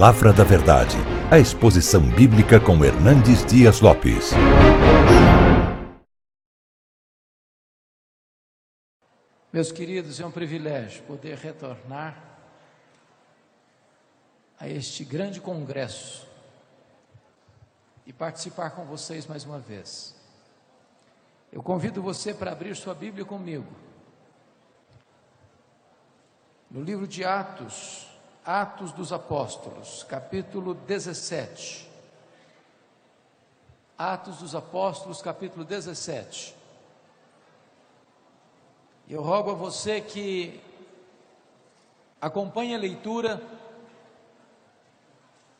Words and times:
Palavra 0.00 0.32
da 0.32 0.44
Verdade, 0.44 0.96
a 1.30 1.38
exposição 1.38 2.00
bíblica 2.00 2.58
com 2.58 2.82
Hernandes 2.82 3.44
Dias 3.44 3.82
Lopes. 3.82 4.30
Meus 9.52 9.70
queridos, 9.70 10.18
é 10.18 10.24
um 10.24 10.30
privilégio 10.30 11.02
poder 11.02 11.36
retornar 11.36 12.16
a 14.58 14.66
este 14.66 15.04
grande 15.04 15.38
congresso 15.38 16.26
e 18.06 18.12
participar 18.14 18.70
com 18.70 18.86
vocês 18.86 19.26
mais 19.26 19.44
uma 19.44 19.58
vez. 19.58 20.16
Eu 21.52 21.62
convido 21.62 22.00
você 22.00 22.32
para 22.32 22.52
abrir 22.52 22.74
sua 22.74 22.94
Bíblia 22.94 23.26
comigo. 23.26 23.70
No 26.70 26.82
livro 26.82 27.06
de 27.06 27.22
Atos, 27.22 28.09
Atos 28.44 28.92
dos 28.92 29.12
Apóstolos, 29.12 30.02
capítulo 30.04 30.72
17. 30.72 31.88
Atos 33.98 34.38
dos 34.38 34.54
Apóstolos, 34.54 35.20
capítulo 35.20 35.62
17. 35.62 36.56
Eu 39.10 39.20
rogo 39.20 39.50
a 39.50 39.54
você 39.54 40.00
que 40.00 40.58
acompanhe 42.18 42.74
a 42.74 42.78
leitura 42.78 43.42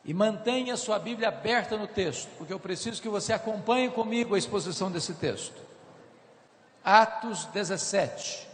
e 0.03 0.11
mantenha 0.11 0.75
sua 0.75 0.97
Bíblia 0.97 1.27
aberta 1.27 1.77
no 1.77 1.87
texto, 1.87 2.29
porque 2.35 2.51
eu 2.51 2.59
preciso 2.59 2.99
que 2.99 3.09
você 3.09 3.31
acompanhe 3.31 3.91
comigo 3.91 4.33
a 4.33 4.39
exposição 4.39 4.89
desse 4.89 5.13
texto. 5.13 5.61
Atos 6.83 7.45
17. 7.45 8.47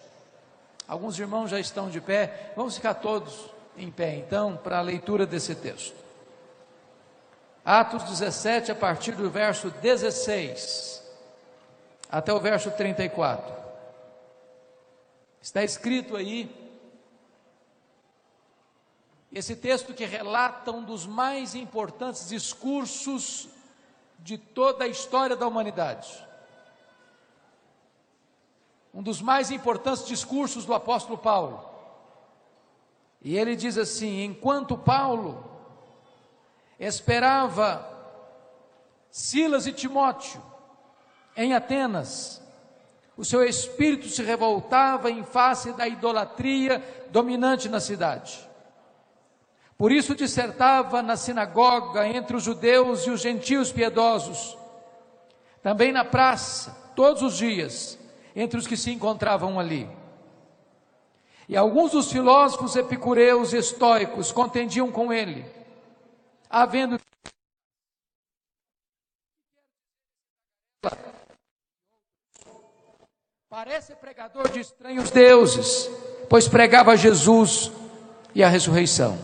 Alguns 0.86 1.18
irmãos 1.18 1.50
já 1.50 1.62
estão 1.62 1.90
de 1.90 2.02
pé, 2.02 2.52
vamos 2.58 2.76
ficar 2.76 2.96
todos 2.96 3.56
em 3.78 3.92
pé 3.92 4.16
então 4.16 4.58
para 4.58 4.80
a 4.80 4.82
leitura 4.82 5.26
desse 5.26 5.56
texto. 5.56 5.96
Atos 7.64 8.04
17, 8.04 8.72
a 8.72 8.76
partir 8.76 9.14
do 9.14 9.30
verso 9.30 9.70
16 9.70 11.06
até 12.10 12.34
o 12.34 12.40
verso 12.40 12.72
34. 12.72 13.56
Está 15.42 15.64
escrito 15.64 16.16
aí, 16.16 16.50
esse 19.32 19.56
texto 19.56 19.94
que 19.94 20.06
relata 20.06 20.72
um 20.72 20.84
dos 20.84 21.06
mais 21.06 21.54
importantes 21.54 22.30
discursos 22.30 23.48
de 24.20 24.38
toda 24.38 24.86
a 24.86 24.88
história 24.88 25.36
da 25.36 25.48
humanidade 25.48 26.28
um 28.98 29.04
dos 29.04 29.22
mais 29.22 29.52
importantes 29.52 30.08
discursos 30.08 30.66
do 30.66 30.74
apóstolo 30.74 31.20
Paulo. 31.20 31.67
E 33.28 33.38
ele 33.38 33.58
diz 33.58 33.78
assim: 33.78 34.24
enquanto 34.24 34.78
Paulo 34.78 35.44
esperava 36.80 37.86
Silas 39.12 39.68
e 39.68 39.74
Timóteo 39.74 40.42
em 41.36 41.54
Atenas, 41.54 42.42
o 43.18 43.26
seu 43.26 43.44
espírito 43.44 44.08
se 44.08 44.24
revoltava 44.24 45.12
em 45.12 45.26
face 45.26 45.74
da 45.74 45.86
idolatria 45.86 46.82
dominante 47.12 47.68
na 47.68 47.82
cidade. 47.82 48.48
Por 49.78 49.92
isso 49.92 50.16
dissertava 50.16 51.02
na 51.02 51.18
sinagoga 51.18 52.08
entre 52.08 52.38
os 52.38 52.44
judeus 52.44 53.06
e 53.06 53.10
os 53.10 53.20
gentios 53.20 53.74
piedosos, 53.74 54.58
também 55.62 55.92
na 55.92 56.06
praça, 56.06 56.72
todos 56.96 57.22
os 57.22 57.36
dias, 57.36 58.00
entre 58.34 58.58
os 58.58 58.66
que 58.66 58.78
se 58.78 58.90
encontravam 58.90 59.60
ali. 59.60 59.97
E 61.48 61.56
alguns 61.56 61.92
dos 61.92 62.12
filósofos 62.12 62.76
epicureus 62.76 63.54
estoicos 63.54 64.32
contendiam 64.32 64.92
com 64.92 65.14
ele, 65.14 65.46
havendo 66.50 67.00
Parece 73.50 73.96
pregador 73.96 74.50
de 74.50 74.60
estranhos 74.60 75.10
deuses, 75.10 75.90
pois 76.30 76.48
pregava 76.48 76.96
Jesus 76.96 77.72
e 78.36 78.44
a 78.44 78.50
ressurreição. 78.50 79.18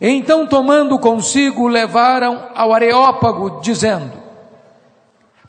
Então, 0.00 0.46
tomando 0.46 0.98
consigo, 0.98 1.68
levaram 1.68 2.50
ao 2.54 2.72
Areópago, 2.72 3.60
dizendo: 3.60 4.20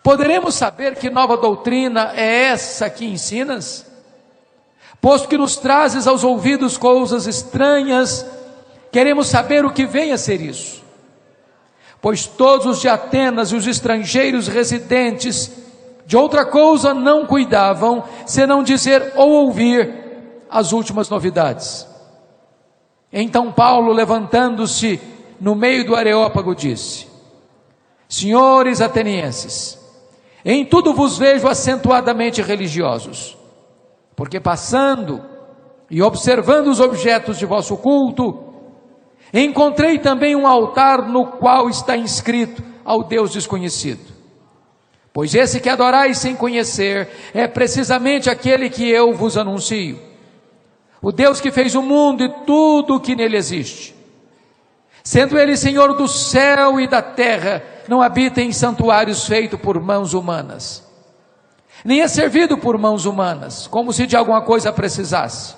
Poderemos 0.04 0.54
saber 0.54 0.96
que 0.98 1.10
nova 1.10 1.38
doutrina 1.38 2.12
é 2.14 2.46
essa 2.50 2.90
que 2.90 3.06
ensinas? 3.06 3.89
Posto 5.02 5.28
que 5.28 5.38
nos 5.38 5.56
trazes 5.56 6.08
aos 6.08 6.24
ouvidos 6.24 6.78
coisas 6.78 7.26
estranhas, 7.26 8.26
queremos 8.92 9.28
saber 9.28 9.66
o 9.66 9.72
que 9.72 9.86
vem 9.86 10.12
a 10.12 10.18
ser 10.18 10.42
isso. 10.42 10.84
Pois 12.02 12.26
todos 12.26 12.66
os 12.66 12.82
de 12.82 12.88
Atenas 12.88 13.52
e 13.52 13.56
os 13.56 13.68
estrangeiros 13.68 14.48
residentes 14.48 15.52
de 16.06 16.18
outra 16.18 16.46
coisa 16.46 16.94
não 16.94 17.26
cuidavam, 17.26 18.04
senão 18.26 18.64
dizer 18.64 19.14
ou 19.16 19.30
ouvir 19.46 19.94
as 20.50 20.72
últimas 20.72 21.10
novidades. 21.10 21.88
Então 23.12 23.52
Paulo, 23.52 23.94
levantando-se 23.94 25.00
no 25.40 25.56
meio 25.56 25.86
do 25.86 25.96
Areópago, 25.96 26.56
disse: 26.56 27.08
Senhores 28.08 28.82
atenienses, 28.82 29.78
em 30.44 30.66
tudo 30.66 30.94
vos 30.94 31.18
vejo 31.18 31.48
acentuadamente 31.48 32.42
religiosos, 32.42 33.38
porque 34.20 34.38
passando 34.38 35.24
e 35.90 36.02
observando 36.02 36.68
os 36.68 36.82
objetos 36.82 37.38
de 37.38 37.46
vosso 37.46 37.78
culto, 37.78 38.38
encontrei 39.34 39.98
também 39.98 40.36
um 40.36 40.46
altar 40.46 41.08
no 41.08 41.26
qual 41.26 41.70
está 41.70 41.96
inscrito 41.96 42.62
ao 42.84 43.02
Deus 43.02 43.32
desconhecido. 43.32 44.02
Pois 45.14 45.34
esse 45.34 45.62
que 45.62 45.70
adorais 45.70 46.18
sem 46.18 46.36
conhecer 46.36 47.08
é 47.34 47.48
precisamente 47.48 48.30
aquele 48.30 48.70
que 48.70 48.90
eu 48.90 49.14
vos 49.14 49.38
anuncio. 49.38 49.98
O 51.02 51.14
Deus 51.14 51.40
que 51.40 51.50
fez 51.50 51.74
o 51.74 51.82
mundo 51.82 52.22
e 52.22 52.30
tudo 52.46 52.96
o 52.96 53.00
que 53.00 53.16
nele 53.16 53.38
existe. 53.38 53.96
Sendo 55.02 55.40
ele 55.40 55.56
Senhor 55.56 55.96
do 55.96 56.10
céu 56.10 56.78
e 56.78 56.90
da 56.90 57.02
terra, 57.02 57.64
não 57.88 58.02
habita 58.02 58.42
em 58.42 58.52
santuários 58.52 59.26
feitos 59.26 59.62
por 59.62 59.80
mãos 59.80 60.14
humanas, 60.14 60.86
nem 61.84 62.02
é 62.02 62.08
servido 62.08 62.58
por 62.58 62.78
mãos 62.78 63.06
humanas, 63.06 63.68
como 63.68 63.94
se 63.94 64.06
de 64.06 64.16
alguma 64.16 64.42
coisa 64.42 64.72
precisasse, 64.72 65.56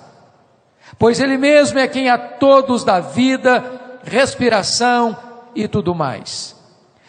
pois 0.98 1.20
Ele 1.20 1.36
mesmo 1.36 1.78
é 1.78 1.88
quem 1.88 2.08
a 2.08 2.18
todos 2.18 2.84
dá 2.84 3.00
vida, 3.00 3.98
respiração 4.04 5.16
e 5.54 5.66
tudo 5.66 5.94
mais. 5.94 6.56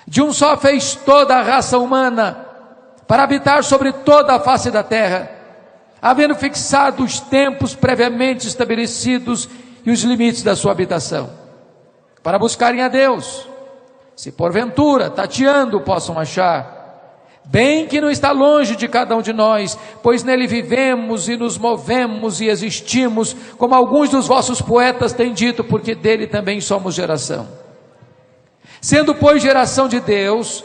De 0.07 0.21
um 0.21 0.33
só 0.33 0.57
fez 0.57 0.95
toda 0.95 1.35
a 1.35 1.41
raça 1.41 1.77
humana, 1.77 2.45
para 3.07 3.23
habitar 3.23 3.63
sobre 3.63 3.91
toda 3.91 4.33
a 4.33 4.39
face 4.39 4.71
da 4.71 4.81
terra, 4.81 5.29
havendo 6.01 6.35
fixado 6.35 7.03
os 7.03 7.19
tempos 7.19 7.75
previamente 7.75 8.47
estabelecidos 8.47 9.49
e 9.85 9.91
os 9.91 10.03
limites 10.03 10.43
da 10.43 10.55
sua 10.55 10.71
habitação, 10.71 11.29
para 12.21 12.39
buscarem 12.39 12.81
a 12.81 12.87
Deus 12.87 13.53
se 14.15 14.31
porventura, 14.31 15.09
tateando, 15.09 15.81
possam 15.81 16.19
achar. 16.19 16.82
Bem 17.45 17.87
que 17.87 17.99
não 17.99 18.09
está 18.09 18.31
longe 18.31 18.75
de 18.75 18.87
cada 18.87 19.15
um 19.15 19.21
de 19.21 19.33
nós, 19.33 19.77
pois 20.01 20.23
nele 20.23 20.47
vivemos 20.47 21.27
e 21.27 21.35
nos 21.35 21.57
movemos 21.57 22.39
e 22.39 22.47
existimos, 22.47 23.35
como 23.57 23.75
alguns 23.75 24.09
dos 24.09 24.27
vossos 24.27 24.61
poetas 24.61 25.13
têm 25.13 25.33
dito, 25.33 25.63
porque 25.63 25.93
dele 25.93 26.25
também 26.25 26.61
somos 26.61 26.95
geração. 26.95 27.47
Sendo, 28.81 29.13
pois, 29.13 29.41
geração 29.41 29.87
de 29.87 29.99
Deus, 29.99 30.63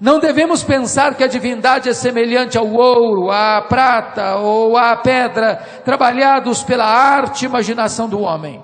não 0.00 0.18
devemos 0.18 0.62
pensar 0.62 1.14
que 1.16 1.24
a 1.24 1.28
divindade 1.28 1.88
é 1.88 1.92
semelhante 1.92 2.56
ao 2.56 2.66
ouro, 2.66 3.30
à 3.30 3.62
prata 3.62 4.36
ou 4.36 4.76
à 4.76 4.96
pedra, 4.96 5.56
trabalhados 5.84 6.62
pela 6.62 6.84
arte 6.84 7.42
e 7.42 7.46
imaginação 7.46 8.08
do 8.08 8.20
homem. 8.20 8.62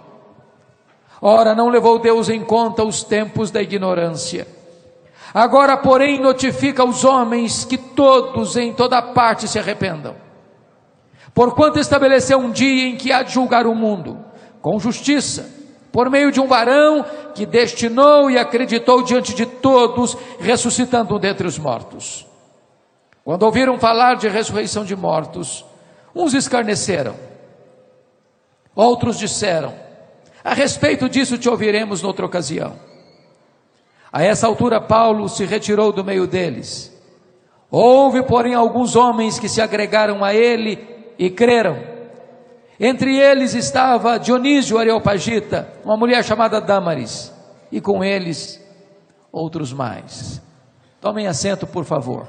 Ora, 1.20 1.54
não 1.54 1.68
levou 1.68 1.98
Deus 1.98 2.28
em 2.28 2.42
conta 2.44 2.84
os 2.84 3.02
tempos 3.02 3.50
da 3.50 3.60
ignorância. 3.60 4.46
Agora, 5.34 5.76
porém, 5.76 6.20
notifica 6.20 6.82
aos 6.82 7.02
homens 7.02 7.64
que 7.64 7.76
todos 7.76 8.56
em 8.56 8.72
toda 8.72 9.02
parte 9.02 9.48
se 9.48 9.58
arrependam. 9.58 10.14
Porquanto 11.34 11.80
estabeleceu 11.80 12.38
um 12.38 12.52
dia 12.52 12.86
em 12.86 12.96
que 12.96 13.10
há 13.10 13.24
de 13.24 13.32
julgar 13.32 13.66
o 13.66 13.74
mundo, 13.74 14.16
com 14.62 14.78
justiça, 14.78 15.50
por 15.90 16.08
meio 16.08 16.30
de 16.30 16.40
um 16.40 16.46
varão 16.46 17.04
que 17.34 17.44
destinou 17.44 18.30
e 18.30 18.38
acreditou 18.38 19.02
diante 19.02 19.34
de 19.34 19.44
todos, 19.44 20.16
ressuscitando 20.38 21.18
dentre 21.18 21.48
os 21.48 21.58
mortos. 21.58 22.24
Quando 23.24 23.42
ouviram 23.42 23.76
falar 23.76 24.14
de 24.14 24.28
ressurreição 24.28 24.84
de 24.84 24.94
mortos, 24.94 25.64
uns 26.14 26.32
escarneceram, 26.32 27.16
outros 28.72 29.18
disseram: 29.18 29.74
a 30.44 30.54
respeito 30.54 31.08
disso 31.08 31.36
te 31.36 31.48
ouviremos 31.48 32.02
noutra 32.02 32.24
ocasião. 32.24 32.93
A 34.14 34.22
essa 34.22 34.46
altura, 34.46 34.80
Paulo 34.80 35.28
se 35.28 35.44
retirou 35.44 35.90
do 35.90 36.04
meio 36.04 36.24
deles. 36.24 36.96
Houve, 37.68 38.22
porém, 38.22 38.54
alguns 38.54 38.94
homens 38.94 39.40
que 39.40 39.48
se 39.48 39.60
agregaram 39.60 40.22
a 40.22 40.32
ele 40.32 40.78
e 41.18 41.28
creram. 41.28 41.76
Entre 42.78 43.18
eles 43.18 43.54
estava 43.54 44.16
Dionísio 44.16 44.78
Areopagita, 44.78 45.68
uma 45.84 45.96
mulher 45.96 46.24
chamada 46.24 46.60
Damaris, 46.60 47.32
e 47.72 47.80
com 47.80 48.04
eles 48.04 48.64
outros 49.32 49.72
mais. 49.72 50.40
Tomem 51.00 51.26
assento, 51.26 51.66
por 51.66 51.84
favor. 51.84 52.28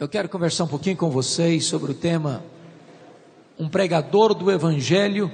Eu 0.00 0.08
quero 0.08 0.30
conversar 0.30 0.64
um 0.64 0.66
pouquinho 0.66 0.96
com 0.96 1.10
vocês 1.10 1.66
sobre 1.66 1.90
o 1.90 1.94
tema 1.94 2.42
um 3.58 3.68
pregador 3.68 4.32
do 4.32 4.50
evangelho 4.50 5.30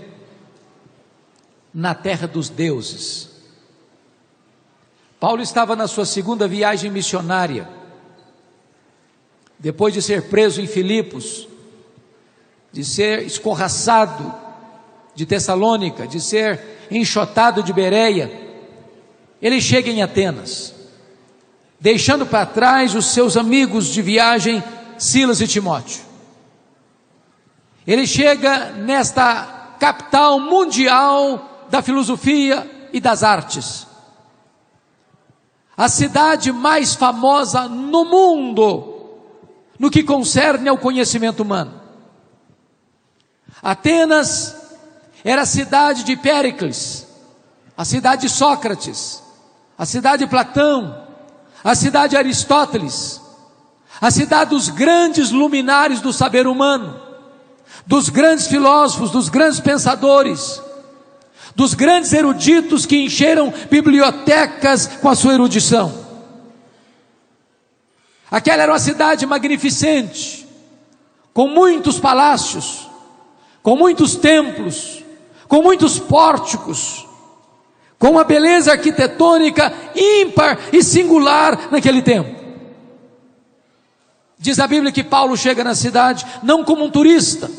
na 1.72 1.94
terra 1.94 2.26
dos 2.26 2.48
deuses. 2.48 3.30
Paulo 5.20 5.40
estava 5.40 5.76
na 5.76 5.86
sua 5.86 6.04
segunda 6.04 6.48
viagem 6.48 6.90
missionária. 6.90 7.68
Depois 9.56 9.94
de 9.94 10.02
ser 10.02 10.22
preso 10.22 10.60
em 10.60 10.66
Filipos, 10.66 11.46
de 12.72 12.84
ser 12.84 13.22
escorraçado 13.22 14.34
de 15.14 15.24
Tessalônica, 15.24 16.08
de 16.08 16.20
ser 16.20 16.88
enxotado 16.90 17.62
de 17.62 17.72
Bereia, 17.72 18.32
ele 19.40 19.60
chega 19.60 19.88
em 19.88 20.02
Atenas 20.02 20.74
deixando 21.80 22.26
para 22.26 22.46
trás 22.46 22.94
os 22.94 23.06
seus 23.06 23.36
amigos 23.36 23.86
de 23.86 24.02
viagem, 24.02 24.62
Silas 24.98 25.40
e 25.40 25.46
Timóteo. 25.46 26.00
Ele 27.86 28.06
chega 28.06 28.70
nesta 28.72 29.74
capital 29.78 30.40
mundial 30.40 31.66
da 31.70 31.82
filosofia 31.82 32.88
e 32.92 33.00
das 33.00 33.22
artes. 33.22 33.86
A 35.76 35.88
cidade 35.88 36.50
mais 36.50 36.94
famosa 36.94 37.68
no 37.68 38.04
mundo 38.04 38.94
no 39.78 39.90
que 39.90 40.02
concerne 40.02 40.68
ao 40.68 40.78
conhecimento 40.78 41.42
humano. 41.42 41.80
Atenas 43.62 44.56
era 45.22 45.42
a 45.42 45.46
cidade 45.46 46.02
de 46.04 46.16
Péricles, 46.16 47.06
a 47.76 47.84
cidade 47.84 48.22
de 48.22 48.28
Sócrates, 48.28 49.22
a 49.76 49.84
cidade 49.84 50.24
de 50.24 50.30
Platão, 50.30 51.05
a 51.66 51.74
cidade 51.74 52.10
de 52.10 52.16
Aristóteles, 52.16 53.20
a 54.00 54.08
cidade 54.08 54.50
dos 54.50 54.68
grandes 54.68 55.32
luminares 55.32 56.00
do 56.00 56.12
saber 56.12 56.46
humano, 56.46 57.00
dos 57.84 58.08
grandes 58.08 58.46
filósofos, 58.46 59.10
dos 59.10 59.28
grandes 59.28 59.58
pensadores, 59.58 60.62
dos 61.56 61.74
grandes 61.74 62.12
eruditos 62.12 62.86
que 62.86 62.96
encheram 62.96 63.52
bibliotecas 63.68 64.86
com 64.86 65.08
a 65.08 65.16
sua 65.16 65.34
erudição. 65.34 65.92
Aquela 68.30 68.62
era 68.62 68.70
uma 68.70 68.78
cidade 68.78 69.26
magnificente, 69.26 70.46
com 71.34 71.48
muitos 71.48 71.98
palácios, 71.98 72.88
com 73.60 73.74
muitos 73.74 74.14
templos, 74.14 75.02
com 75.48 75.62
muitos 75.62 75.98
pórticos, 75.98 77.05
com 77.98 78.10
uma 78.10 78.24
beleza 78.24 78.72
arquitetônica 78.72 79.72
ímpar 79.94 80.58
e 80.72 80.82
singular 80.82 81.68
naquele 81.70 82.02
tempo. 82.02 82.36
Diz 84.38 84.58
a 84.58 84.66
Bíblia 84.66 84.92
que 84.92 85.02
Paulo 85.02 85.36
chega 85.36 85.64
na 85.64 85.74
cidade 85.74 86.26
não 86.42 86.62
como 86.62 86.84
um 86.84 86.90
turista, 86.90 87.50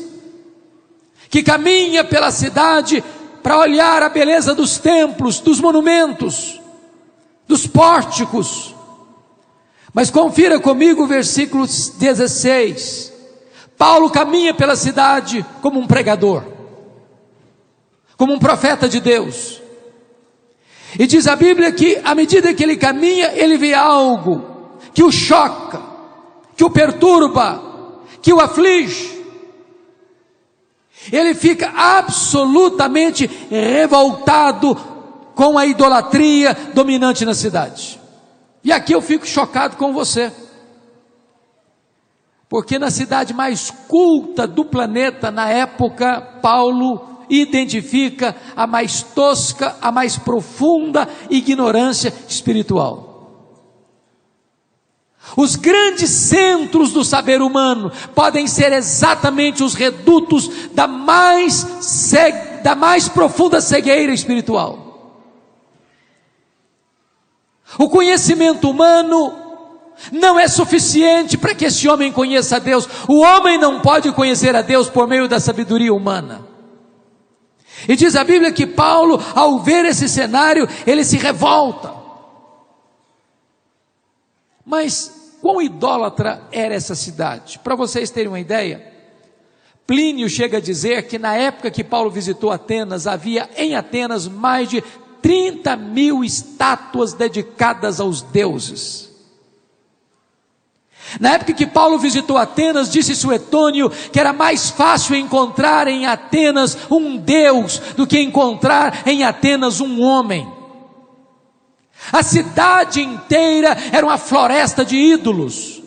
que 1.28 1.42
caminha 1.42 2.04
pela 2.04 2.30
cidade 2.30 3.02
para 3.42 3.58
olhar 3.58 4.02
a 4.02 4.08
beleza 4.08 4.54
dos 4.54 4.78
templos, 4.78 5.40
dos 5.40 5.60
monumentos, 5.60 6.60
dos 7.46 7.66
pórticos. 7.66 8.74
Mas 9.92 10.10
confira 10.10 10.60
comigo 10.60 11.02
o 11.02 11.06
versículo 11.06 11.66
16. 11.66 13.12
Paulo 13.76 14.10
caminha 14.10 14.54
pela 14.54 14.76
cidade 14.76 15.44
como 15.60 15.80
um 15.80 15.86
pregador, 15.86 16.44
como 18.16 18.32
um 18.32 18.38
profeta 18.38 18.88
de 18.88 19.00
Deus. 19.00 19.60
E 20.96 21.06
diz 21.06 21.26
a 21.26 21.34
Bíblia 21.34 21.72
que, 21.72 22.00
à 22.04 22.14
medida 22.14 22.54
que 22.54 22.62
ele 22.62 22.76
caminha, 22.76 23.32
ele 23.34 23.58
vê 23.58 23.74
algo 23.74 24.42
que 24.94 25.02
o 25.02 25.10
choca, 25.10 25.82
que 26.56 26.64
o 26.64 26.70
perturba, 26.70 27.62
que 28.22 28.32
o 28.32 28.40
aflige. 28.40 29.18
Ele 31.12 31.34
fica 31.34 31.72
absolutamente 31.74 33.28
revoltado 33.50 34.74
com 35.34 35.58
a 35.58 35.66
idolatria 35.66 36.56
dominante 36.74 37.24
na 37.24 37.34
cidade. 37.34 38.00
E 38.64 38.72
aqui 38.72 38.92
eu 38.92 39.00
fico 39.00 39.26
chocado 39.26 39.76
com 39.76 39.92
você. 39.92 40.32
Porque 42.48 42.78
na 42.78 42.90
cidade 42.90 43.34
mais 43.34 43.70
culta 43.70 44.46
do 44.46 44.64
planeta, 44.64 45.30
na 45.30 45.48
época, 45.50 46.20
Paulo 46.42 47.07
identifica 47.28 48.36
a 48.56 48.66
mais 48.66 49.02
tosca, 49.02 49.76
a 49.80 49.90
mais 49.90 50.16
profunda 50.16 51.08
ignorância 51.30 52.12
espiritual. 52.28 53.08
Os 55.36 55.56
grandes 55.56 56.10
centros 56.10 56.92
do 56.92 57.04
saber 57.04 57.42
humano 57.42 57.92
podem 58.14 58.46
ser 58.46 58.72
exatamente 58.72 59.62
os 59.62 59.74
redutos 59.74 60.50
da 60.72 60.86
mais, 60.86 61.66
da 62.62 62.74
mais 62.74 63.08
profunda 63.08 63.60
cegueira 63.60 64.12
espiritual. 64.12 64.86
O 67.78 67.88
conhecimento 67.88 68.70
humano 68.70 69.34
não 70.10 70.38
é 70.38 70.48
suficiente 70.48 71.36
para 71.36 71.54
que 71.54 71.66
esse 71.66 71.88
homem 71.88 72.10
conheça 72.10 72.56
a 72.56 72.58
Deus. 72.58 72.88
O 73.06 73.18
homem 73.18 73.58
não 73.58 73.80
pode 73.80 74.10
conhecer 74.12 74.56
a 74.56 74.62
Deus 74.62 74.88
por 74.88 75.06
meio 75.06 75.28
da 75.28 75.38
sabedoria 75.38 75.92
humana. 75.92 76.47
E 77.86 77.94
diz 77.94 78.16
a 78.16 78.24
Bíblia 78.24 78.52
que 78.52 78.66
Paulo, 78.66 79.22
ao 79.34 79.60
ver 79.60 79.84
esse 79.84 80.08
cenário, 80.08 80.66
ele 80.86 81.04
se 81.04 81.16
revolta. 81.16 81.94
Mas 84.64 85.38
quão 85.40 85.62
idólatra 85.62 86.42
era 86.50 86.74
essa 86.74 86.94
cidade? 86.94 87.58
Para 87.58 87.76
vocês 87.76 88.10
terem 88.10 88.28
uma 88.28 88.40
ideia, 88.40 88.92
Plínio 89.86 90.28
chega 90.28 90.58
a 90.58 90.60
dizer 90.60 91.06
que 91.08 91.18
na 91.18 91.34
época 91.34 91.70
que 91.70 91.82
Paulo 91.82 92.10
visitou 92.10 92.50
Atenas, 92.50 93.06
havia 93.06 93.48
em 93.56 93.74
Atenas 93.74 94.28
mais 94.28 94.68
de 94.68 94.82
30 95.22 95.76
mil 95.76 96.22
estátuas 96.22 97.14
dedicadas 97.14 97.98
aos 97.98 98.20
deuses. 98.20 99.07
Na 101.20 101.34
época 101.34 101.52
que 101.52 101.66
Paulo 101.66 101.98
visitou 101.98 102.36
Atenas, 102.36 102.90
disse 102.90 103.14
Suetônio 103.14 103.90
que 103.90 104.20
era 104.20 104.32
mais 104.32 104.70
fácil 104.70 105.16
encontrar 105.16 105.88
em 105.88 106.06
Atenas 106.06 106.76
um 106.90 107.16
Deus 107.16 107.78
do 107.96 108.06
que 108.06 108.20
encontrar 108.20 109.02
em 109.06 109.24
Atenas 109.24 109.80
um 109.80 110.02
homem. 110.02 110.46
A 112.12 112.22
cidade 112.22 113.02
inteira 113.02 113.76
era 113.90 114.04
uma 114.04 114.18
floresta 114.18 114.84
de 114.84 114.96
ídolos. 114.96 115.82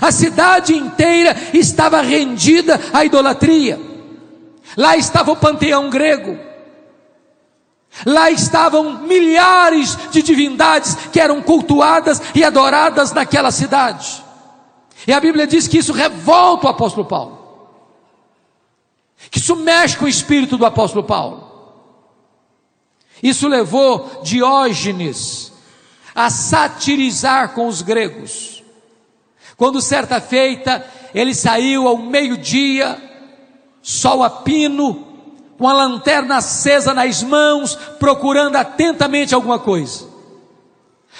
A 0.00 0.12
cidade 0.12 0.74
inteira 0.74 1.34
estava 1.54 2.00
rendida 2.00 2.80
à 2.92 3.04
idolatria. 3.04 3.80
Lá 4.76 4.96
estava 4.96 5.32
o 5.32 5.36
panteão 5.36 5.90
grego. 5.90 6.47
Lá 8.06 8.30
estavam 8.30 9.00
milhares 9.02 9.96
de 10.10 10.22
divindades 10.22 10.94
que 11.12 11.20
eram 11.20 11.42
cultuadas 11.42 12.20
e 12.34 12.44
adoradas 12.44 13.12
naquela 13.12 13.50
cidade. 13.50 14.24
E 15.06 15.12
a 15.12 15.20
Bíblia 15.20 15.46
diz 15.46 15.66
que 15.66 15.78
isso 15.78 15.92
revolta 15.92 16.66
o 16.66 16.70
apóstolo 16.70 17.06
Paulo. 17.06 17.38
Que 19.30 19.38
isso 19.38 19.56
mexe 19.56 19.96
com 19.96 20.04
o 20.04 20.08
espírito 20.08 20.56
do 20.56 20.66
apóstolo 20.66 21.04
Paulo. 21.04 21.48
Isso 23.22 23.48
levou 23.48 24.20
Diógenes 24.22 25.52
a 26.14 26.30
satirizar 26.30 27.54
com 27.54 27.66
os 27.66 27.82
gregos. 27.82 28.62
Quando 29.56 29.80
certa 29.80 30.20
feita 30.20 30.84
ele 31.14 31.34
saiu 31.34 31.88
ao 31.88 31.98
meio-dia, 31.98 33.00
sol 33.82 34.22
a 34.22 34.30
pino, 34.30 35.07
com 35.58 35.68
a 35.68 35.72
lanterna 35.72 36.36
acesa 36.36 36.94
nas 36.94 37.22
mãos, 37.22 37.74
procurando 37.98 38.56
atentamente 38.56 39.34
alguma 39.34 39.58
coisa. 39.58 40.06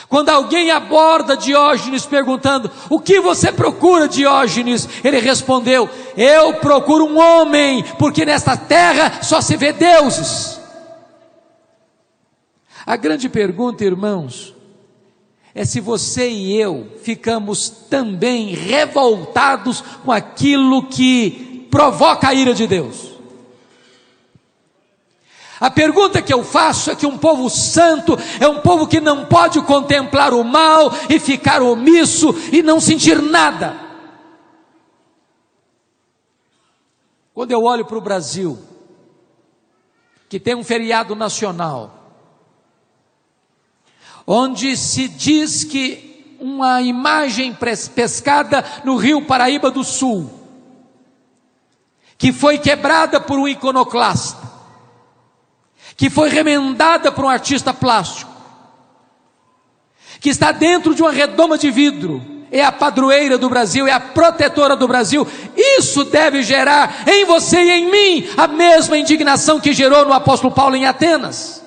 Quando 0.09 0.29
alguém 0.29 0.71
aborda 0.71 1.37
Diógenes 1.37 2.07
perguntando: 2.07 2.71
O 2.89 3.01
que 3.01 3.21
você 3.21 3.51
procura, 3.51 4.09
Diógenes? 4.09 4.89
Ele 5.03 5.19
respondeu: 5.19 5.91
Eu 6.17 6.55
procuro 6.55 7.05
um 7.05 7.19
homem, 7.19 7.85
porque 7.99 8.25
nesta 8.25 8.57
terra 8.57 9.21
só 9.23 9.41
se 9.41 9.57
vê 9.57 9.73
deuses. 9.73 10.61
A 12.87 12.97
grande 12.97 13.29
pergunta, 13.29 13.85
irmãos, 13.85 14.55
é 15.55 15.65
se 15.65 15.81
você 15.81 16.31
e 16.31 16.57
eu 16.59 16.87
ficamos 17.03 17.69
também 17.69 18.55
revoltados 18.55 19.83
com 20.05 20.13
aquilo 20.13 20.87
que 20.87 21.67
provoca 21.71 22.29
a 22.29 22.35
ira 22.35 22.55
de 22.55 22.67
Deus. 22.67 23.18
A 25.61 25.71
pergunta 25.71 26.23
que 26.23 26.33
eu 26.33 26.45
faço 26.45 26.91
é 26.91 26.97
que 26.97 27.07
um 27.07 27.19
povo 27.19 27.51
santo 27.51 28.17
é 28.41 28.47
um 28.47 28.61
povo 28.61 28.87
que 28.87 29.01
não 29.01 29.27
pode 29.27 29.61
contemplar 29.63 30.33
o 30.33 30.45
mal 30.45 30.93
e 31.09 31.19
ficar 31.19 31.61
omisso 31.63 32.35
e 32.53 32.63
não 32.63 32.81
sentir 32.81 33.21
nada. 33.21 33.89
Quando 37.35 37.51
eu 37.51 37.65
olho 37.65 37.85
para 37.85 37.99
o 37.99 38.01
Brasil, 38.01 38.59
que 40.29 40.39
tem 40.39 40.55
um 40.55 40.63
feriado 40.63 41.17
nacional, 41.17 42.13
onde 44.27 44.77
se 44.77 45.09
diz 45.09 45.65
que 45.65 46.37
uma 46.41 46.81
imagem 46.83 47.57
pescada 47.95 48.65
no 48.85 48.97
rio 48.97 49.23
Paraíba 49.23 49.71
do 49.71 49.83
Sul, 49.83 50.31
que 52.17 52.33
foi 52.33 52.59
quebrada 52.59 53.21
por 53.21 53.39
um 53.39 53.49
iconoclasta, 53.49 54.48
que 55.99 56.09
foi 56.09 56.29
remendada 56.29 57.11
por 57.11 57.25
um 57.25 57.29
artista 57.29 57.75
plástico, 57.75 58.31
que 60.21 60.31
está 60.31 60.53
dentro 60.53 60.95
de 60.95 61.03
uma 61.03 61.11
redoma 61.11 61.59
de 61.59 61.73
vidro, 61.73 62.25
é 62.53 62.65
a 62.65 62.71
padroeira 62.71 63.37
do 63.37 63.51
Brasil, 63.51 63.85
é 63.85 63.93
a 63.93 63.99
protetora 63.99 64.77
do 64.77 64.87
Brasil. 64.87 65.27
Isso 65.57 66.05
deve 66.05 66.43
gerar 66.45 67.03
em 67.07 67.25
você 67.25 67.59
e 67.59 67.71
em 67.73 67.91
mim 67.91 68.29
a 68.37 68.47
mesma 68.47 68.97
indignação 68.97 69.59
que 69.59 69.73
gerou 69.73 70.07
no 70.07 70.13
apóstolo 70.13 70.55
Paulo 70.55 70.77
em 70.77 70.87
Atenas. 70.87 71.65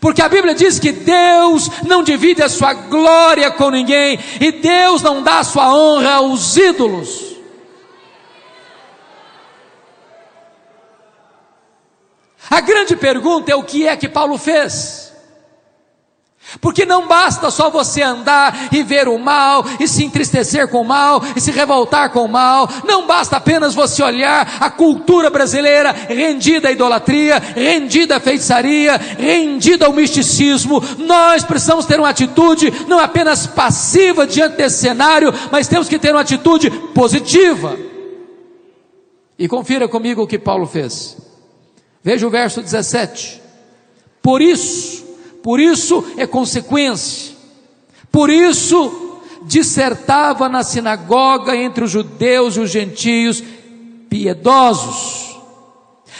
Porque 0.00 0.22
a 0.22 0.28
Bíblia 0.28 0.54
diz 0.54 0.78
que 0.78 0.92
Deus 0.92 1.70
não 1.86 2.02
divide 2.02 2.42
a 2.42 2.48
sua 2.48 2.72
glória 2.72 3.50
com 3.50 3.70
ninguém, 3.70 4.18
e 4.40 4.50
Deus 4.50 5.02
não 5.02 5.22
dá 5.22 5.40
a 5.40 5.44
sua 5.44 5.72
honra 5.74 6.14
aos 6.14 6.56
ídolos. 6.56 7.35
A 12.50 12.60
grande 12.60 12.96
pergunta 12.96 13.50
é 13.50 13.54
o 13.54 13.62
que 13.62 13.86
é 13.86 13.96
que 13.96 14.08
Paulo 14.08 14.38
fez? 14.38 15.06
Porque 16.60 16.86
não 16.86 17.08
basta 17.08 17.50
só 17.50 17.68
você 17.70 18.02
andar 18.02 18.68
e 18.72 18.82
ver 18.82 19.08
o 19.08 19.18
mal, 19.18 19.64
e 19.80 19.88
se 19.88 20.04
entristecer 20.04 20.68
com 20.68 20.82
o 20.82 20.84
mal, 20.84 21.20
e 21.34 21.40
se 21.40 21.50
revoltar 21.50 22.10
com 22.10 22.24
o 22.24 22.28
mal, 22.28 22.68
não 22.84 23.04
basta 23.04 23.36
apenas 23.36 23.74
você 23.74 24.02
olhar 24.02 24.56
a 24.60 24.70
cultura 24.70 25.28
brasileira 25.28 25.92
rendida 25.92 26.68
à 26.68 26.72
idolatria, 26.72 27.38
rendida 27.38 28.16
à 28.16 28.20
feitiçaria, 28.20 28.96
rendida 28.96 29.86
ao 29.86 29.92
misticismo. 29.92 30.80
Nós 30.98 31.42
precisamos 31.42 31.84
ter 31.84 31.98
uma 31.98 32.10
atitude 32.10 32.72
não 32.86 33.00
apenas 33.00 33.46
passiva 33.46 34.24
diante 34.24 34.56
desse 34.56 34.78
cenário, 34.78 35.34
mas 35.50 35.66
temos 35.66 35.88
que 35.88 35.98
ter 35.98 36.12
uma 36.12 36.20
atitude 36.20 36.70
positiva. 36.94 37.76
E 39.36 39.48
confira 39.48 39.88
comigo 39.88 40.22
o 40.22 40.26
que 40.26 40.38
Paulo 40.38 40.66
fez. 40.66 41.25
Veja 42.06 42.24
o 42.24 42.30
verso 42.30 42.62
17. 42.62 43.42
Por 44.22 44.40
isso, 44.40 45.04
por 45.42 45.58
isso 45.58 46.04
é 46.16 46.24
consequência. 46.24 47.34
Por 48.12 48.30
isso 48.30 49.22
dissertava 49.42 50.48
na 50.48 50.62
sinagoga 50.62 51.56
entre 51.56 51.82
os 51.82 51.90
judeus 51.90 52.56
e 52.56 52.60
os 52.60 52.70
gentios 52.70 53.42
piedosos. 54.08 55.36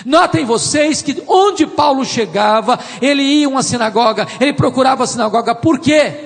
Notem 0.05 0.45
vocês 0.45 1.03
que 1.03 1.23
onde 1.29 1.69
Paulo 1.69 2.05
chegava, 2.05 2.81
ele 3.01 3.23
ia 3.23 3.47
a 3.47 3.49
uma 3.49 3.63
sinagoga, 3.63 4.27
ele 4.41 4.55
procurava 4.55 5.05
a 5.05 5.07
sinagoga. 5.07 5.55
Por 5.55 5.79
quê? 5.79 6.26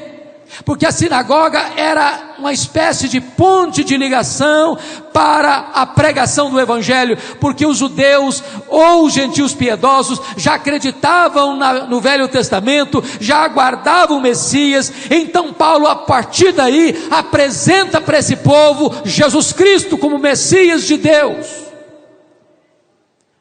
Porque 0.64 0.86
a 0.86 0.92
sinagoga 0.92 1.72
era 1.76 2.34
uma 2.38 2.52
espécie 2.52 3.08
de 3.08 3.20
ponte 3.20 3.84
de 3.84 3.96
ligação 3.96 4.78
para 5.12 5.70
a 5.74 5.86
pregação 5.86 6.50
do 6.50 6.60
Evangelho, 6.60 7.16
porque 7.40 7.66
os 7.66 7.78
judeus 7.78 8.42
ou 8.68 9.04
os 9.04 9.12
gentios 9.12 9.54
piedosos 9.54 10.20
já 10.36 10.54
acreditavam 10.54 11.56
na, 11.56 11.86
no 11.86 12.00
Velho 12.00 12.28
Testamento, 12.28 13.02
já 13.20 13.38
aguardavam 13.38 14.18
o 14.18 14.22
Messias, 14.22 14.92
então 15.10 15.52
Paulo, 15.52 15.86
a 15.86 15.96
partir 15.96 16.52
daí, 16.52 17.06
apresenta 17.10 18.00
para 18.00 18.18
esse 18.18 18.36
povo 18.36 18.92
Jesus 19.04 19.52
Cristo 19.52 19.98
como 19.98 20.18
Messias 20.18 20.84
de 20.84 20.96
Deus. 20.96 21.46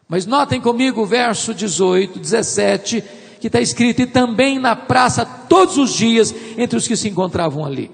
Mas 0.08 0.26
notem 0.26 0.60
comigo 0.60 1.02
o 1.02 1.06
verso 1.06 1.54
18, 1.54 2.20
17 2.20 3.19
que 3.40 3.48
está 3.48 3.62
escrito, 3.62 4.02
e 4.02 4.08
também 4.08 4.60
na 4.60 4.76
praça 4.76 5.26
todos 5.26 5.78
os 5.78 5.92
dias 5.92 6.34
entre 6.58 6.78
os 6.78 6.88
que 6.88 6.96
se 6.96 7.08
encontravam 7.08 7.66
ali. 7.66 7.92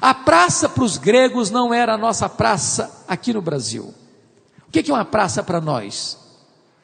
A 0.00 0.14
praça 0.14 0.68
para 0.68 0.84
os 0.84 0.96
gregos 0.96 1.50
não 1.50 1.72
era 1.72 1.94
a 1.94 1.98
nossa 1.98 2.28
praça 2.28 3.04
aqui 3.08 3.32
no 3.32 3.40
Brasil. 3.40 3.94
O 4.66 4.70
que 4.70 4.90
é 4.90 4.94
uma 4.94 5.04
praça 5.04 5.42
para 5.42 5.60
nós? 5.60 6.18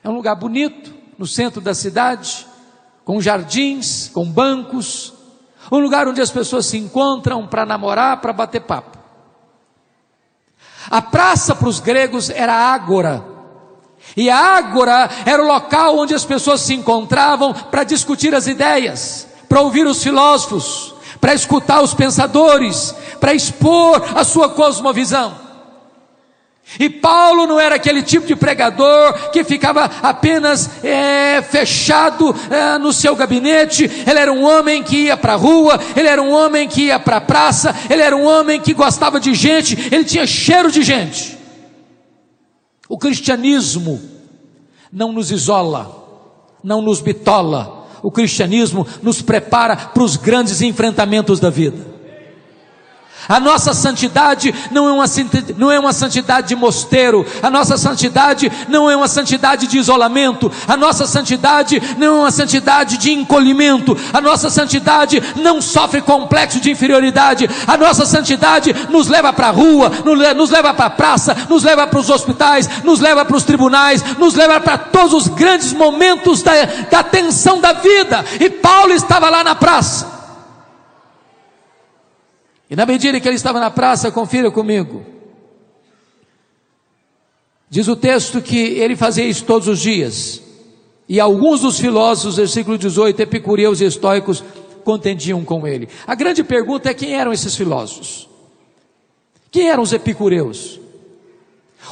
É 0.02 0.08
um 0.08 0.14
lugar 0.14 0.34
bonito, 0.34 0.94
no 1.18 1.26
centro 1.26 1.60
da 1.60 1.74
cidade, 1.74 2.46
com 3.04 3.20
jardins, 3.20 4.08
com 4.08 4.24
bancos, 4.24 5.12
um 5.70 5.78
lugar 5.78 6.08
onde 6.08 6.20
as 6.20 6.30
pessoas 6.30 6.66
se 6.66 6.76
encontram 6.76 7.46
para 7.46 7.66
namorar, 7.66 8.20
para 8.20 8.32
bater 8.32 8.60
papo. 8.60 8.98
A 10.90 11.00
praça 11.00 11.54
para 11.54 11.68
os 11.68 11.80
gregos 11.80 12.30
era 12.30 12.54
ágora, 12.54 13.24
e 14.16 14.30
a 14.30 14.36
ágora 14.36 15.08
era 15.26 15.42
o 15.42 15.46
local 15.46 15.98
onde 15.98 16.14
as 16.14 16.24
pessoas 16.24 16.60
se 16.60 16.74
encontravam 16.74 17.52
para 17.52 17.84
discutir 17.84 18.34
as 18.34 18.46
ideias, 18.46 19.26
para 19.48 19.60
ouvir 19.60 19.86
os 19.86 20.02
filósofos, 20.02 20.94
para 21.20 21.34
escutar 21.34 21.82
os 21.82 21.94
pensadores, 21.94 22.94
para 23.18 23.34
expor 23.34 24.02
a 24.14 24.22
sua 24.22 24.50
cosmovisão. 24.50 25.44
E 26.78 26.88
Paulo 26.88 27.46
não 27.46 27.60
era 27.60 27.74
aquele 27.74 28.02
tipo 28.02 28.26
de 28.26 28.34
pregador 28.34 29.30
que 29.30 29.44
ficava 29.44 29.90
apenas 30.02 30.82
é, 30.82 31.42
fechado 31.42 32.34
é, 32.50 32.78
no 32.78 32.92
seu 32.92 33.14
gabinete. 33.14 33.84
Ele 33.84 34.18
era 34.18 34.32
um 34.32 34.42
homem 34.42 34.82
que 34.82 35.04
ia 35.04 35.16
para 35.16 35.34
a 35.34 35.36
rua, 35.36 35.78
ele 35.94 36.08
era 36.08 36.22
um 36.22 36.32
homem 36.32 36.66
que 36.66 36.86
ia 36.86 36.98
para 36.98 37.18
a 37.18 37.20
praça, 37.20 37.74
ele 37.88 38.02
era 38.02 38.16
um 38.16 38.24
homem 38.24 38.60
que 38.60 38.72
gostava 38.72 39.20
de 39.20 39.34
gente, 39.34 39.88
ele 39.92 40.04
tinha 40.04 40.26
cheiro 40.26 40.70
de 40.70 40.82
gente. 40.82 41.43
O 42.88 42.98
cristianismo 42.98 44.00
não 44.92 45.12
nos 45.12 45.30
isola, 45.30 46.04
não 46.62 46.82
nos 46.82 47.00
bitola. 47.00 47.86
O 48.02 48.10
cristianismo 48.10 48.86
nos 49.02 49.22
prepara 49.22 49.76
para 49.76 50.02
os 50.02 50.16
grandes 50.16 50.60
enfrentamentos 50.60 51.40
da 51.40 51.50
vida. 51.50 51.93
A 53.28 53.40
nossa 53.40 53.72
santidade 53.72 54.54
não 54.70 54.88
é, 54.88 54.92
uma, 54.92 55.04
não 55.56 55.70
é 55.70 55.78
uma 55.78 55.92
santidade 55.92 56.48
de 56.48 56.56
mosteiro, 56.56 57.24
a 57.42 57.50
nossa 57.50 57.76
santidade 57.76 58.50
não 58.68 58.90
é 58.90 58.96
uma 58.96 59.08
santidade 59.08 59.66
de 59.66 59.78
isolamento, 59.78 60.50
a 60.68 60.76
nossa 60.76 61.06
santidade 61.06 61.80
não 61.96 62.06
é 62.06 62.18
uma 62.20 62.30
santidade 62.30 62.98
de 62.98 63.12
encolhimento, 63.12 63.96
a 64.12 64.20
nossa 64.20 64.50
santidade 64.50 65.22
não 65.36 65.62
sofre 65.62 66.02
complexo 66.02 66.60
de 66.60 66.70
inferioridade, 66.70 67.48
a 67.66 67.76
nossa 67.76 68.04
santidade 68.04 68.74
nos 68.90 69.08
leva 69.08 69.32
para 69.32 69.48
a 69.48 69.52
rua, 69.52 69.90
nos 70.36 70.50
leva 70.50 70.74
para 70.74 70.86
a 70.86 70.90
praça, 70.90 71.36
nos 71.48 71.62
leva 71.62 71.86
para 71.86 71.98
os 71.98 72.10
hospitais, 72.10 72.68
nos 72.82 73.00
leva 73.00 73.24
para 73.24 73.36
os 73.36 73.44
tribunais, 73.44 74.02
nos 74.18 74.34
leva 74.34 74.60
para 74.60 74.76
todos 74.76 75.14
os 75.14 75.28
grandes 75.28 75.72
momentos 75.72 76.42
da, 76.42 76.52
da 76.90 77.02
tensão 77.02 77.60
da 77.60 77.72
vida, 77.72 78.24
e 78.38 78.50
Paulo 78.50 78.92
estava 78.92 79.30
lá 79.30 79.42
na 79.42 79.54
praça. 79.54 80.23
E 82.74 82.76
na 82.76 82.84
medida 82.84 83.20
que 83.20 83.28
ele 83.28 83.36
estava 83.36 83.60
na 83.60 83.70
praça, 83.70 84.10
confira 84.10 84.50
comigo. 84.50 85.06
Diz 87.70 87.86
o 87.86 87.94
texto 87.94 88.42
que 88.42 88.56
ele 88.56 88.96
fazia 88.96 89.24
isso 89.24 89.44
todos 89.44 89.68
os 89.68 89.78
dias. 89.78 90.42
E 91.08 91.20
alguns 91.20 91.60
dos 91.60 91.78
filósofos, 91.78 92.34
versículo 92.34 92.76
18, 92.76 93.20
epicureus 93.20 93.80
e 93.80 93.84
estoicos, 93.84 94.42
contendiam 94.82 95.44
com 95.44 95.68
ele. 95.68 95.88
A 96.04 96.16
grande 96.16 96.42
pergunta 96.42 96.90
é 96.90 96.94
quem 96.94 97.14
eram 97.14 97.32
esses 97.32 97.54
filósofos? 97.54 98.28
Quem 99.52 99.70
eram 99.70 99.84
os 99.84 99.92
epicureus? 99.92 100.80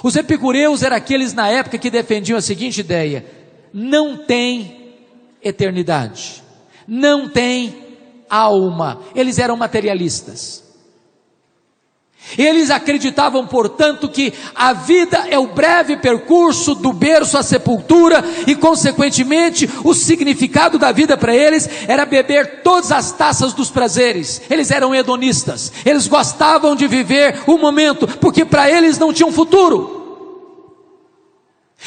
Os 0.02 0.16
epicureus 0.16 0.82
eram 0.82 0.96
aqueles 0.96 1.32
na 1.32 1.48
época 1.48 1.78
que 1.78 1.90
defendiam 1.90 2.36
a 2.36 2.42
seguinte 2.42 2.80
ideia: 2.80 3.24
não 3.72 4.16
tem 4.16 4.96
eternidade, 5.40 6.42
não 6.88 7.28
tem 7.28 7.72
alma. 8.28 9.00
Eles 9.14 9.38
eram 9.38 9.56
materialistas. 9.56 10.61
Eles 12.36 12.70
acreditavam, 12.70 13.46
portanto, 13.46 14.08
que 14.08 14.32
a 14.54 14.72
vida 14.72 15.26
é 15.28 15.38
o 15.38 15.48
breve 15.48 15.96
percurso 15.96 16.74
do 16.74 16.92
berço 16.92 17.36
à 17.36 17.42
sepultura 17.42 18.24
e, 18.46 18.54
consequentemente, 18.54 19.68
o 19.84 19.92
significado 19.92 20.78
da 20.78 20.92
vida 20.92 21.16
para 21.16 21.34
eles 21.34 21.68
era 21.86 22.06
beber 22.06 22.62
todas 22.62 22.90
as 22.90 23.12
taças 23.12 23.52
dos 23.52 23.70
prazeres. 23.70 24.40
Eles 24.48 24.70
eram 24.70 24.94
hedonistas, 24.94 25.72
eles 25.84 26.06
gostavam 26.06 26.74
de 26.74 26.86
viver 26.86 27.42
o 27.46 27.58
momento, 27.58 28.06
porque 28.06 28.44
para 28.44 28.70
eles 28.70 28.98
não 28.98 29.12
tinha 29.12 29.26
um 29.26 29.32
futuro. 29.32 30.01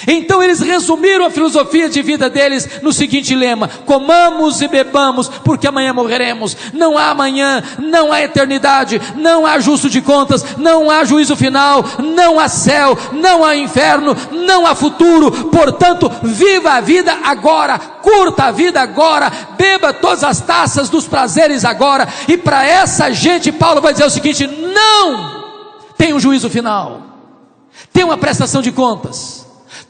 Então 0.07 0.43
eles 0.43 0.59
resumiram 0.59 1.25
a 1.25 1.29
filosofia 1.29 1.87
de 1.87 2.01
vida 2.01 2.29
deles 2.29 2.81
no 2.81 2.91
seguinte 2.91 3.33
lema: 3.33 3.69
comamos 3.85 4.61
e 4.61 4.67
bebamos, 4.67 5.29
porque 5.29 5.67
amanhã 5.67 5.93
morreremos. 5.93 6.55
Não 6.73 6.97
há 6.97 7.11
amanhã, 7.11 7.63
não 7.79 8.11
há 8.11 8.21
eternidade, 8.21 9.01
não 9.15 9.45
há 9.45 9.57
justo 9.59 9.89
de 9.89 10.01
contas, 10.01 10.57
não 10.57 10.91
há 10.91 11.05
juízo 11.05 11.35
final, 11.35 11.83
não 11.99 12.39
há 12.39 12.49
céu, 12.49 12.97
não 13.13 13.43
há 13.43 13.55
inferno, 13.55 14.15
não 14.31 14.67
há 14.67 14.75
futuro. 14.75 15.31
Portanto, 15.49 16.11
viva 16.21 16.73
a 16.73 16.81
vida 16.81 17.17
agora, 17.23 17.79
curta 17.79 18.45
a 18.45 18.51
vida 18.51 18.81
agora, 18.81 19.31
beba 19.57 19.93
todas 19.93 20.25
as 20.25 20.41
taças 20.41 20.89
dos 20.89 21.07
prazeres 21.07 21.63
agora. 21.63 22.07
E 22.27 22.35
para 22.35 22.65
essa 22.65 23.11
gente, 23.13 23.49
Paulo 23.49 23.81
vai 23.81 23.93
dizer 23.93 24.05
o 24.05 24.09
seguinte: 24.09 24.45
não 24.45 25.45
tem 25.97 26.13
um 26.13 26.19
juízo 26.19 26.49
final, 26.49 27.01
tem 27.93 28.03
uma 28.03 28.17
prestação 28.17 28.61
de 28.61 28.73
contas. 28.73 29.44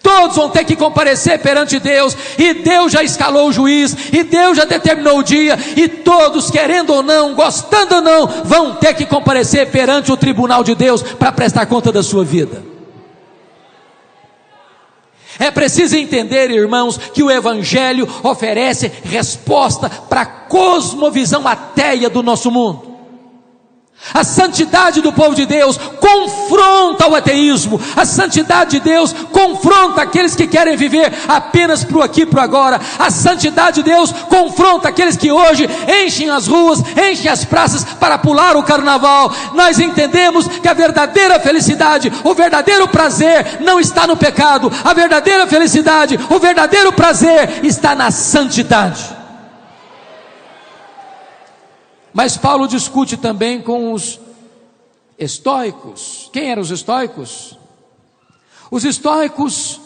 Todos 0.05 0.35
vão 0.35 0.51
ter 0.51 0.63
que 0.65 0.75
comparecer 0.75 1.39
perante 1.39 1.79
Deus, 1.79 2.15
e 2.38 2.53
Deus 2.53 2.91
já 2.91 3.01
escalou 3.01 3.50
o 3.50 3.51
juiz, 3.51 3.97
e 4.13 4.21
Deus 4.21 4.55
já 4.55 4.63
determinou 4.63 5.17
o 5.17 5.24
dia, 5.24 5.57
e 5.75 5.88
todos, 5.88 6.51
querendo 6.51 6.91
ou 6.93 7.01
não, 7.01 7.33
gostando 7.33 7.95
ou 7.95 8.01
não, 8.03 8.27
vão 8.27 8.75
ter 8.75 8.93
que 8.93 9.03
comparecer 9.03 9.71
perante 9.71 10.12
o 10.12 10.15
tribunal 10.15 10.63
de 10.63 10.75
Deus 10.75 11.01
para 11.01 11.31
prestar 11.31 11.65
conta 11.65 11.91
da 11.91 12.03
sua 12.03 12.24
vida. 12.24 12.63
É 15.39 15.50
preciso 15.50 15.97
entender, 15.97 16.51
irmãos, 16.51 17.00
que 17.00 17.24
o 17.24 17.31
Evangelho 17.31 18.07
oferece 18.21 18.91
resposta 19.05 19.89
para 19.89 20.21
a 20.21 20.25
cosmovisão 20.25 21.47
ateia 21.47 22.12
do 22.12 22.21
nosso 22.21 22.51
mundo. 22.51 22.94
A 24.13 24.23
santidade 24.23 25.01
do 25.01 25.11
povo 25.11 25.35
de 25.35 25.45
Deus 25.45 25.77
confronta 25.77 27.07
o 27.07 27.15
ateísmo. 27.15 27.81
A 27.95 28.05
santidade 28.05 28.71
de 28.71 28.79
Deus 28.79 29.11
confronta 29.31 30.01
aqueles 30.01 30.35
que 30.35 30.47
querem 30.47 30.77
viver 30.77 31.11
apenas 31.27 31.83
para 31.83 31.97
o 31.97 32.03
aqui 32.03 32.21
e 32.21 32.25
para 32.25 32.41
o 32.41 32.43
agora. 32.43 32.79
A 32.99 33.09
santidade 33.09 33.77
de 33.77 33.83
Deus 33.83 34.11
confronta 34.11 34.89
aqueles 34.89 35.17
que 35.17 35.31
hoje 35.31 35.67
enchem 36.03 36.29
as 36.29 36.47
ruas, 36.47 36.81
enchem 36.95 37.29
as 37.29 37.43
praças 37.43 37.83
para 37.83 38.17
pular 38.17 38.55
o 38.55 38.63
carnaval. 38.63 39.33
Nós 39.53 39.79
entendemos 39.79 40.47
que 40.47 40.67
a 40.67 40.73
verdadeira 40.73 41.39
felicidade, 41.39 42.11
o 42.23 42.33
verdadeiro 42.33 42.87
prazer 42.87 43.59
não 43.61 43.79
está 43.79 44.05
no 44.05 44.15
pecado. 44.15 44.71
A 44.83 44.93
verdadeira 44.93 45.47
felicidade, 45.47 46.19
o 46.29 46.39
verdadeiro 46.39 46.93
prazer 46.93 47.61
está 47.63 47.95
na 47.95 48.11
santidade. 48.11 49.14
Mas 52.15 52.38
Paulo 52.38 52.65
discute 52.65 53.17
também 53.17 53.62
com 53.62 53.91
os 53.91 54.22
estoicos. 55.19 56.29
Quem 56.31 56.50
eram 56.50 56.62
os 56.62 56.72
estoicos? 56.72 57.60
Os 58.72 58.86
estoicos 58.86 59.81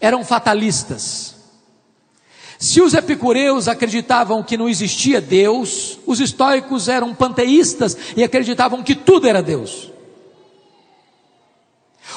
eram 0.00 0.24
fatalistas. 0.24 1.36
Se 2.58 2.82
os 2.82 2.92
epicureus 2.92 3.68
acreditavam 3.68 4.42
que 4.42 4.56
não 4.56 4.68
existia 4.68 5.20
Deus, 5.20 5.96
os 6.04 6.18
estoicos 6.18 6.88
eram 6.88 7.14
panteístas 7.14 7.96
e 8.16 8.24
acreditavam 8.24 8.82
que 8.82 8.96
tudo 8.96 9.28
era 9.28 9.40
Deus. 9.40 9.92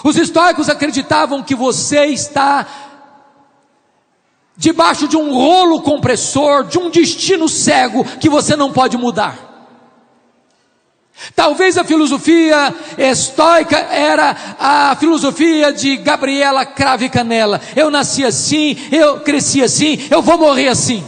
Os 0.04 0.18
estoicos 0.18 0.68
acreditavam 0.68 1.44
que 1.44 1.54
você 1.54 2.06
está 2.06 2.87
debaixo 4.58 5.08
de 5.08 5.16
um 5.16 5.32
rolo 5.32 5.82
compressor, 5.82 6.64
de 6.64 6.80
um 6.80 6.90
destino 6.90 7.48
cego 7.48 8.04
que 8.04 8.28
você 8.28 8.56
não 8.56 8.74
pode 8.74 8.98
mudar. 8.98 9.48
Talvez 11.36 11.78
a 11.78 11.84
filosofia 11.84 12.74
estoica 12.98 13.78
era 13.78 14.36
a 14.60 14.96
filosofia 15.00 15.72
de 15.72 15.98
Gabriela 15.98 16.66
Crave 16.66 17.10
Canela. 17.10 17.62
Eu 17.76 17.90
nasci 17.90 18.24
assim, 18.24 18.78
eu 18.92 19.20
cresci 19.22 19.64
assim, 19.64 20.08
eu 20.10 20.22
vou 20.22 20.38
morrer 20.38 20.68
assim. 20.68 21.04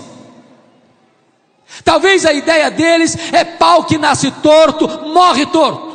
Talvez 1.83 2.25
a 2.25 2.33
ideia 2.33 2.69
deles 2.69 3.17
é 3.31 3.43
pau 3.43 3.83
que 3.83 3.97
nasce 3.97 4.31
torto, 4.31 4.87
morre 5.07 5.45
torto. 5.45 5.88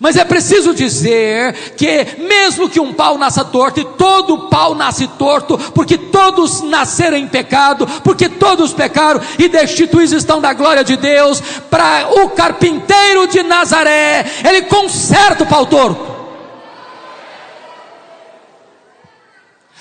Mas 0.00 0.16
é 0.16 0.24
preciso 0.24 0.74
dizer 0.74 1.74
que, 1.76 2.06
mesmo 2.18 2.68
que 2.68 2.78
um 2.78 2.92
pau 2.92 3.18
nasça 3.18 3.44
torto, 3.44 3.80
e 3.80 3.84
todo 3.84 4.48
pau 4.48 4.74
nasce 4.74 5.08
torto, 5.08 5.58
porque 5.74 5.98
todos 5.98 6.62
nasceram 6.62 7.16
em 7.16 7.26
pecado, 7.26 7.86
porque 8.04 8.28
todos 8.28 8.72
pecaram 8.72 9.20
e 9.38 9.48
destituídos 9.48 10.12
estão 10.12 10.40
da 10.40 10.52
glória 10.52 10.84
de 10.84 10.96
Deus, 10.96 11.40
para 11.68 12.08
o 12.22 12.30
carpinteiro 12.30 13.26
de 13.26 13.42
Nazaré, 13.42 14.24
ele 14.48 14.62
conserta 14.62 15.42
o 15.42 15.46
pau 15.46 15.66
torto. 15.66 16.16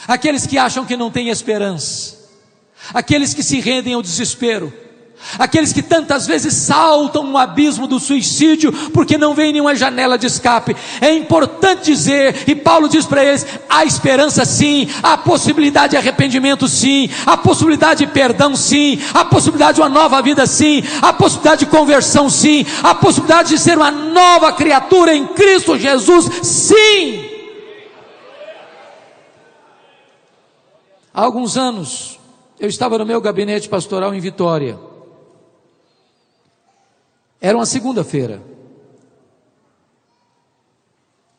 Aqueles 0.08 0.48
que 0.48 0.58
acham 0.58 0.86
que 0.86 0.98
não 0.98 1.12
têm 1.12 1.30
esperança, 1.30 2.15
aqueles 2.94 3.34
que 3.34 3.44
se 3.44 3.60
rendem 3.60 3.94
ao 3.94 4.02
desespero, 4.02 4.74
Aqueles 5.38 5.73
que 5.73 5.82
tantas 5.82 6.25
vezes 6.25 6.53
saltam 6.53 7.23
no 7.23 7.38
abismo 7.38 7.86
do 7.86 7.99
suicídio 7.99 8.71
porque 8.93 9.17
não 9.17 9.34
vem 9.34 9.51
nenhuma 9.51 9.75
janela 9.75 10.17
de 10.17 10.27
escape. 10.27 10.75
É 11.01 11.13
importante 11.13 11.91
dizer, 11.91 12.43
e 12.47 12.56
Paulo 12.56 12.88
diz 12.88 13.06
para 13.06 13.25
eles: 13.25 13.45
há 13.69 13.84
esperança 13.84 14.45
sim, 14.45 14.88
há 15.03 15.17
possibilidade 15.17 15.91
de 15.91 15.97
arrependimento 15.97 16.67
sim, 16.67 17.10
há 17.25 17.36
possibilidade 17.36 18.06
de 18.06 18.12
perdão 18.12 18.56
sim, 18.56 18.99
há 19.13 19.25
possibilidade 19.25 19.75
de 19.75 19.82
uma 19.82 19.89
nova 19.89 20.21
vida 20.21 20.45
sim, 20.45 20.84
há 21.01 21.12
possibilidade 21.12 21.65
de 21.65 21.71
conversão 21.71 22.30
sim, 22.30 22.65
há 22.82 22.95
possibilidade 22.95 23.49
de 23.49 23.58
ser 23.58 23.77
uma 23.77 23.91
nova 23.91 24.53
criatura 24.53 25.13
em 25.13 25.27
Cristo 25.27 25.77
Jesus 25.77 26.25
sim. 26.43 27.25
Há 31.13 31.21
alguns 31.21 31.58
anos, 31.58 32.19
eu 32.60 32.69
estava 32.69 32.97
no 32.97 33.06
meu 33.06 33.19
gabinete 33.19 33.67
pastoral 33.67 34.13
em 34.13 34.19
Vitória. 34.19 34.87
Era 37.39 37.58
uma 37.58 37.65
segunda-feira. 37.65 38.41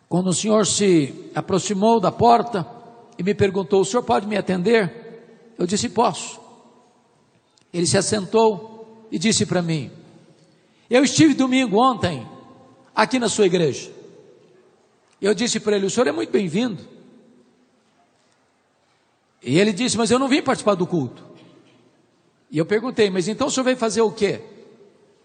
Quando 0.08 0.28
o 0.28 0.34
senhor 0.34 0.66
se 0.66 1.30
aproximou 1.34 2.00
da 2.00 2.10
porta 2.10 2.66
e 3.18 3.22
me 3.22 3.34
perguntou: 3.34 3.80
O 3.80 3.84
senhor 3.84 4.02
pode 4.02 4.26
me 4.26 4.36
atender? 4.36 5.54
Eu 5.58 5.66
disse: 5.66 5.88
Posso. 5.88 6.40
Ele 7.72 7.86
se 7.86 7.98
assentou 7.98 9.06
e 9.10 9.18
disse 9.18 9.44
para 9.44 9.60
mim: 9.60 9.90
Eu 10.88 11.04
estive 11.04 11.34
domingo 11.34 11.76
ontem 11.76 12.26
aqui 12.94 13.18
na 13.18 13.28
sua 13.28 13.46
igreja. 13.46 13.92
Eu 15.20 15.34
disse 15.34 15.60
para 15.60 15.76
ele: 15.76 15.86
O 15.86 15.90
senhor 15.90 16.06
é 16.06 16.12
muito 16.12 16.30
bem-vindo. 16.30 16.82
E 19.42 19.58
ele 19.58 19.72
disse: 19.72 19.98
Mas 19.98 20.10
eu 20.10 20.18
não 20.18 20.28
vim 20.28 20.40
participar 20.40 20.74
do 20.74 20.86
culto. 20.86 21.22
E 22.50 22.56
eu 22.56 22.64
perguntei: 22.64 23.10
Mas 23.10 23.28
então 23.28 23.48
o 23.48 23.50
senhor 23.50 23.64
veio 23.64 23.76
fazer 23.76 24.00
o 24.00 24.10
quê? 24.10 24.42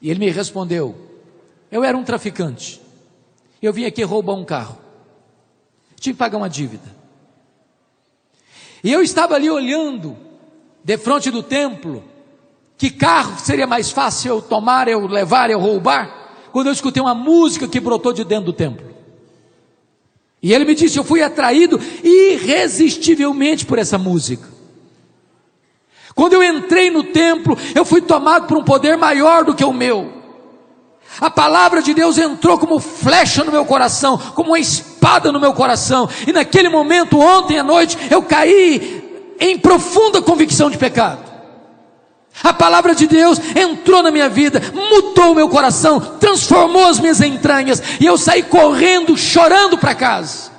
E 0.03 0.11
ele 0.11 0.19
me 0.19 0.29
respondeu: 0.29 0.93
Eu 1.71 1.81
era 1.81 1.97
um 1.97 2.03
traficante. 2.03 2.81
Eu 3.61 3.71
vim 3.71 3.85
aqui 3.85 4.03
roubar 4.03 4.33
um 4.33 4.43
carro. 4.43 4.77
Tinha 5.97 6.13
que 6.13 6.19
pagar 6.19 6.37
uma 6.37 6.49
dívida. 6.49 6.93
E 8.83 8.91
eu 8.91 9.01
estava 9.01 9.35
ali 9.35 9.49
olhando, 9.49 10.17
de 10.83 10.97
frente 10.97 11.31
do 11.31 11.41
templo, 11.41 12.03
que 12.77 12.89
carro 12.89 13.39
seria 13.39 13.65
mais 13.65 13.89
fácil 13.91 14.31
eu 14.31 14.41
tomar, 14.41 14.89
eu 14.89 15.07
levar, 15.07 15.49
eu 15.49 15.57
roubar, 15.57 16.49
quando 16.51 16.67
eu 16.67 16.73
escutei 16.73 17.01
uma 17.01 17.15
música 17.15 17.65
que 17.65 17.79
brotou 17.79 18.11
de 18.11 18.25
dentro 18.25 18.47
do 18.47 18.53
templo. 18.53 18.93
E 20.41 20.53
ele 20.53 20.65
me 20.65 20.75
disse: 20.75 20.97
Eu 20.99 21.05
fui 21.05 21.21
atraído 21.21 21.79
irresistivelmente 22.03 23.65
por 23.65 23.79
essa 23.79 23.97
música. 23.97 24.52
Quando 26.15 26.33
eu 26.33 26.43
entrei 26.43 26.89
no 26.91 27.03
templo, 27.03 27.57
eu 27.73 27.83
fui 27.83 28.01
tomado 28.01 28.47
por 28.47 28.57
um 28.57 28.63
poder 28.63 28.97
maior 28.97 29.43
do 29.43 29.55
que 29.55 29.63
o 29.63 29.73
meu. 29.73 30.23
A 31.19 31.29
palavra 31.29 31.81
de 31.81 31.93
Deus 31.93 32.17
entrou 32.17 32.57
como 32.57 32.79
flecha 32.79 33.43
no 33.43 33.51
meu 33.51 33.65
coração, 33.65 34.17
como 34.35 34.49
uma 34.49 34.59
espada 34.59 35.31
no 35.31 35.39
meu 35.39 35.53
coração. 35.53 36.09
E 36.27 36.33
naquele 36.33 36.69
momento, 36.69 37.19
ontem 37.19 37.59
à 37.59 37.63
noite, 37.63 37.97
eu 38.09 38.21
caí 38.23 39.35
em 39.39 39.57
profunda 39.57 40.21
convicção 40.21 40.69
de 40.69 40.77
pecado. 40.77 41.33
A 42.43 42.51
palavra 42.51 42.95
de 42.95 43.05
Deus 43.05 43.39
entrou 43.55 44.01
na 44.01 44.09
minha 44.09 44.27
vida, 44.27 44.61
mudou 44.73 45.33
o 45.33 45.35
meu 45.35 45.49
coração, 45.49 45.99
transformou 46.19 46.85
as 46.85 46.99
minhas 46.99 47.21
entranhas, 47.21 47.81
e 47.99 48.05
eu 48.05 48.17
saí 48.17 48.41
correndo, 48.41 49.15
chorando 49.15 49.77
para 49.77 49.93
casa. 49.93 50.52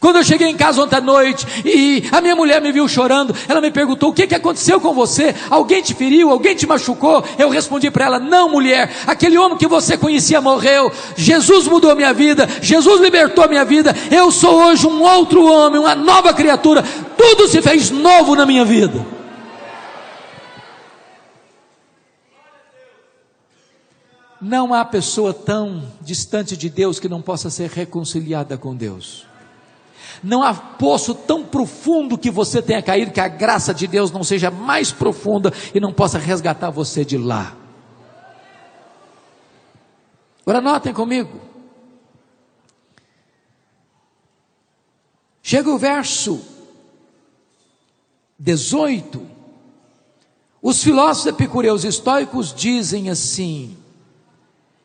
Quando 0.00 0.16
eu 0.16 0.24
cheguei 0.24 0.48
em 0.48 0.56
casa 0.56 0.82
ontem 0.82 0.96
à 0.96 1.00
noite 1.00 1.46
e 1.64 2.04
a 2.12 2.20
minha 2.20 2.36
mulher 2.36 2.60
me 2.60 2.70
viu 2.72 2.86
chorando, 2.86 3.34
ela 3.48 3.60
me 3.60 3.70
perguntou: 3.70 4.10
o 4.10 4.12
que, 4.12 4.26
que 4.26 4.34
aconteceu 4.34 4.80
com 4.80 4.92
você? 4.92 5.34
Alguém 5.50 5.82
te 5.82 5.94
feriu? 5.94 6.30
Alguém 6.30 6.54
te 6.54 6.66
machucou? 6.66 7.24
Eu 7.38 7.48
respondi 7.48 7.90
para 7.90 8.06
ela: 8.06 8.18
não, 8.18 8.48
mulher, 8.48 8.90
aquele 9.06 9.38
homem 9.38 9.56
que 9.56 9.66
você 9.66 9.96
conhecia 9.96 10.40
morreu. 10.40 10.92
Jesus 11.16 11.66
mudou 11.66 11.94
minha 11.96 12.12
vida, 12.12 12.48
Jesus 12.60 13.00
libertou 13.00 13.48
minha 13.48 13.64
vida. 13.64 13.94
Eu 14.10 14.30
sou 14.30 14.62
hoje 14.64 14.86
um 14.86 15.02
outro 15.02 15.44
homem, 15.46 15.80
uma 15.80 15.94
nova 15.94 16.32
criatura. 16.34 16.84
Tudo 17.16 17.48
se 17.48 17.62
fez 17.62 17.90
novo 17.90 18.34
na 18.34 18.44
minha 18.44 18.64
vida. 18.64 19.16
Não 24.40 24.74
há 24.74 24.84
pessoa 24.84 25.32
tão 25.32 25.82
distante 26.02 26.56
de 26.56 26.68
Deus 26.68 27.00
que 27.00 27.08
não 27.08 27.22
possa 27.22 27.48
ser 27.48 27.70
reconciliada 27.70 28.58
com 28.58 28.76
Deus. 28.76 29.26
Não 30.26 30.42
há 30.42 30.52
poço 30.52 31.14
tão 31.14 31.44
profundo 31.44 32.18
que 32.18 32.32
você 32.32 32.60
tenha 32.60 32.82
caído 32.82 33.12
que 33.12 33.20
a 33.20 33.28
graça 33.28 33.72
de 33.72 33.86
Deus 33.86 34.10
não 34.10 34.24
seja 34.24 34.50
mais 34.50 34.90
profunda 34.90 35.52
e 35.72 35.78
não 35.78 35.92
possa 35.92 36.18
resgatar 36.18 36.68
você 36.68 37.04
de 37.04 37.16
lá. 37.16 37.56
Agora 40.44 40.60
notem 40.60 40.92
comigo. 40.92 41.40
Chega 45.40 45.70
o 45.70 45.78
verso 45.78 46.40
18. 48.36 49.24
Os 50.60 50.82
filósofos 50.82 51.26
epicureus 51.26 51.84
estoicos 51.84 52.52
dizem 52.52 53.10
assim: 53.10 53.76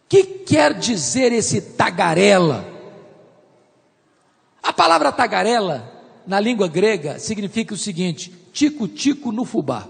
que 0.08 0.24
quer 0.24 0.76
dizer 0.78 1.32
esse 1.32 1.60
tagarela? 1.62 2.71
A 4.62 4.72
palavra 4.72 5.12
tagarela, 5.12 5.92
na 6.26 6.40
língua 6.40 6.68
grega, 6.68 7.20
significa 7.20 7.74
o 7.74 7.78
seguinte: 7.78 8.32
tico-tico 8.54 9.32
no 9.32 9.46
fubá. 9.46 9.88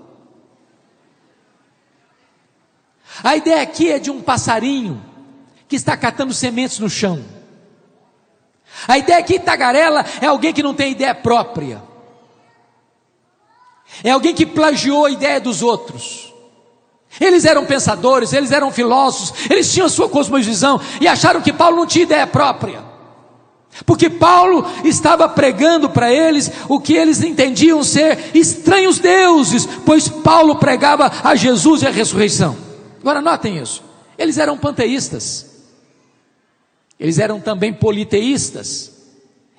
A 3.23 3.35
ideia 3.35 3.61
aqui 3.61 3.91
é 3.91 3.99
de 3.99 4.09
um 4.09 4.21
passarinho 4.21 5.03
que 5.67 5.75
está 5.75 5.97
catando 5.97 6.33
sementes 6.33 6.79
no 6.79 6.89
chão. 6.89 7.23
A 8.87 8.97
ideia 8.97 9.19
aqui, 9.19 9.39
tagarela, 9.39 10.05
é 10.21 10.27
alguém 10.27 10.53
que 10.53 10.63
não 10.63 10.73
tem 10.73 10.91
ideia 10.91 11.13
própria. 11.13 11.83
É 14.03 14.11
alguém 14.11 14.33
que 14.33 14.45
plagiou 14.45 15.05
a 15.05 15.11
ideia 15.11 15.39
dos 15.39 15.61
outros. 15.61 16.33
Eles 17.19 17.43
eram 17.43 17.65
pensadores, 17.65 18.31
eles 18.31 18.51
eram 18.51 18.71
filósofos, 18.71 19.49
eles 19.49 19.71
tinham 19.71 19.87
a 19.87 19.89
sua 19.89 20.07
cosmovisão 20.07 20.79
e 21.01 21.07
acharam 21.07 21.41
que 21.41 21.51
Paulo 21.51 21.75
não 21.75 21.85
tinha 21.85 22.03
ideia 22.03 22.25
própria. 22.25 22.90
Porque 23.85 24.09
Paulo 24.09 24.65
estava 24.83 25.27
pregando 25.29 25.89
para 25.89 26.11
eles 26.11 26.51
o 26.67 26.79
que 26.79 26.93
eles 26.93 27.23
entendiam 27.23 27.83
ser 27.83 28.35
estranhos 28.35 28.99
deuses, 28.99 29.65
pois 29.85 30.07
Paulo 30.07 30.57
pregava 30.57 31.11
a 31.23 31.35
Jesus 31.35 31.81
e 31.81 31.87
a 31.87 31.91
ressurreição. 31.91 32.55
Agora 32.99 33.21
notem 33.21 33.57
isso. 33.57 33.83
Eles 34.17 34.37
eram 34.37 34.57
panteístas. 34.57 35.47
Eles 36.99 37.17
eram 37.17 37.39
também 37.39 37.73
politeístas. 37.73 38.91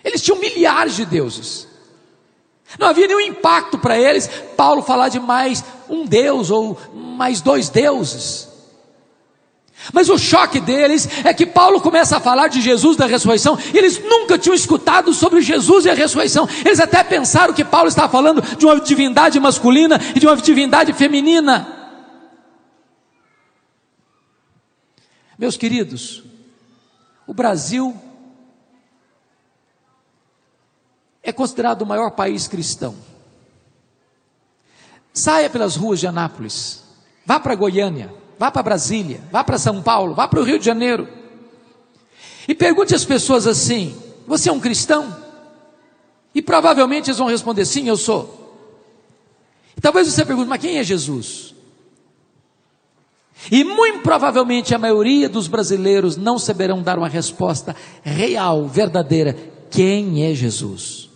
Eles 0.05 0.23
tinham 0.23 0.39
milhares 0.39 0.95
de 0.95 1.05
deuses. 1.05 1.67
Não 2.79 2.89
havia 2.89 3.07
nenhum 3.07 3.21
impacto 3.21 3.79
para 3.79 3.99
eles 3.99 4.29
Paulo 4.57 4.83
falar 4.83 5.09
de 5.09 5.19
mais 5.19 5.65
um 5.89 6.05
Deus 6.07 6.51
ou 6.51 6.79
mais 6.95 7.41
dois 7.41 7.69
deuses. 7.69 8.52
Mas 9.91 10.09
o 10.09 10.19
choque 10.19 10.61
deles 10.61 11.09
é 11.25 11.33
que 11.33 11.47
Paulo 11.47 11.81
começa 11.81 12.17
a 12.17 12.21
falar 12.21 12.49
de 12.49 12.61
Jesus 12.61 12.97
da 12.97 13.07
ressurreição, 13.07 13.59
e 13.73 13.79
eles 13.79 13.99
nunca 13.99 14.39
tinham 14.39 14.55
escutado 14.55 15.13
sobre 15.15 15.41
Jesus 15.41 15.87
e 15.87 15.91
a 15.91 15.95
ressurreição. 15.95 16.49
Eles 16.65 16.79
até 16.79 17.03
pensaram 17.03 17.55
que 17.55 17.65
Paulo 17.65 17.89
estava 17.89 18.09
falando 18.11 18.43
de 18.43 18.67
uma 18.67 18.79
divindade 18.81 19.41
masculina 19.41 19.99
e 20.15 20.21
de 20.21 20.27
uma 20.27 20.37
divindade 20.37 20.93
feminina. 20.93 21.67
Meus 25.39 25.57
queridos, 25.57 26.23
o 27.27 27.35
Brasil 27.35 27.97
é 31.23 31.33
considerado 31.33 31.83
o 31.83 31.87
maior 31.87 32.13
país 32.13 32.47
cristão. 32.47 32.95
Saia 35.13 35.51
pelas 35.51 35.75
ruas 35.75 35.99
de 35.99 36.07
Anápolis, 36.07 36.85
vá 37.27 37.41
para 37.41 37.55
Goiânia, 37.55 38.22
vá 38.43 38.51
para 38.51 38.65
Brasília, 38.65 39.21
vá 39.31 39.45
para 39.45 39.57
São 39.57 39.81
Paulo, 39.81 40.17
vá 40.17 40.27
para 40.27 40.41
o 40.41 40.43
Rio 40.43 40.59
de 40.59 40.65
Janeiro. 40.65 41.07
E 42.49 42.53
pergunte 42.57 42.93
às 42.93 43.05
pessoas 43.05 43.47
assim: 43.47 43.97
Você 44.27 44.49
é 44.49 44.53
um 44.53 44.59
cristão? 44.59 45.17
E 46.35 46.43
provavelmente 46.43 47.09
eles 47.09 47.19
vão 47.19 47.29
responder: 47.29 47.65
Sim, 47.65 47.87
eu 47.87 47.97
sou. 47.97 48.59
E 49.77 49.81
talvez 49.81 50.09
você 50.09 50.25
pergunte: 50.25 50.49
Mas 50.49 50.61
quem 50.61 50.79
é 50.79 50.83
Jesus? 50.83 51.55
E 53.49 53.63
muito 53.63 54.01
provavelmente 54.01 54.75
a 54.75 54.79
maioria 54.79 55.29
dos 55.29 55.47
brasileiros 55.47 56.17
não 56.17 56.37
saberão 56.37 56.83
dar 56.83 56.99
uma 56.99 57.09
resposta 57.09 57.77
real, 58.03 58.67
verdadeira: 58.67 59.37
Quem 59.71 60.29
é 60.29 60.35
Jesus? 60.35 61.12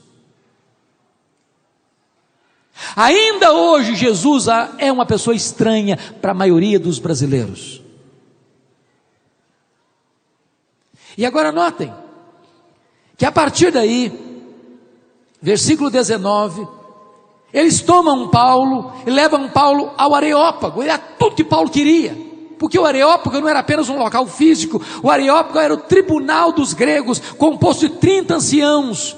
Ainda 2.95 3.53
hoje, 3.53 3.95
Jesus 3.95 4.47
é 4.79 4.93
uma 4.93 5.07
pessoa 5.07 5.35
estranha 5.35 5.99
para 6.21 6.33
a 6.33 6.35
maioria 6.35 6.79
dos 6.79 6.99
brasileiros. 6.99 7.83
E 11.17 11.25
agora 11.25 11.51
notem, 11.51 11.93
que 13.17 13.25
a 13.25 13.33
partir 13.33 13.73
daí, 13.73 14.12
versículo 15.41 15.91
19, 15.91 16.69
eles 17.53 17.81
tomam 17.81 18.29
Paulo 18.29 18.93
e 19.07 19.11
levam 19.11 19.49
Paulo 19.49 19.93
ao 19.97 20.15
Areópago, 20.15 20.83
era 20.83 20.99
tudo 20.99 21.37
que 21.37 21.45
Paulo 21.45 21.71
queria, 21.71 22.15
porque 22.59 22.79
o 22.79 22.85
Areópago 22.85 23.41
não 23.41 23.49
era 23.49 23.61
apenas 23.61 23.89
um 23.89 23.97
local 23.97 24.27
físico, 24.27 24.83
o 25.03 25.11
Areópago 25.11 25.59
era 25.59 25.73
o 25.73 25.79
tribunal 25.79 26.53
dos 26.53 26.75
gregos, 26.75 27.19
composto 27.19 27.89
de 27.89 27.95
30 27.97 28.35
anciãos, 28.35 29.17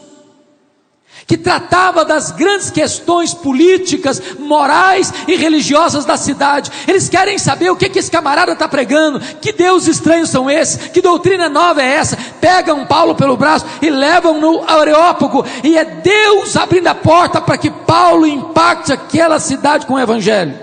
que 1.29 1.37
tratava 1.37 2.07
das 2.07 2.33
grandes 2.33 2.71
questões 2.71 3.35
políticas, 3.35 4.21
morais 4.38 5.12
e 5.29 5.37
religiosas 5.37 6.07
da 6.07 6.17
cidade. 6.17 6.73
Eles 6.88 7.07
querem 7.11 7.37
saber 7.37 7.69
o 7.69 7.77
que, 7.77 7.91
que 7.91 7.99
esse 7.99 8.11
camarada 8.11 8.53
está 8.53 8.67
pregando, 8.67 9.21
que 9.21 9.53
deuses 9.53 9.97
estranhos 9.97 10.31
são 10.31 10.51
esses, 10.51 10.88
que 10.88 11.03
doutrina 11.03 11.51
nova 11.51 11.83
é 11.83 11.97
essa. 11.97 12.17
Pegam 12.41 12.87
Paulo 12.87 13.14
pelo 13.14 13.37
braço 13.37 13.67
e 13.83 13.91
levam 13.91 14.41
no 14.41 14.64
Areópago, 14.67 15.45
e 15.62 15.77
é 15.77 15.85
Deus 15.85 16.57
abrindo 16.57 16.87
a 16.87 16.95
porta 16.95 17.43
para 17.43 17.59
que 17.59 17.71
Paulo 17.71 18.27
impacte 18.27 18.91
aquela 18.91 19.38
cidade 19.38 19.85
com 19.85 19.95
o 19.95 20.01
Evangelho. 20.01 20.59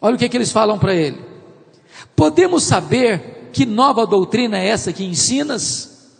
Olha 0.00 0.14
o 0.14 0.18
que, 0.18 0.28
que 0.30 0.38
eles 0.38 0.50
falam 0.50 0.78
para 0.78 0.94
ele. 0.94 1.22
Podemos 2.16 2.62
saber 2.62 3.50
que 3.52 3.66
nova 3.66 4.06
doutrina 4.06 4.58
é 4.58 4.68
essa 4.68 4.90
que 4.90 5.04
ensinas? 5.04 6.14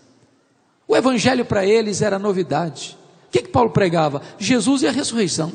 O 0.87 0.95
Evangelho 0.95 1.47
para 1.47 1.65
eles 1.65 2.03
era 2.03 2.19
novidade. 2.19 2.98
O 3.29 3.31
que, 3.31 3.43
que 3.43 3.49
Paulo 3.49 3.71
pregava? 3.71 4.23
Jesus 4.39 4.83
e 4.83 4.89
a 4.89 4.91
ressurreição. 4.91 5.53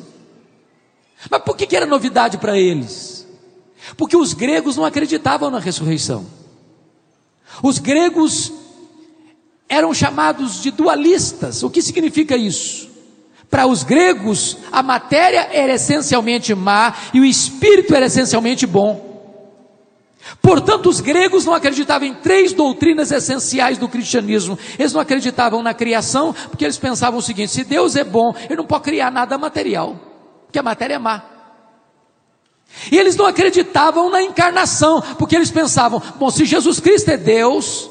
Mas 1.30 1.42
por 1.42 1.58
que, 1.58 1.66
que 1.66 1.76
era 1.76 1.86
novidade 1.86 2.38
para 2.38 2.58
eles? 2.58 3.28
Porque 3.98 4.16
os 4.16 4.34
gregos 4.34 4.78
não 4.78 4.86
acreditavam 4.86 5.50
na 5.50 5.60
ressurreição. 5.60 6.26
Os 7.62 7.80
gregos 7.80 8.54
eram 9.68 9.94
chamados 9.94 10.62
de 10.62 10.72
dualistas. 10.72 11.64
O 11.64 11.70
que 11.70 11.82
significa 11.82 12.38
isso? 12.38 12.90
Para 13.50 13.68
os 13.68 13.84
gregos, 13.84 14.58
a 14.72 14.82
matéria 14.82 15.50
era 15.52 15.74
essencialmente 15.74 16.54
má 16.56 16.96
e 17.14 17.20
o 17.20 17.26
espírito 17.26 17.96
era 17.96 18.06
essencialmente 18.06 18.66
bom. 18.66 19.13
Portanto, 20.42 20.90
os 20.90 21.00
gregos 21.00 21.46
não 21.46 21.54
acreditavam 21.54 22.08
em 22.08 22.14
três 22.14 22.54
doutrinas 22.54 23.12
essenciais 23.12 23.78
do 23.78 23.90
cristianismo. 23.90 24.58
Eles 24.80 24.94
não 24.94 25.02
acreditavam 25.02 25.62
na 25.62 25.74
criação, 25.74 26.34
porque 26.50 26.64
eles 26.64 26.78
pensavam 26.78 27.20
o 27.20 27.22
seguinte: 27.22 27.52
se 27.52 27.64
Deus 27.64 27.96
é 27.96 28.04
bom, 28.04 28.34
ele 28.46 28.56
não 28.56 28.66
pode 28.66 28.84
criar 28.84 29.12
nada 29.12 29.38
material, 29.38 29.96
porque 30.46 30.60
a 30.60 30.64
matéria 30.64 30.96
é 30.96 31.00
má. 31.00 31.24
E 32.92 32.98
eles 32.98 33.16
não 33.16 33.26
acreditavam 33.26 34.10
na 34.10 34.22
encarnação, 34.22 35.02
porque 35.18 35.36
eles 35.36 35.52
pensavam: 35.52 36.02
bom, 36.16 36.30
se 36.30 36.46
Jesus 36.46 36.80
Cristo 36.80 37.10
é 37.10 37.18
Deus, 37.18 37.90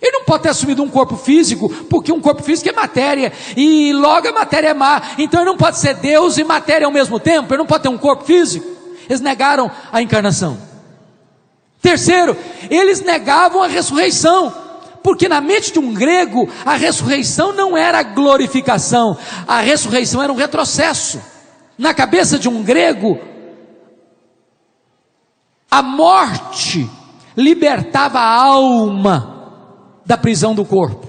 ele 0.00 0.18
não 0.18 0.24
pode 0.24 0.42
ter 0.42 0.50
assumido 0.50 0.82
um 0.82 0.88
corpo 0.88 1.16
físico, 1.16 1.68
porque 1.88 2.12
um 2.12 2.20
corpo 2.20 2.42
físico 2.42 2.68
é 2.68 2.72
matéria, 2.72 3.32
e 3.56 3.92
logo 3.92 4.28
a 4.28 4.32
matéria 4.32 4.68
é 4.68 4.74
má, 4.74 5.02
então 5.18 5.40
ele 5.40 5.50
não 5.50 5.56
pode 5.56 5.78
ser 5.78 5.94
Deus 5.94 6.36
e 6.36 6.44
matéria 6.44 6.86
ao 6.86 6.92
mesmo 6.92 7.18
tempo, 7.18 7.52
ele 7.52 7.58
não 7.58 7.66
pode 7.66 7.82
ter 7.84 7.88
um 7.88 7.98
corpo 7.98 8.24
físico. 8.24 8.66
Eles 9.08 9.20
negaram 9.20 9.70
a 9.90 10.02
encarnação. 10.02 10.67
Terceiro, 11.80 12.36
eles 12.70 13.00
negavam 13.00 13.62
a 13.62 13.68
ressurreição, 13.68 14.52
porque 15.02 15.28
na 15.28 15.40
mente 15.40 15.72
de 15.72 15.78
um 15.78 15.94
grego, 15.94 16.48
a 16.64 16.74
ressurreição 16.74 17.52
não 17.52 17.76
era 17.76 18.02
glorificação, 18.02 19.16
a 19.46 19.60
ressurreição 19.60 20.22
era 20.22 20.32
um 20.32 20.36
retrocesso. 20.36 21.20
Na 21.78 21.94
cabeça 21.94 22.38
de 22.38 22.48
um 22.48 22.62
grego, 22.62 23.18
a 25.70 25.80
morte 25.80 26.88
libertava 27.36 28.18
a 28.18 28.34
alma 28.34 29.38
da 30.04 30.16
prisão 30.16 30.54
do 30.54 30.64
corpo. 30.64 31.07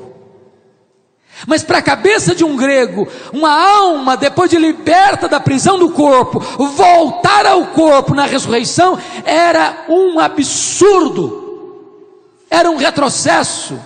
Mas 1.47 1.63
para 1.63 1.77
a 1.77 1.81
cabeça 1.81 2.35
de 2.35 2.43
um 2.43 2.55
grego, 2.55 3.07
uma 3.31 3.51
alma, 3.51 4.17
depois 4.17 4.49
de 4.49 4.57
liberta 4.57 5.27
da 5.27 5.39
prisão 5.39 5.79
do 5.79 5.91
corpo, 5.91 6.39
voltar 6.39 7.45
ao 7.45 7.67
corpo 7.67 8.13
na 8.13 8.25
ressurreição, 8.25 8.99
era 9.23 9.85
um 9.87 10.19
absurdo, 10.19 12.05
era 12.49 12.69
um 12.69 12.75
retrocesso. 12.75 13.79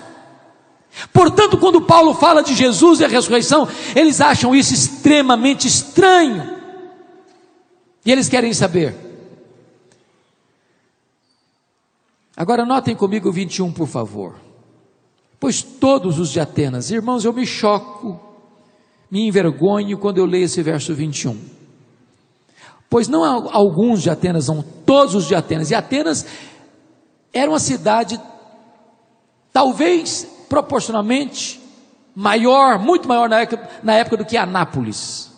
Portanto, 1.11 1.57
quando 1.57 1.81
Paulo 1.81 2.13
fala 2.13 2.43
de 2.43 2.53
Jesus 2.55 2.99
e 2.99 3.05
a 3.05 3.07
ressurreição, 3.07 3.67
eles 3.95 4.21
acham 4.21 4.55
isso 4.55 4.73
extremamente 4.73 5.67
estranho. 5.67 6.53
E 8.05 8.11
eles 8.11 8.27
querem 8.27 8.53
saber. 8.53 8.95
Agora 12.35 12.65
notem 12.65 12.95
comigo 12.95 13.29
o 13.29 13.31
21, 13.31 13.71
por 13.71 13.87
favor. 13.87 14.35
Pois 15.43 15.61
todos 15.61 16.19
os 16.19 16.29
de 16.29 16.39
Atenas, 16.39 16.89
irmãos, 16.89 17.25
eu 17.25 17.33
me 17.33 17.45
choco, 17.45 18.17
me 19.11 19.27
envergonho 19.27 19.97
quando 19.97 20.17
eu 20.17 20.25
leio 20.25 20.45
esse 20.45 20.63
verso 20.63 20.95
21. 20.95 21.37
Pois 22.89 23.09
não 23.09 23.25
alguns 23.25 24.03
de 24.03 24.09
Atenas, 24.09 24.47
não 24.47 24.63
todos 24.85 25.15
os 25.15 25.27
de 25.27 25.35
Atenas, 25.35 25.69
e 25.69 25.75
Atenas 25.75 26.25
era 27.33 27.51
uma 27.51 27.59
cidade, 27.59 28.17
talvez 29.51 30.25
proporcionalmente 30.47 31.59
maior, 32.15 32.79
muito 32.79 33.05
maior 33.05 33.27
na 33.27 33.41
época, 33.41 33.69
na 33.83 33.95
época 33.95 34.15
do 34.15 34.25
que 34.25 34.37
Anápolis. 34.37 35.29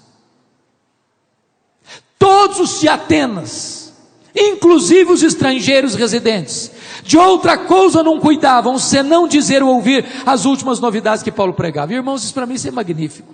Todos 2.20 2.60
os 2.60 2.80
de 2.80 2.88
Atenas, 2.88 3.92
inclusive 4.36 5.12
os 5.12 5.24
estrangeiros 5.24 5.96
residentes, 5.96 6.75
de 7.06 7.20
outra 7.20 7.56
coisa 7.56 8.02
não 8.02 8.20
cuidavam, 8.20 8.80
senão 8.80 9.28
dizer 9.28 9.62
ou 9.62 9.76
ouvir 9.76 10.04
as 10.26 10.44
últimas 10.44 10.80
novidades 10.80 11.22
que 11.22 11.32
Paulo 11.32 11.54
pregava. 11.54 11.94
E, 11.94 11.96
irmãos, 11.96 12.24
isso 12.24 12.34
para 12.34 12.48
mim 12.48 12.56
isso 12.56 12.68
é 12.68 12.72
magnífico. 12.72 13.32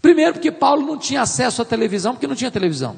Primeiro, 0.00 0.32
porque 0.32 0.50
Paulo 0.50 0.86
não 0.86 0.96
tinha 0.96 1.20
acesso 1.20 1.60
à 1.60 1.64
televisão, 1.66 2.14
porque 2.14 2.26
não 2.26 2.34
tinha 2.34 2.50
televisão. 2.50 2.96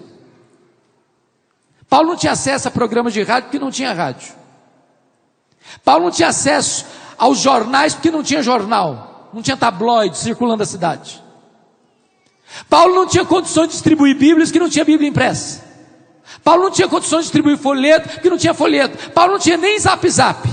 Paulo 1.88 2.10
não 2.10 2.16
tinha 2.16 2.32
acesso 2.32 2.68
a 2.68 2.70
programas 2.70 3.12
de 3.12 3.22
rádio, 3.24 3.48
porque 3.48 3.58
não 3.58 3.72
tinha 3.72 3.92
rádio. 3.92 4.32
Paulo 5.84 6.04
não 6.04 6.12
tinha 6.12 6.28
acesso 6.28 6.86
aos 7.18 7.38
jornais, 7.38 7.94
porque 7.94 8.12
não 8.12 8.22
tinha 8.22 8.44
jornal, 8.44 9.28
não 9.34 9.42
tinha 9.42 9.56
tabloide 9.56 10.16
circulando 10.18 10.62
a 10.62 10.66
cidade. 10.66 11.20
Paulo 12.70 12.94
não 12.94 13.08
tinha 13.08 13.24
condições 13.24 13.66
de 13.66 13.72
distribuir 13.72 14.16
Bíblias, 14.16 14.50
porque 14.50 14.60
não 14.60 14.70
tinha 14.70 14.84
Bíblia 14.84 15.08
impressa. 15.08 15.71
Paulo 16.44 16.64
não 16.64 16.70
tinha 16.70 16.88
condições 16.88 17.20
de 17.20 17.24
distribuir 17.24 17.56
folheto, 17.56 18.08
porque 18.08 18.30
não 18.30 18.38
tinha 18.38 18.54
folheto. 18.54 19.10
Paulo 19.10 19.32
não 19.32 19.38
tinha 19.38 19.56
nem 19.56 19.78
zap 19.78 20.08
zap. 20.08 20.48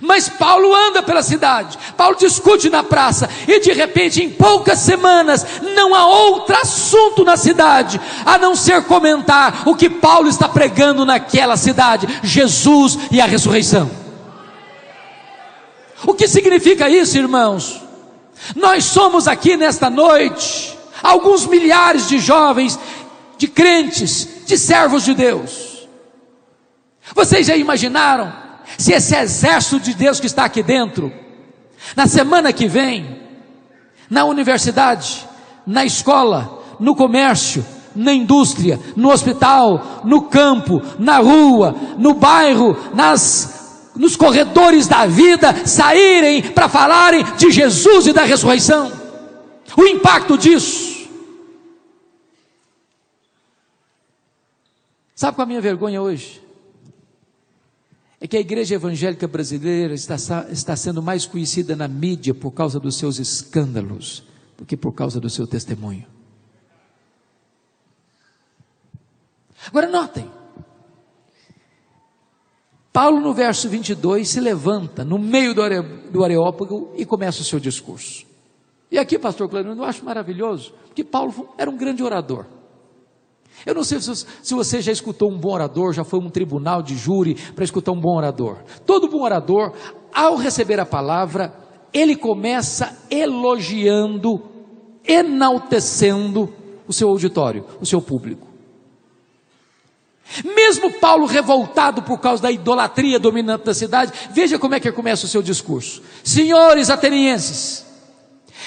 Mas 0.00 0.28
Paulo 0.28 0.74
anda 0.74 1.02
pela 1.02 1.22
cidade, 1.22 1.78
Paulo 1.96 2.16
discute 2.16 2.70
na 2.70 2.82
praça, 2.82 3.28
e 3.46 3.60
de 3.60 3.72
repente, 3.72 4.22
em 4.22 4.30
poucas 4.30 4.78
semanas, 4.78 5.44
não 5.74 5.94
há 5.94 6.06
outro 6.06 6.56
assunto 6.56 7.24
na 7.24 7.36
cidade, 7.36 8.00
a 8.24 8.38
não 8.38 8.56
ser 8.56 8.84
comentar 8.84 9.68
o 9.68 9.74
que 9.74 9.90
Paulo 9.90 10.28
está 10.28 10.48
pregando 10.48 11.04
naquela 11.04 11.56
cidade: 11.56 12.08
Jesus 12.22 12.98
e 13.10 13.20
a 13.20 13.26
ressurreição. 13.26 13.90
O 16.06 16.14
que 16.14 16.26
significa 16.26 16.88
isso, 16.88 17.18
irmãos? 17.18 17.80
Nós 18.56 18.84
somos 18.84 19.28
aqui 19.28 19.56
nesta 19.56 19.88
noite, 19.90 20.76
alguns 21.02 21.46
milhares 21.46 22.08
de 22.08 22.18
jovens, 22.18 22.78
de 23.36 23.48
crentes, 23.48 24.28
de 24.46 24.56
servos 24.56 25.04
de 25.04 25.14
Deus. 25.14 25.88
Vocês 27.14 27.46
já 27.46 27.56
imaginaram 27.56 28.32
se 28.78 28.92
esse 28.92 29.14
exército 29.14 29.80
de 29.80 29.94
Deus 29.94 30.20
que 30.20 30.26
está 30.26 30.44
aqui 30.44 30.62
dentro, 30.62 31.12
na 31.96 32.06
semana 32.06 32.52
que 32.52 32.68
vem, 32.68 33.20
na 34.08 34.24
universidade, 34.24 35.26
na 35.66 35.84
escola, 35.84 36.62
no 36.78 36.94
comércio, 36.94 37.64
na 37.94 38.12
indústria, 38.12 38.80
no 38.96 39.10
hospital, 39.10 40.02
no 40.04 40.22
campo, 40.22 40.82
na 40.98 41.18
rua, 41.18 41.74
no 41.98 42.14
bairro, 42.14 42.76
nas, 42.94 43.90
nos 43.94 44.16
corredores 44.16 44.86
da 44.86 45.06
vida, 45.06 45.66
saírem 45.66 46.42
para 46.42 46.68
falarem 46.68 47.24
de 47.36 47.50
Jesus 47.50 48.06
e 48.06 48.12
da 48.12 48.24
ressurreição. 48.24 48.90
O 49.76 49.86
impacto 49.86 50.36
disso. 50.36 50.91
Sabe 55.22 55.36
qual 55.36 55.44
é 55.44 55.46
a 55.46 55.48
minha 55.50 55.60
vergonha 55.60 56.02
hoje? 56.02 56.42
é 58.20 58.26
que 58.26 58.36
a 58.36 58.40
igreja 58.40 58.74
evangélica 58.74 59.28
brasileira 59.28 59.94
está, 59.94 60.16
está 60.50 60.74
sendo 60.74 61.00
mais 61.00 61.26
conhecida 61.26 61.76
na 61.76 61.86
mídia 61.86 62.34
por 62.34 62.50
causa 62.50 62.80
dos 62.80 62.96
seus 62.96 63.20
escândalos 63.20 64.24
do 64.58 64.64
que 64.64 64.76
por 64.76 64.92
causa 64.92 65.20
do 65.20 65.30
seu 65.30 65.46
testemunho. 65.46 66.08
Agora 69.68 69.88
notem, 69.88 70.28
Paulo 72.92 73.20
no 73.20 73.32
verso 73.32 73.68
22 73.68 74.28
se 74.28 74.40
levanta 74.40 75.04
no 75.04 75.20
meio 75.20 75.54
do, 75.54 75.62
are, 75.62 75.82
do 76.10 76.24
Areópago 76.24 76.94
e 76.96 77.06
começa 77.06 77.42
o 77.42 77.44
seu 77.44 77.60
discurso. 77.60 78.26
E 78.90 78.98
aqui, 78.98 79.20
pastor 79.20 79.48
Clarino, 79.48 79.80
eu 79.80 79.84
acho 79.84 80.04
maravilhoso, 80.04 80.74
porque 80.88 81.04
Paulo 81.04 81.54
era 81.56 81.70
um 81.70 81.76
grande 81.76 82.02
orador. 82.02 82.44
Eu 83.64 83.74
não 83.74 83.84
sei 83.84 84.00
se 84.00 84.54
você 84.54 84.80
já 84.80 84.90
escutou 84.90 85.30
um 85.30 85.38
bom 85.38 85.52
orador, 85.52 85.92
já 85.92 86.04
foi 86.04 86.18
um 86.18 86.28
tribunal 86.28 86.82
de 86.82 86.96
júri 86.96 87.34
para 87.54 87.64
escutar 87.64 87.92
um 87.92 88.00
bom 88.00 88.16
orador. 88.16 88.58
Todo 88.84 89.08
bom 89.08 89.22
orador, 89.22 89.72
ao 90.12 90.36
receber 90.36 90.80
a 90.80 90.86
palavra, 90.86 91.54
ele 91.92 92.16
começa 92.16 92.98
elogiando, 93.10 94.42
enaltecendo 95.06 96.52
o 96.88 96.92
seu 96.92 97.08
auditório, 97.08 97.64
o 97.80 97.86
seu 97.86 98.02
público. 98.02 98.48
Mesmo 100.44 100.90
Paulo 100.98 101.26
revoltado 101.26 102.02
por 102.02 102.18
causa 102.18 102.42
da 102.42 102.50
idolatria 102.50 103.18
dominante 103.18 103.64
da 103.64 103.74
cidade, 103.74 104.12
veja 104.30 104.58
como 104.58 104.74
é 104.74 104.80
que 104.80 104.90
começa 104.90 105.26
o 105.26 105.28
seu 105.28 105.42
discurso. 105.42 106.02
Senhores 106.24 106.88
atenienses, 106.90 107.84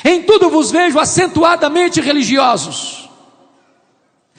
em 0.04 0.22
tudo 0.22 0.50
vos 0.50 0.72
vejo 0.72 1.00
acentuadamente 1.00 2.00
religiosos. 2.00 3.05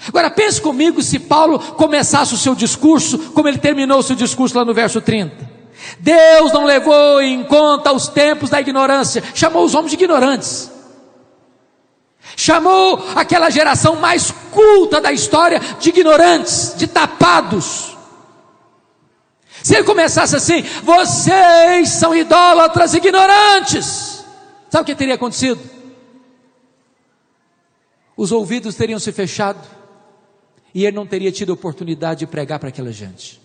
Agora 0.09 0.30
pense 0.30 0.61
comigo 0.61 1.02
se 1.02 1.18
Paulo 1.18 1.59
começasse 1.59 2.35
o 2.35 2.38
seu 2.38 2.54
discurso 2.54 3.18
como 3.32 3.48
ele 3.48 3.59
terminou 3.59 3.98
o 3.98 4.02
seu 4.02 4.14
discurso 4.14 4.56
lá 4.56 4.64
no 4.64 4.74
verso 4.74 5.00
30. 5.00 5.56
Deus 5.98 6.52
não 6.52 6.64
levou 6.64 7.20
em 7.20 7.44
conta 7.44 7.92
os 7.92 8.09
tempos 8.09 8.50
da 8.50 8.61
ignorância, 8.61 9.22
chamou 9.35 9.64
os 9.64 9.74
homens 9.74 9.90
de 9.90 9.96
ignorantes. 9.96 10.70
Chamou 12.37 13.02
aquela 13.14 13.48
geração 13.50 13.96
mais 13.96 14.30
culta 14.50 15.00
da 15.00 15.12
história 15.12 15.61
de 15.80 15.88
ignorantes, 15.88 16.74
de 16.76 16.87
tapados. 16.87 17.96
Se 19.62 19.74
ele 19.74 19.85
começasse 19.85 20.37
assim, 20.37 20.62
vocês 20.82 21.88
são 21.88 22.14
idólatras 22.14 22.94
ignorantes, 22.94 24.24
sabe 24.68 24.82
o 24.82 24.85
que 24.85 24.94
teria 24.94 25.14
acontecido? 25.14 25.61
Os 28.16 28.32
ouvidos 28.32 28.74
teriam 28.74 28.98
se 28.98 29.12
fechado, 29.12 29.59
e 30.77 30.85
ele 30.85 30.95
não 30.95 31.07
teria 31.07 31.33
tido 31.33 31.55
oportunidade 31.55 32.21
de 32.21 32.27
pregar 32.27 32.59
para 32.59 32.69
aquela 32.69 32.93
gente. 32.93 33.41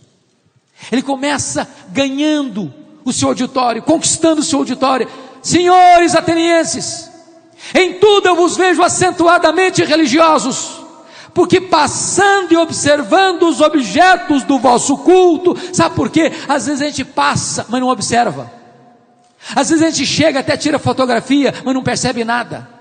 Ele 0.92 1.02
começa 1.02 1.66
ganhando 1.88 2.74
o 3.06 3.14
seu 3.14 3.30
auditório, 3.30 3.82
conquistando 3.82 4.42
o 4.42 4.44
seu 4.44 4.60
auditório. 4.60 5.08
Senhores 5.42 6.14
atenienses, 6.14 7.10
em 7.74 7.94
tudo 7.94 8.28
eu 8.28 8.36
vos 8.36 8.58
vejo 8.58 8.84
acentuadamente 8.84 9.82
religiosos, 9.82 10.82
porque 11.34 11.62
passando 11.62 12.52
e 12.52 12.58
observando 12.58 13.44
os 13.44 13.62
objetos 13.62 14.44
do 14.44 14.60
vosso 14.60 14.98
culto, 14.98 15.56
sabe 15.72 15.96
por 15.96 16.10
quê? 16.10 16.34
Às 16.50 16.66
vezes 16.66 16.82
a 16.82 16.86
gente 16.88 17.06
passa, 17.06 17.66
mas 17.70 17.80
não 17.80 17.88
observa. 17.88 18.52
Às 19.56 19.70
vezes 19.70 19.86
a 19.86 19.90
gente 19.90 20.06
chega 20.06 20.42
até 20.42 20.58
tira 20.58 20.78
fotografia, 20.78 21.54
mas 21.64 21.74
não 21.74 21.82
percebe 21.82 22.26
nada. 22.26 22.81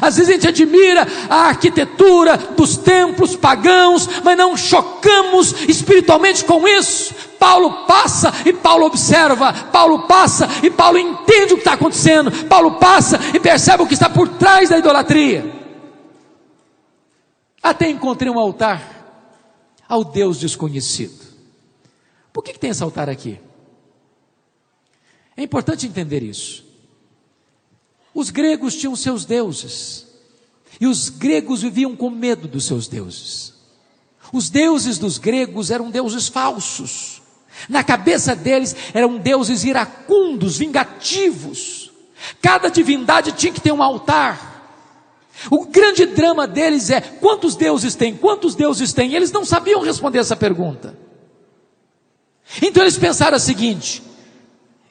Às 0.00 0.16
vezes 0.16 0.30
a 0.30 0.32
gente 0.32 0.48
admira 0.48 1.06
a 1.28 1.48
arquitetura 1.48 2.36
dos 2.36 2.76
templos 2.76 3.36
pagãos, 3.36 4.08
mas 4.24 4.36
não 4.36 4.56
chocamos 4.56 5.52
espiritualmente 5.68 6.44
com 6.44 6.66
isso. 6.66 7.14
Paulo 7.38 7.86
passa 7.86 8.32
e 8.46 8.52
Paulo 8.52 8.86
observa, 8.86 9.52
Paulo 9.52 10.06
passa 10.06 10.48
e 10.62 10.70
Paulo 10.70 10.98
entende 10.98 11.52
o 11.52 11.56
que 11.56 11.62
está 11.62 11.74
acontecendo, 11.74 12.30
Paulo 12.46 12.78
passa 12.78 13.18
e 13.34 13.38
percebe 13.38 13.82
o 13.82 13.86
que 13.86 13.94
está 13.94 14.08
por 14.08 14.28
trás 14.28 14.70
da 14.70 14.78
idolatria. 14.78 15.52
Até 17.62 17.88
encontrei 17.88 18.30
um 18.30 18.38
altar 18.38 18.82
ao 19.88 20.02
Deus 20.04 20.38
desconhecido. 20.38 21.22
Por 22.32 22.42
que, 22.42 22.52
que 22.52 22.58
tem 22.58 22.70
esse 22.70 22.82
altar 22.82 23.08
aqui? 23.08 23.38
É 25.36 25.42
importante 25.42 25.86
entender 25.86 26.22
isso. 26.22 26.63
Os 28.14 28.30
gregos 28.30 28.76
tinham 28.76 28.94
seus 28.94 29.24
deuses, 29.24 30.06
e 30.80 30.86
os 30.86 31.08
gregos 31.08 31.62
viviam 31.62 31.96
com 31.96 32.08
medo 32.08 32.46
dos 32.46 32.64
seus 32.64 32.86
deuses. 32.86 33.54
Os 34.32 34.48
deuses 34.48 34.98
dos 34.98 35.18
gregos 35.18 35.70
eram 35.70 35.90
deuses 35.90 36.28
falsos. 36.28 37.22
Na 37.68 37.84
cabeça 37.84 38.34
deles 38.34 38.74
eram 38.92 39.18
deuses 39.18 39.64
iracundos, 39.64 40.56
vingativos. 40.56 41.90
Cada 42.40 42.68
divindade 42.68 43.32
tinha 43.32 43.52
que 43.52 43.60
ter 43.60 43.72
um 43.72 43.82
altar. 43.82 44.52
O 45.50 45.66
grande 45.66 46.06
drama 46.06 46.46
deles 46.46 46.90
é: 46.90 47.00
quantos 47.00 47.54
deuses 47.54 47.94
tem? 47.94 48.16
Quantos 48.16 48.54
deuses 48.54 48.92
tem? 48.92 49.14
Eles 49.14 49.32
não 49.32 49.44
sabiam 49.44 49.82
responder 49.82 50.18
essa 50.18 50.36
pergunta. 50.36 50.96
Então 52.62 52.82
eles 52.82 52.98
pensaram 52.98 53.36
o 53.36 53.40
seguinte: 53.40 54.02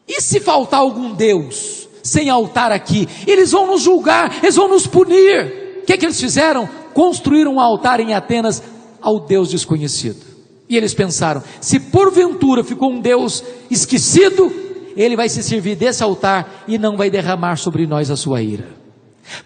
e 0.07 0.21
se 0.21 0.39
faltar 0.39 0.79
algum 0.79 1.13
deus? 1.13 1.82
Sem 2.03 2.29
altar 2.29 2.71
aqui. 2.71 3.07
Eles 3.25 3.51
vão 3.51 3.65
nos 3.65 3.81
julgar, 3.81 4.43
eles 4.43 4.55
vão 4.55 4.67
nos 4.67 4.85
punir. 4.85 5.79
O 5.81 5.85
que, 5.85 5.93
é 5.93 5.97
que 5.97 6.05
eles 6.05 6.19
fizeram? 6.19 6.69
Construíram 6.93 7.55
um 7.55 7.59
altar 7.59 7.99
em 7.99 8.13
Atenas 8.13 8.61
ao 9.01 9.19
Deus 9.19 9.49
desconhecido. 9.49 10.23
E 10.69 10.77
eles 10.77 10.93
pensaram: 10.93 11.41
se 11.59 11.79
porventura 11.79 12.63
ficou 12.63 12.91
um 12.91 12.99
Deus 12.99 13.43
esquecido, 13.71 14.51
ele 14.95 15.15
vai 15.15 15.29
se 15.29 15.41
servir 15.41 15.75
desse 15.75 16.03
altar 16.03 16.63
e 16.67 16.77
não 16.77 16.95
vai 16.95 17.09
derramar 17.09 17.55
sobre 17.57 17.87
nós 17.87 18.11
a 18.11 18.15
sua 18.15 18.41
ira. 18.41 18.67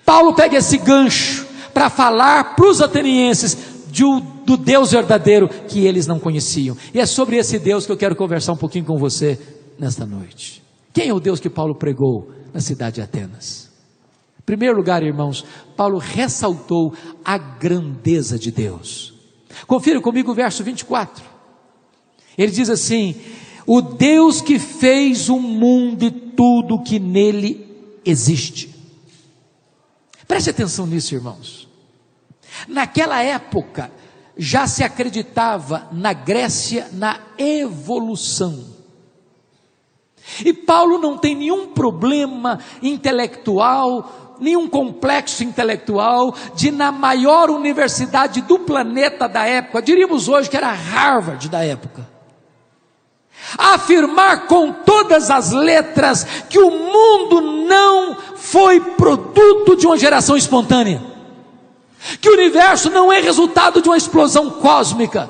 Paulo 0.06 0.34
pega 0.34 0.58
esse 0.58 0.78
gancho 0.78 1.46
para 1.74 1.90
falar 1.90 2.56
para 2.56 2.68
os 2.68 2.82
atenienses 2.82 3.58
de, 3.92 4.04
do 4.46 4.58
Deus 4.58 4.92
verdadeiro 4.92 5.50
que 5.68 5.86
eles 5.86 6.08
não 6.08 6.20
conheciam. 6.20 6.76
E 6.94 7.00
é 7.00 7.06
sobre 7.06 7.38
esse 7.38 7.60
Deus 7.60 7.86
que 7.86 7.92
eu 7.92 7.98
quero 7.98 8.16
conversar 8.16 8.54
um 8.54 8.58
pouquinho 8.58 8.86
com 8.86 8.98
você 8.98 9.40
nesta 9.78 10.06
noite. 10.06 10.64
Quem 10.94 11.10
é 11.10 11.14
o 11.14 11.20
Deus 11.20 11.40
que 11.40 11.50
Paulo 11.50 11.76
pregou 11.76 12.37
na 12.54 12.60
cidade 12.60 12.96
de 12.96 13.02
Atenas? 13.02 13.70
Em 14.40 14.44
primeiro 14.44 14.78
lugar, 14.78 15.04
irmãos, 15.04 15.46
Paulo 15.76 15.98
ressaltou 15.98 16.94
a 17.24 17.38
grandeza 17.38 18.40
de 18.40 18.52
Deus. 18.52 19.14
Confira 19.66 20.00
comigo 20.02 20.32
o 20.32 20.36
verso 20.36 20.64
24. 20.64 21.24
Ele 22.38 22.52
diz 22.52 22.70
assim: 22.70 23.16
O 23.66 23.82
Deus 23.82 24.42
que 24.42 24.60
fez 24.60 25.30
o 25.30 25.40
mundo 25.40 26.06
e 26.06 26.12
tudo 26.12 26.84
que 26.84 27.00
nele 27.00 27.68
existe. 28.06 28.74
Preste 30.28 30.50
atenção 30.50 30.86
nisso, 30.86 31.16
irmãos. 31.16 31.68
Naquela 32.68 33.22
época, 33.22 33.92
já 34.38 34.68
se 34.68 34.84
acreditava 34.84 35.88
na 35.92 36.14
Grécia 36.14 36.90
na 36.94 37.20
evolução. 37.38 38.77
E 40.44 40.54
Paulo 40.54 40.98
não 40.98 41.18
tem 41.18 41.36
nenhum 41.36 41.68
problema 41.68 42.60
intelectual 42.82 44.28
nenhum 44.40 44.68
complexo 44.68 45.44
intelectual 45.44 46.36
de 46.56 46.72
na 46.72 46.92
maior 46.92 47.50
universidade 47.50 48.42
do 48.42 48.60
planeta 48.60 49.28
da 49.28 49.46
época, 49.46 49.82
diríamos 49.82 50.28
hoje 50.28 50.50
que 50.50 50.58
era 50.58 50.72
Harvard 50.72 51.50
da 51.50 51.64
época, 51.64 52.08
afirmar 53.58 54.48
com 54.48 54.72
todas 54.72 55.30
as 55.30 55.52
letras 55.52 56.24
que 56.50 56.60
o 56.60 56.70
mundo 56.70 57.42
não 57.42 58.16
foi 58.36 58.80
produto 58.80 59.76
de 59.76 59.86
uma 59.86 59.98
geração 59.98 60.36
espontânea, 60.36 61.02
que 62.22 62.30
o 62.30 62.34
universo 62.34 62.90
não 62.90 63.12
é 63.12 63.20
resultado 63.20 63.82
de 63.82 63.90
uma 63.90 63.98
explosão 63.98 64.50
cósmica, 64.50 65.30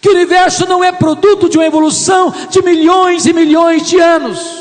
que 0.00 0.08
o 0.08 0.12
universo 0.12 0.66
não 0.66 0.82
é 0.84 0.92
produto 0.92 1.48
de 1.48 1.56
uma 1.56 1.66
evolução 1.66 2.32
de 2.50 2.62
milhões 2.62 3.26
e 3.26 3.32
milhões 3.32 3.86
de 3.86 3.98
anos 3.98 4.60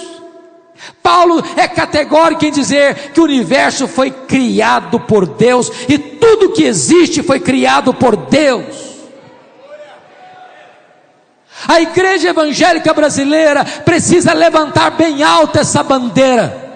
Paulo 1.04 1.44
é 1.56 1.68
categórico 1.68 2.46
em 2.46 2.52
dizer 2.52 3.12
que 3.12 3.20
o 3.20 3.24
universo 3.24 3.88
foi 3.88 4.12
criado 4.12 5.00
por 5.00 5.26
Deus 5.26 5.72
e 5.88 5.98
tudo 5.98 6.52
que 6.52 6.64
existe 6.64 7.24
foi 7.24 7.40
criado 7.40 7.94
por 7.94 8.16
Deus. 8.16 8.90
A 11.68 11.82
igreja 11.82 12.30
evangélica 12.30 12.94
brasileira 12.94 13.66
precisa 13.66 14.34
levantar 14.34 14.92
bem 14.92 15.24
alta 15.24 15.60
essa 15.60 15.84
bandeira 15.84 16.69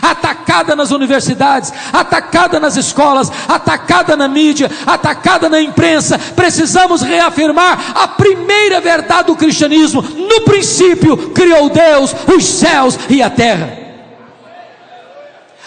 atacada 0.00 0.74
nas 0.74 0.90
universidades, 0.90 1.72
atacada 1.92 2.58
nas 2.60 2.76
escolas, 2.76 3.30
atacada 3.48 4.16
na 4.16 4.28
mídia, 4.28 4.70
atacada 4.86 5.48
na 5.48 5.60
imprensa. 5.60 6.18
Precisamos 6.18 7.02
reafirmar 7.02 7.92
a 7.94 8.08
primeira 8.08 8.80
verdade 8.80 9.28
do 9.28 9.36
cristianismo: 9.36 10.02
no 10.02 10.42
princípio 10.42 11.30
criou 11.30 11.68
Deus 11.68 12.14
os 12.34 12.44
céus 12.44 12.98
e 13.08 13.22
a 13.22 13.30
terra. 13.30 13.84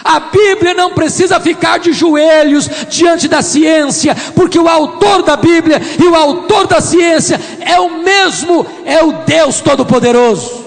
A 0.04 0.22
Bíblia 0.22 0.74
não 0.74 0.92
precisa 0.92 1.40
ficar 1.40 1.80
de 1.80 1.92
joelhos 1.92 2.70
diante 2.88 3.28
da 3.28 3.42
ciência, 3.42 4.16
porque 4.36 4.58
o 4.58 4.70
autor 4.70 5.22
da 5.22 5.36
Bíblia 5.36 5.82
e 6.00 6.04
o 6.04 6.16
autor 6.16 6.66
da 6.66 6.80
ciência 6.80 7.40
é 7.60 7.78
o 7.80 8.02
mesmo, 8.02 8.66
é 8.86 9.04
o 9.04 9.12
Deus 9.26 9.60
Todo-Poderoso. 9.60 10.67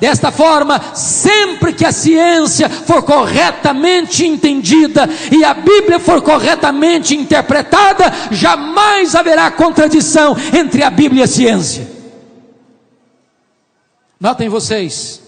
Desta 0.00 0.32
forma, 0.32 0.94
sempre 0.94 1.74
que 1.74 1.84
a 1.84 1.92
ciência 1.92 2.70
for 2.70 3.02
corretamente 3.02 4.24
entendida 4.24 5.06
e 5.30 5.44
a 5.44 5.52
Bíblia 5.52 6.00
for 6.00 6.22
corretamente 6.22 7.14
interpretada, 7.14 8.10
jamais 8.30 9.14
haverá 9.14 9.50
contradição 9.50 10.34
entre 10.58 10.82
a 10.82 10.88
Bíblia 10.88 11.20
e 11.20 11.24
a 11.24 11.28
ciência. 11.28 11.86
Notem 14.18 14.48
vocês, 14.48 15.20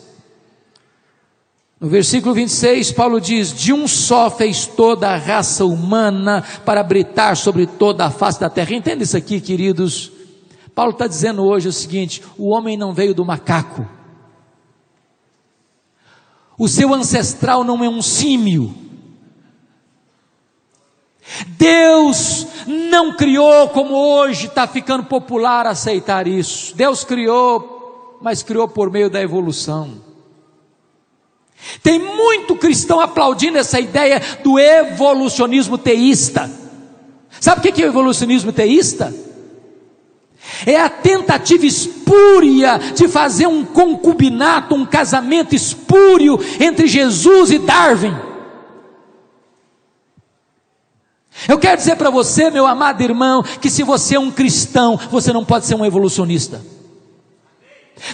no 1.78 1.88
versículo 1.88 2.34
26, 2.34 2.92
Paulo 2.92 3.20
diz: 3.20 3.52
De 3.52 3.74
um 3.74 3.86
só 3.86 4.30
fez 4.30 4.66
toda 4.66 5.10
a 5.10 5.16
raça 5.16 5.66
humana 5.66 6.42
para 6.64 6.82
britar 6.82 7.36
sobre 7.36 7.66
toda 7.66 8.06
a 8.06 8.10
face 8.10 8.40
da 8.40 8.48
terra. 8.48 8.72
Entenda 8.72 9.02
isso 9.02 9.16
aqui, 9.18 9.38
queridos. 9.38 10.10
Paulo 10.74 10.92
está 10.92 11.06
dizendo 11.06 11.42
hoje 11.44 11.68
o 11.68 11.72
seguinte: 11.72 12.22
o 12.38 12.48
homem 12.48 12.78
não 12.78 12.94
veio 12.94 13.14
do 13.14 13.24
macaco. 13.24 13.86
O 16.62 16.68
seu 16.68 16.94
ancestral 16.94 17.64
não 17.64 17.82
é 17.82 17.88
um 17.88 18.00
símio. 18.00 18.72
Deus 21.58 22.46
não 22.68 23.16
criou 23.16 23.70
como 23.70 23.96
hoje 23.96 24.46
está 24.46 24.68
ficando 24.68 25.02
popular 25.06 25.66
aceitar 25.66 26.28
isso. 26.28 26.72
Deus 26.76 27.02
criou, 27.02 28.16
mas 28.22 28.44
criou 28.44 28.68
por 28.68 28.92
meio 28.92 29.10
da 29.10 29.20
evolução. 29.20 30.00
Tem 31.82 31.98
muito 31.98 32.54
cristão 32.54 33.00
aplaudindo 33.00 33.58
essa 33.58 33.80
ideia 33.80 34.22
do 34.44 34.56
evolucionismo 34.56 35.76
teísta. 35.76 36.48
Sabe 37.40 37.58
o 37.58 37.72
que 37.72 37.82
é 37.82 37.86
o 37.86 37.88
evolucionismo 37.88 38.52
teísta? 38.52 39.12
É 40.66 40.80
a 40.80 40.88
tentativa 40.88 41.64
espúria 41.66 42.78
de 42.94 43.08
fazer 43.08 43.46
um 43.46 43.64
concubinato, 43.64 44.74
um 44.74 44.84
casamento 44.84 45.54
espúrio 45.54 46.38
entre 46.60 46.86
Jesus 46.86 47.50
e 47.50 47.58
Darwin. 47.58 48.14
Eu 51.48 51.58
quero 51.58 51.76
dizer 51.76 51.96
para 51.96 52.10
você, 52.10 52.50
meu 52.50 52.66
amado 52.66 53.02
irmão, 53.02 53.42
que 53.42 53.70
se 53.70 53.82
você 53.82 54.16
é 54.16 54.20
um 54.20 54.30
cristão, 54.30 54.98
você 55.10 55.32
não 55.32 55.44
pode 55.44 55.66
ser 55.66 55.74
um 55.74 55.84
evolucionista. 55.84 56.62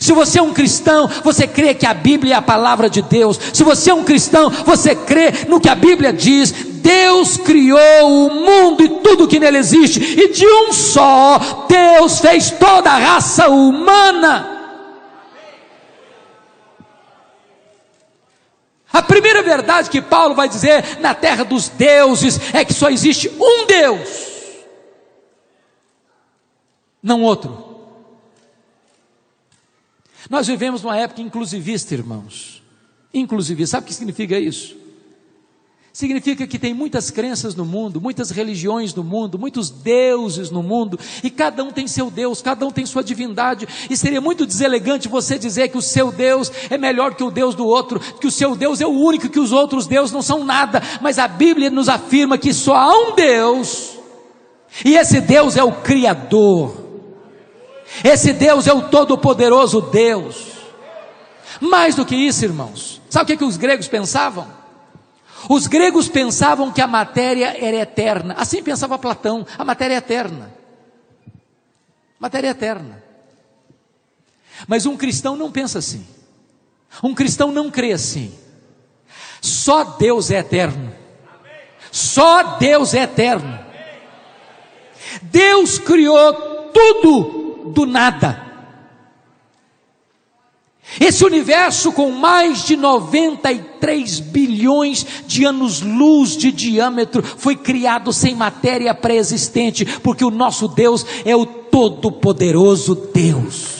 Se 0.00 0.12
você 0.12 0.38
é 0.38 0.42
um 0.42 0.52
cristão, 0.52 1.08
você 1.24 1.46
crê 1.46 1.74
que 1.74 1.86
a 1.86 1.94
Bíblia 1.94 2.34
é 2.34 2.36
a 2.36 2.42
palavra 2.42 2.90
de 2.90 3.00
Deus. 3.00 3.38
Se 3.52 3.64
você 3.64 3.90
é 3.90 3.94
um 3.94 4.04
cristão, 4.04 4.50
você 4.50 4.94
crê 4.94 5.32
no 5.48 5.60
que 5.60 5.68
a 5.68 5.74
Bíblia 5.74 6.12
diz. 6.12 6.52
Deus 6.52 7.36
criou 7.36 7.80
o 8.06 8.34
mundo 8.34 8.82
e 8.82 8.88
tudo 9.00 9.28
que 9.28 9.38
nele 9.38 9.58
existe, 9.58 10.00
e 10.00 10.32
de 10.32 10.46
um 10.46 10.72
só, 10.72 11.66
Deus 11.68 12.18
fez 12.18 12.50
toda 12.52 12.90
a 12.90 12.98
raça 12.98 13.48
humana. 13.48 14.56
A 18.90 19.02
primeira 19.02 19.42
verdade 19.42 19.90
que 19.90 20.00
Paulo 20.00 20.34
vai 20.34 20.48
dizer 20.48 20.98
na 21.00 21.14
terra 21.14 21.44
dos 21.44 21.68
deuses 21.68 22.40
é 22.54 22.64
que 22.64 22.72
só 22.72 22.88
existe 22.88 23.28
um 23.38 23.66
Deus, 23.66 24.08
não 27.02 27.22
outro. 27.22 27.67
Nós 30.28 30.46
vivemos 30.46 30.84
uma 30.84 30.96
época 30.96 31.22
inclusivista, 31.22 31.94
irmãos. 31.94 32.62
Inclusivista, 33.12 33.76
sabe 33.76 33.84
o 33.84 33.88
que 33.88 33.94
significa 33.94 34.38
isso? 34.38 34.76
Significa 35.92 36.46
que 36.46 36.60
tem 36.60 36.72
muitas 36.72 37.10
crenças 37.10 37.56
no 37.56 37.64
mundo, 37.64 38.00
muitas 38.00 38.30
religiões 38.30 38.94
no 38.94 39.02
mundo, 39.02 39.36
muitos 39.36 39.68
deuses 39.68 40.48
no 40.48 40.62
mundo, 40.62 40.96
e 41.24 41.30
cada 41.30 41.64
um 41.64 41.72
tem 41.72 41.88
seu 41.88 42.08
Deus, 42.08 42.40
cada 42.40 42.64
um 42.64 42.70
tem 42.70 42.86
sua 42.86 43.02
divindade, 43.02 43.66
e 43.90 43.96
seria 43.96 44.20
muito 44.20 44.46
deselegante 44.46 45.08
você 45.08 45.36
dizer 45.36 45.68
que 45.70 45.76
o 45.78 45.82
seu 45.82 46.12
Deus 46.12 46.52
é 46.70 46.78
melhor 46.78 47.16
que 47.16 47.24
o 47.24 47.32
Deus 47.32 47.56
do 47.56 47.66
outro, 47.66 47.98
que 47.98 48.28
o 48.28 48.30
seu 48.30 48.54
Deus 48.54 48.80
é 48.80 48.86
o 48.86 48.90
único, 48.90 49.28
que 49.28 49.40
os 49.40 49.50
outros 49.50 49.88
deuses 49.88 50.12
não 50.12 50.22
são 50.22 50.44
nada, 50.44 50.80
mas 51.00 51.18
a 51.18 51.26
Bíblia 51.26 51.68
nos 51.68 51.88
afirma 51.88 52.38
que 52.38 52.54
só 52.54 52.76
há 52.76 52.96
um 52.96 53.16
Deus, 53.16 53.98
e 54.84 54.94
esse 54.94 55.20
Deus 55.20 55.56
é 55.56 55.64
o 55.64 55.72
Criador. 55.72 56.87
Esse 58.04 58.32
Deus 58.32 58.66
é 58.66 58.72
o 58.72 58.88
Todo-Poderoso 58.88 59.80
Deus. 59.80 60.58
Mais 61.60 61.94
do 61.94 62.04
que 62.04 62.14
isso, 62.14 62.44
irmãos, 62.44 63.00
sabe 63.08 63.24
o 63.24 63.26
que, 63.26 63.36
que 63.38 63.44
os 63.44 63.56
gregos 63.56 63.88
pensavam? 63.88 64.46
Os 65.48 65.66
gregos 65.66 66.08
pensavam 66.08 66.72
que 66.72 66.80
a 66.80 66.86
matéria 66.86 67.56
era 67.58 67.76
eterna, 67.76 68.34
assim 68.38 68.62
pensava 68.62 68.98
Platão, 68.98 69.46
a 69.56 69.64
matéria 69.64 69.94
é 69.94 69.98
eterna. 69.98 70.52
Matéria 72.18 72.48
é 72.48 72.50
eterna. 72.50 73.02
Mas 74.66 74.86
um 74.86 74.96
cristão 74.96 75.36
não 75.36 75.52
pensa 75.52 75.78
assim. 75.78 76.06
Um 77.02 77.14
cristão 77.14 77.52
não 77.52 77.70
crê 77.70 77.92
assim. 77.92 78.32
Só 79.40 79.84
Deus 79.84 80.30
é 80.30 80.38
eterno. 80.38 80.92
Só 81.92 82.56
Deus 82.58 82.92
é 82.92 83.02
eterno. 83.02 83.58
Deus 85.22 85.78
criou 85.78 86.70
tudo 86.72 87.37
do 87.66 87.86
nada. 87.86 88.48
Esse 91.00 91.24
universo 91.24 91.92
com 91.92 92.10
mais 92.10 92.64
de 92.64 92.74
93 92.74 94.20
bilhões 94.20 95.06
de 95.26 95.44
anos-luz 95.44 96.36
de 96.36 96.50
diâmetro 96.50 97.22
foi 97.22 97.54
criado 97.56 98.12
sem 98.12 98.34
matéria 98.34 98.94
pré-existente, 98.94 99.84
porque 100.02 100.24
o 100.24 100.30
nosso 100.30 100.66
Deus 100.66 101.04
é 101.24 101.36
o 101.36 101.44
Todo-Poderoso 101.44 102.94
Deus. 103.12 103.77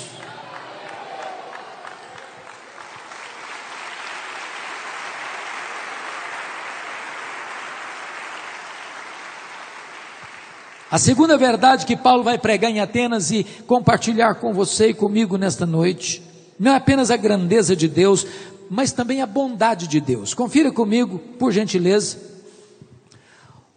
A 10.91 10.97
segunda 10.97 11.36
verdade 11.36 11.84
que 11.84 11.97
Paulo 11.97 12.22
vai 12.22 12.39
pregar 12.39 12.70
em 12.70 12.80
Atenas 12.80 13.30
e 13.30 13.45
compartilhar 13.66 14.36
com 14.36 14.55
você 14.55 14.89
e 14.89 14.95
comigo 14.95 15.36
nesta 15.36 15.66
noite, 15.66 16.22
não 16.59 16.72
é 16.72 16.76
apenas 16.76 17.11
a 17.11 17.16
grandeza 17.16 17.76
de 17.76 17.86
Deus, 17.86 18.26
mas 18.70 18.91
também 18.91 19.20
a 19.20 19.26
bondade 19.26 19.86
de 19.86 20.01
Deus. 20.01 20.32
Confira 20.32 20.72
comigo, 20.72 21.18
por 21.39 21.53
gentileza, 21.53 22.16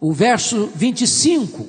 o 0.00 0.10
verso 0.10 0.70
25. 0.74 1.66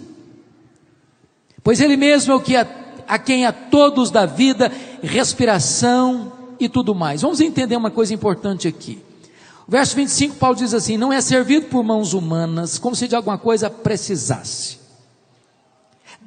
Pois 1.62 1.82
Ele 1.82 1.98
mesmo 1.98 2.32
é 2.32 2.36
o 2.36 2.42
que 2.42 2.56
a, 2.56 2.66
a 3.06 3.20
quem 3.20 3.46
a 3.46 3.52
todos 3.52 4.10
dá 4.10 4.26
vida, 4.26 4.72
respiração 5.02 6.32
e 6.58 6.70
tudo 6.70 6.96
mais. 6.96 7.22
Vamos 7.22 7.42
entender 7.42 7.76
uma 7.76 7.92
coisa 7.92 8.14
importante 8.14 8.66
aqui. 8.66 8.98
O 9.68 9.72
verso 9.72 9.94
25, 9.96 10.38
Paulo 10.38 10.56
diz 10.56 10.74
assim: 10.74 10.98
Não 10.98 11.12
é 11.12 11.20
servido 11.20 11.68
por 11.68 11.84
mãos 11.84 12.14
humanas, 12.14 12.80
como 12.80 12.96
se 12.96 13.10
de 13.10 13.16
alguma 13.16 13.38
coisa 13.38 13.70
precisasse 13.70 14.83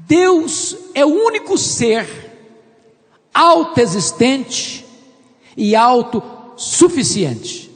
Deus 0.06 0.76
é 0.94 1.04
o 1.04 1.08
único 1.08 1.58
ser 1.58 2.06
autoexistente 3.34 4.86
e 5.56 5.74
autossuficiente. 5.74 7.70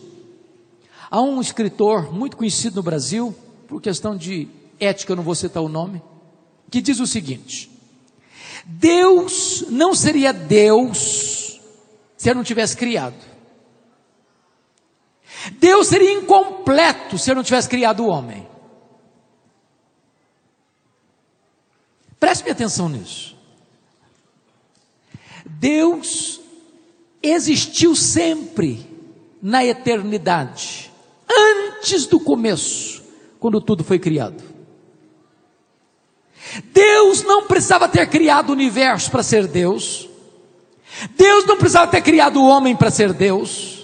Há 1.11 1.21
um 1.21 1.41
escritor 1.41 2.13
muito 2.15 2.37
conhecido 2.37 2.77
no 2.77 2.83
Brasil, 2.85 3.35
por 3.67 3.83
questão 3.83 4.17
de 4.17 4.49
ética, 4.79 5.13
eu 5.13 5.17
não 5.17 5.25
vou 5.25 5.35
citar 5.35 5.61
o 5.61 5.69
nome, 5.69 6.01
que 6.71 6.81
diz 6.81 7.01
o 7.01 7.07
seguinte: 7.07 7.69
Deus 8.65 9.65
não 9.69 9.93
seria 9.93 10.33
Deus 10.33 11.61
se 12.17 12.29
ele 12.29 12.37
não 12.37 12.45
tivesse 12.45 12.77
criado. 12.77 13.17
Deus 15.59 15.89
seria 15.89 16.13
incompleto 16.13 17.19
se 17.19 17.31
ele 17.31 17.37
não 17.37 17.43
tivesse 17.43 17.69
criado 17.69 18.05
o 18.05 18.09
homem. 18.09 18.47
Preste 22.21 22.51
atenção 22.51 22.89
nisso. 22.91 23.35
Deus 25.47 26.41
existiu 27.23 27.97
sempre 27.97 28.87
na 29.43 29.65
eternidade, 29.65 30.93
antes 31.29 32.07
do 32.07 32.21
começo, 32.21 33.03
quando 33.39 33.61
tudo 33.61 33.83
foi 33.83 33.99
criado. 33.99 34.43
Deus 36.73 37.23
não 37.23 37.47
precisava 37.47 37.89
ter 37.89 38.07
criado 38.09 38.51
o 38.51 38.53
universo 38.53 39.11
para 39.11 39.23
ser 39.23 39.47
Deus. 39.47 40.09
Deus 41.17 41.47
não 41.47 41.57
precisava 41.57 41.91
ter 41.91 42.03
criado 42.03 42.41
o 42.41 42.47
homem 42.47 42.77
para 42.77 42.91
ser 42.91 43.13
Deus. 43.13 43.80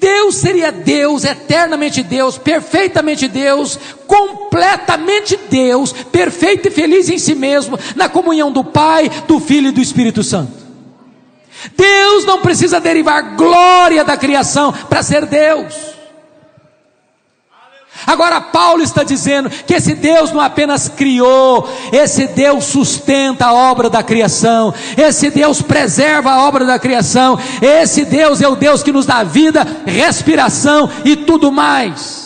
Deus 0.00 0.36
seria 0.36 0.72
Deus, 0.72 1.24
eternamente 1.24 2.02
Deus, 2.02 2.38
perfeitamente 2.38 3.28
Deus, 3.28 3.78
completamente 4.06 5.38
Deus, 5.48 5.92
perfeito 5.92 6.68
e 6.68 6.70
feliz 6.70 7.08
em 7.08 7.18
si 7.18 7.34
mesmo, 7.34 7.78
na 7.94 8.08
comunhão 8.08 8.50
do 8.50 8.64
Pai, 8.64 9.10
do 9.28 9.38
Filho 9.38 9.68
e 9.68 9.72
do 9.72 9.80
Espírito 9.80 10.22
Santo. 10.22 10.52
Deus 11.76 12.24
não 12.24 12.40
precisa 12.40 12.80
derivar 12.80 13.36
glória 13.36 14.04
da 14.04 14.16
criação 14.16 14.72
para 14.72 15.02
ser 15.02 15.26
Deus. 15.26 15.93
Agora, 18.06 18.40
Paulo 18.40 18.82
está 18.82 19.02
dizendo 19.02 19.48
que 19.50 19.74
esse 19.74 19.94
Deus 19.94 20.32
não 20.32 20.40
apenas 20.40 20.88
criou, 20.88 21.68
esse 21.92 22.26
Deus 22.26 22.64
sustenta 22.64 23.46
a 23.46 23.54
obra 23.54 23.88
da 23.88 24.02
criação, 24.02 24.74
esse 24.96 25.30
Deus 25.30 25.62
preserva 25.62 26.30
a 26.30 26.46
obra 26.46 26.64
da 26.64 26.78
criação, 26.78 27.38
esse 27.60 28.04
Deus 28.04 28.40
é 28.40 28.48
o 28.48 28.56
Deus 28.56 28.82
que 28.82 28.92
nos 28.92 29.06
dá 29.06 29.22
vida, 29.22 29.66
respiração 29.86 30.90
e 31.04 31.16
tudo 31.16 31.50
mais. 31.50 32.23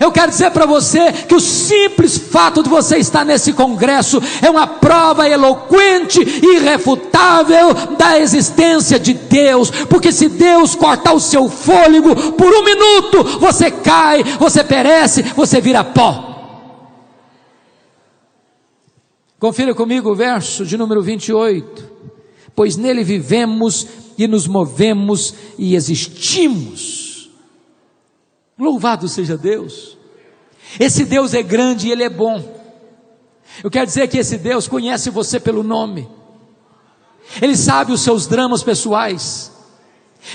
Eu 0.00 0.12
quero 0.12 0.30
dizer 0.30 0.50
para 0.50 0.66
você 0.66 1.12
que 1.12 1.34
o 1.34 1.40
simples 1.40 2.18
fato 2.18 2.62
de 2.62 2.68
você 2.68 2.98
estar 2.98 3.24
nesse 3.24 3.54
congresso 3.54 4.20
é 4.42 4.50
uma 4.50 4.66
prova 4.66 5.26
eloquente 5.26 6.20
e 6.20 6.56
irrefutável 6.56 7.72
da 7.96 8.18
existência 8.20 8.98
de 8.98 9.14
Deus, 9.14 9.70
porque 9.70 10.12
se 10.12 10.28
Deus 10.28 10.74
cortar 10.74 11.14
o 11.14 11.20
seu 11.20 11.48
fôlego 11.48 12.32
por 12.32 12.52
um 12.52 12.64
minuto, 12.64 13.38
você 13.38 13.70
cai, 13.70 14.22
você 14.38 14.62
perece, 14.62 15.22
você 15.22 15.60
vira 15.60 15.82
pó. 15.82 16.26
Confira 19.38 19.74
comigo 19.74 20.10
o 20.10 20.16
verso 20.16 20.66
de 20.66 20.76
número 20.76 21.00
28. 21.02 21.98
Pois 22.54 22.76
nele 22.76 23.04
vivemos 23.04 23.86
e 24.18 24.26
nos 24.26 24.46
movemos 24.46 25.32
e 25.56 25.74
existimos 25.76 27.07
Louvado 28.58 29.08
seja 29.08 29.36
Deus. 29.36 29.96
Esse 30.78 31.04
Deus 31.04 31.32
é 31.32 31.42
grande 31.42 31.88
e 31.88 31.92
Ele 31.92 32.02
é 32.02 32.10
bom. 32.10 32.58
Eu 33.62 33.70
quero 33.70 33.86
dizer 33.86 34.08
que 34.08 34.18
esse 34.18 34.36
Deus 34.38 34.68
conhece 34.68 35.10
você 35.10 35.40
pelo 35.40 35.62
nome, 35.62 36.08
Ele 37.40 37.56
sabe 37.56 37.92
os 37.92 38.02
seus 38.02 38.26
dramas 38.26 38.62
pessoais, 38.62 39.52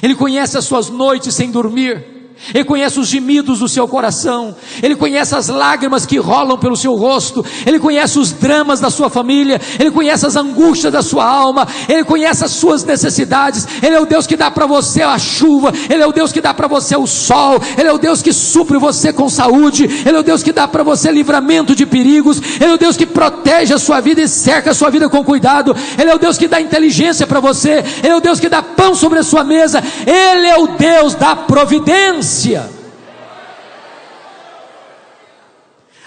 Ele 0.02 0.16
conhece 0.16 0.58
as 0.58 0.66
suas 0.66 0.90
noites 0.90 1.34
sem 1.34 1.52
dormir, 1.52 2.13
ele 2.54 2.66
conhece 2.66 3.00
os 3.00 3.08
gemidos 3.08 3.60
do 3.60 3.70
seu 3.70 3.88
coração, 3.88 4.56
Ele 4.82 4.96
conhece 4.96 5.36
as 5.36 5.48
lágrimas 5.48 6.06
que 6.06 6.18
rolam 6.18 6.58
pelo 6.58 6.76
seu 6.76 6.96
rosto, 6.96 7.46
Ele 7.66 7.80
conhece 7.80 8.20
os 8.20 8.32
dramas 8.32 8.80
da 8.80 8.90
sua 8.90 9.10
família, 9.10 9.62
Ele 9.80 9.92
conhece 9.92 10.26
as 10.26 10.36
angústias 10.36 10.92
da 10.92 11.02
sua 11.02 11.26
alma, 11.26 11.68
Ele 11.88 12.04
conhece 12.04 12.44
as 12.44 12.52
suas 12.52 12.84
necessidades, 12.84 13.68
Ele 13.82 13.96
é 13.96 14.00
o 14.00 14.06
Deus 14.06 14.28
que 14.28 14.36
dá 14.36 14.52
para 14.52 14.66
você 14.66 15.02
a 15.02 15.18
chuva, 15.18 15.72
Ele 15.90 16.04
é 16.04 16.08
o 16.08 16.12
Deus 16.12 16.32
que 16.32 16.42
dá 16.42 16.54
para 16.54 16.68
você 16.68 16.96
o 16.98 17.08
sol, 17.08 17.62
Ele 17.78 17.88
é 17.88 17.94
o 17.94 17.98
Deus 17.98 18.22
que 18.22 18.34
supre 18.34 18.78
você 18.78 19.14
com 19.14 19.30
saúde, 19.30 19.86
Ele 20.06 20.18
é 20.18 20.20
o 20.20 20.24
Deus 20.24 20.44
que 20.44 20.52
dá 20.52 20.68
para 20.68 20.84
você 20.84 21.12
livramento 21.12 21.76
de 21.76 21.86
perigos, 21.86 22.42
Ele 22.60 22.72
é 22.72 22.74
o 22.74 22.78
Deus 22.78 22.98
que 22.98 23.06
protege 23.06 23.74
a 23.74 23.80
sua 23.80 24.02
vida 24.02 24.22
e 24.22 24.28
cerca 24.28 24.72
a 24.72 24.74
sua 24.74 24.90
vida 24.90 25.08
com 25.08 25.24
cuidado, 25.24 25.76
Ele 25.98 26.10
é 26.12 26.16
o 26.16 26.20
Deus 26.20 26.38
que 26.38 26.48
dá 26.48 26.60
inteligência 26.60 27.26
para 27.26 27.40
você, 27.40 27.84
Ele 28.04 28.14
é 28.14 28.16
o 28.16 28.22
Deus 28.22 28.40
que 28.40 28.50
dá 28.50 28.62
pão 28.62 28.94
sobre 28.94 29.20
a 29.20 29.24
sua 29.24 29.44
mesa, 29.44 29.82
Ele 30.06 30.48
é 30.48 30.58
o 30.58 30.68
Deus 30.68 31.16
da 31.16 31.36
providência. 31.36 32.23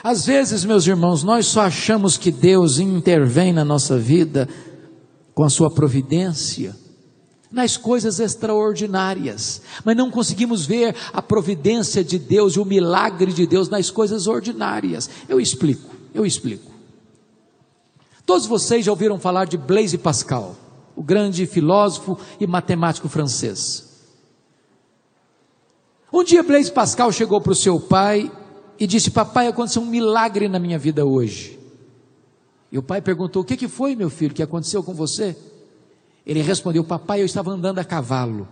Às 0.02 0.24
vezes, 0.24 0.64
meus 0.64 0.86
irmãos, 0.86 1.22
nós 1.22 1.46
só 1.46 1.62
achamos 1.62 2.16
que 2.16 2.30
Deus 2.30 2.78
intervém 2.78 3.52
na 3.52 3.64
nossa 3.64 3.98
vida 3.98 4.48
com 5.34 5.42
a 5.42 5.50
sua 5.50 5.70
providência 5.70 6.74
nas 7.50 7.76
coisas 7.76 8.20
extraordinárias, 8.20 9.62
mas 9.84 9.96
não 9.96 10.10
conseguimos 10.10 10.66
ver 10.66 10.94
a 11.12 11.22
providência 11.22 12.04
de 12.04 12.18
Deus 12.18 12.54
e 12.54 12.60
o 12.60 12.64
milagre 12.64 13.32
de 13.32 13.46
Deus 13.46 13.68
nas 13.68 13.90
coisas 13.90 14.26
ordinárias. 14.26 15.08
Eu 15.28 15.40
explico, 15.40 15.94
eu 16.12 16.26
explico. 16.26 16.70
Todos 18.24 18.46
vocês 18.46 18.84
já 18.84 18.90
ouviram 18.90 19.18
falar 19.18 19.46
de 19.46 19.56
Blaise 19.56 19.96
Pascal, 19.96 20.56
o 20.94 21.02
grande 21.02 21.46
filósofo 21.46 22.18
e 22.40 22.46
matemático 22.46 23.08
francês. 23.08 23.85
Um 26.16 26.24
dia 26.24 26.42
Blaise 26.42 26.72
Pascal 26.72 27.12
chegou 27.12 27.42
para 27.42 27.52
o 27.52 27.54
seu 27.54 27.78
pai 27.78 28.32
e 28.80 28.86
disse: 28.86 29.10
Papai, 29.10 29.48
aconteceu 29.48 29.82
um 29.82 29.84
milagre 29.86 30.48
na 30.48 30.58
minha 30.58 30.78
vida 30.78 31.04
hoje. 31.04 31.58
E 32.72 32.78
o 32.78 32.82
pai 32.82 33.02
perguntou: 33.02 33.42
O 33.42 33.44
que, 33.44 33.54
que 33.54 33.68
foi, 33.68 33.94
meu 33.94 34.08
filho, 34.08 34.32
que 34.32 34.42
aconteceu 34.42 34.82
com 34.82 34.94
você? 34.94 35.36
Ele 36.24 36.40
respondeu: 36.40 36.82
Papai, 36.82 37.20
eu 37.20 37.26
estava 37.26 37.50
andando 37.50 37.80
a 37.80 37.84
cavalo. 37.84 38.48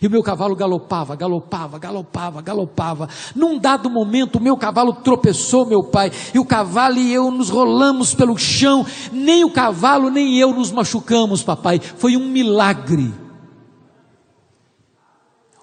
E 0.00 0.06
o 0.06 0.10
meu 0.10 0.22
cavalo 0.22 0.54
galopava, 0.54 1.16
galopava, 1.16 1.80
galopava, 1.80 2.40
galopava. 2.40 3.08
Num 3.34 3.58
dado 3.58 3.90
momento, 3.90 4.36
o 4.36 4.40
meu 4.40 4.56
cavalo 4.56 4.92
tropeçou, 4.92 5.66
meu 5.66 5.82
pai, 5.82 6.12
e 6.32 6.38
o 6.38 6.44
cavalo 6.44 6.96
e 6.96 7.12
eu 7.12 7.28
nos 7.32 7.50
rolamos 7.50 8.14
pelo 8.14 8.38
chão. 8.38 8.86
Nem 9.10 9.42
o 9.42 9.50
cavalo, 9.50 10.10
nem 10.10 10.38
eu 10.38 10.54
nos 10.54 10.70
machucamos, 10.70 11.42
papai. 11.42 11.80
Foi 11.80 12.16
um 12.16 12.28
milagre. 12.28 13.21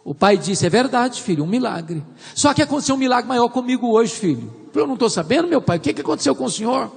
O 0.09 0.15
pai 0.15 0.39
disse: 0.39 0.65
É 0.65 0.69
verdade, 0.71 1.21
filho, 1.21 1.43
um 1.43 1.47
milagre. 1.47 2.03
Só 2.33 2.51
que 2.51 2.63
aconteceu 2.63 2.95
um 2.95 2.97
milagre 2.97 3.29
maior 3.29 3.47
comigo 3.47 3.91
hoje, 3.91 4.11
filho. 4.15 4.51
Eu 4.73 4.87
não 4.87 4.95
estou 4.95 5.07
sabendo, 5.07 5.47
meu 5.47 5.61
pai, 5.61 5.77
o 5.77 5.79
que, 5.79 5.93
que 5.93 6.01
aconteceu 6.01 6.33
com 6.33 6.45
o 6.45 6.49
senhor? 6.49 6.91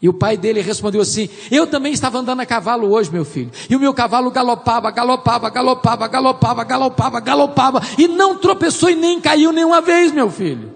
E 0.00 0.10
o 0.10 0.12
pai 0.12 0.36
dele 0.36 0.60
respondeu 0.60 1.00
assim: 1.00 1.30
Eu 1.50 1.66
também 1.66 1.90
estava 1.90 2.18
andando 2.18 2.40
a 2.40 2.44
cavalo 2.44 2.92
hoje, 2.92 3.10
meu 3.10 3.24
filho. 3.24 3.50
E 3.70 3.74
o 3.74 3.80
meu 3.80 3.94
cavalo 3.94 4.30
galopava, 4.30 4.90
galopava, 4.90 5.48
galopava, 5.48 6.06
galopava, 6.06 6.64
galopava, 6.64 7.20
galopava. 7.20 7.80
E 7.96 8.06
não 8.06 8.36
tropeçou 8.36 8.90
e 8.90 8.94
nem 8.94 9.18
caiu 9.18 9.50
nenhuma 9.50 9.80
vez, 9.80 10.12
meu 10.12 10.28
filho. 10.28 10.70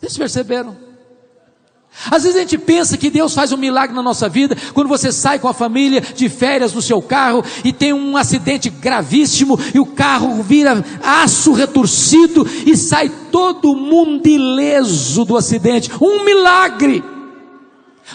Vocês 0.00 0.18
perceberam? 0.18 0.76
Às 2.10 2.22
vezes 2.22 2.36
a 2.36 2.40
gente 2.40 2.58
pensa 2.58 2.96
que 2.96 3.10
Deus 3.10 3.34
faz 3.34 3.50
um 3.52 3.56
milagre 3.56 3.94
na 3.94 4.02
nossa 4.02 4.28
vida 4.28 4.56
quando 4.72 4.88
você 4.88 5.10
sai 5.10 5.38
com 5.38 5.48
a 5.48 5.52
família 5.52 6.00
de 6.00 6.28
férias 6.28 6.72
no 6.72 6.80
seu 6.80 7.02
carro 7.02 7.44
e 7.64 7.72
tem 7.72 7.92
um 7.92 8.16
acidente 8.16 8.70
gravíssimo 8.70 9.58
e 9.74 9.80
o 9.80 9.86
carro 9.86 10.42
vira 10.42 10.84
aço 11.02 11.52
retorcido 11.52 12.46
e 12.64 12.76
sai 12.76 13.10
todo 13.32 13.74
mundo 13.74 14.26
ileso 14.26 15.24
do 15.24 15.36
acidente. 15.36 15.90
Um 16.00 16.24
milagre. 16.24 17.02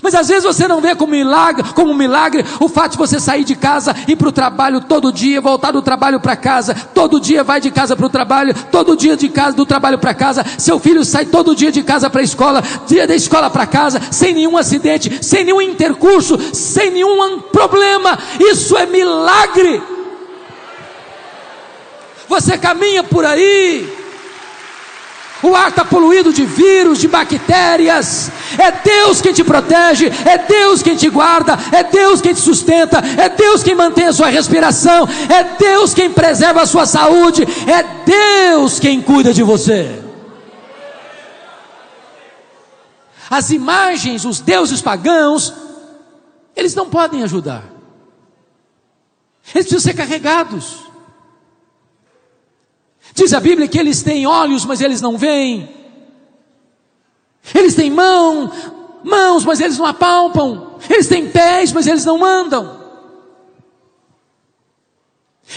Mas 0.01 0.15
às 0.15 0.27
vezes 0.27 0.43
você 0.43 0.67
não 0.67 0.81
vê 0.81 0.95
como 0.95 1.11
milagre, 1.11 1.63
como 1.73 1.93
milagre 1.93 2.43
o 2.59 2.67
fato 2.67 2.93
de 2.93 2.97
você 2.97 3.19
sair 3.19 3.43
de 3.43 3.55
casa, 3.55 3.95
ir 4.07 4.15
para 4.15 4.27
o 4.27 4.31
trabalho 4.31 4.81
todo 4.81 5.11
dia, 5.11 5.39
voltar 5.39 5.71
do 5.71 5.81
trabalho 5.81 6.19
para 6.19 6.35
casa, 6.35 6.73
todo 6.93 7.19
dia 7.19 7.43
vai 7.43 7.61
de 7.61 7.69
casa 7.69 7.95
para 7.95 8.05
o 8.05 8.09
trabalho, 8.09 8.55
todo 8.71 8.97
dia 8.97 9.15
de 9.15 9.29
casa 9.29 9.55
do 9.55 9.65
trabalho 9.65 9.99
para 9.99 10.13
casa, 10.13 10.43
seu 10.57 10.79
filho 10.79 11.05
sai 11.05 11.25
todo 11.25 11.55
dia 11.55 11.71
de 11.71 11.83
casa 11.83 12.09
para 12.09 12.21
a 12.21 12.23
escola, 12.23 12.63
dia 12.87 13.05
da 13.05 13.15
escola 13.15 13.49
para 13.49 13.67
casa, 13.67 14.01
sem 14.11 14.33
nenhum 14.33 14.57
acidente, 14.57 15.23
sem 15.23 15.45
nenhum 15.45 15.61
intercurso, 15.61 16.39
sem 16.53 16.89
nenhum 16.89 17.39
problema. 17.39 18.17
Isso 18.39 18.75
é 18.77 18.85
milagre. 18.85 19.81
Você 22.27 22.57
caminha 22.57 23.03
por 23.03 23.25
aí, 23.25 24.02
o 25.43 25.55
ar 25.55 25.69
está 25.69 25.83
poluído 25.83 26.31
de 26.31 26.45
vírus, 26.45 26.99
de 26.99 27.07
bactérias. 27.07 28.31
É 28.57 28.71
Deus 28.71 29.21
quem 29.21 29.33
te 29.33 29.43
protege, 29.43 30.07
é 30.07 30.37
Deus 30.37 30.81
quem 30.81 30.95
te 30.95 31.09
guarda, 31.09 31.59
é 31.71 31.83
Deus 31.83 32.21
quem 32.21 32.33
te 32.33 32.39
sustenta, 32.39 32.99
é 33.17 33.27
Deus 33.27 33.61
quem 33.61 33.75
mantém 33.75 34.07
a 34.07 34.13
sua 34.13 34.29
respiração, 34.29 35.07
é 35.29 35.43
Deus 35.57 35.93
quem 35.93 36.09
preserva 36.09 36.61
a 36.61 36.65
sua 36.65 36.85
saúde, 36.85 37.43
é 37.43 37.83
Deus 38.05 38.79
quem 38.79 39.01
cuida 39.01 39.33
de 39.33 39.43
você. 39.43 40.01
As 43.29 43.49
imagens, 43.49 44.25
os 44.25 44.39
deuses 44.39 44.81
pagãos, 44.81 45.53
eles 46.55 46.73
não 46.73 46.89
podem 46.89 47.23
ajudar. 47.23 47.63
Eles 49.53 49.67
precisam 49.67 49.79
ser 49.79 49.93
carregados. 49.93 50.82
Diz 53.13 53.33
a 53.33 53.39
Bíblia 53.39 53.67
que 53.67 53.77
eles 53.77 54.01
têm 54.01 54.25
olhos, 54.25 54.65
mas 54.65 54.81
eles 54.81 54.99
não 54.99 55.17
veem. 55.17 55.69
Eles 57.53 57.75
têm 57.75 57.91
mão, 57.91 58.51
mãos, 59.03 59.45
mas 59.45 59.59
eles 59.59 59.77
não 59.77 59.85
apalpam. 59.85 60.77
Eles 60.89 61.07
têm 61.07 61.29
pés, 61.29 61.71
mas 61.71 61.85
eles 61.85 62.05
não 62.05 62.23
andam. 62.23 62.81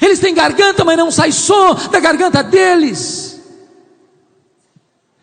Eles 0.03 0.19
têm 0.19 0.35
garganta, 0.35 0.85
mas 0.85 0.99
não 0.99 1.11
sai 1.11 1.33
som 1.33 1.75
da 1.91 1.99
garganta 2.01 2.43
deles. 2.43 3.41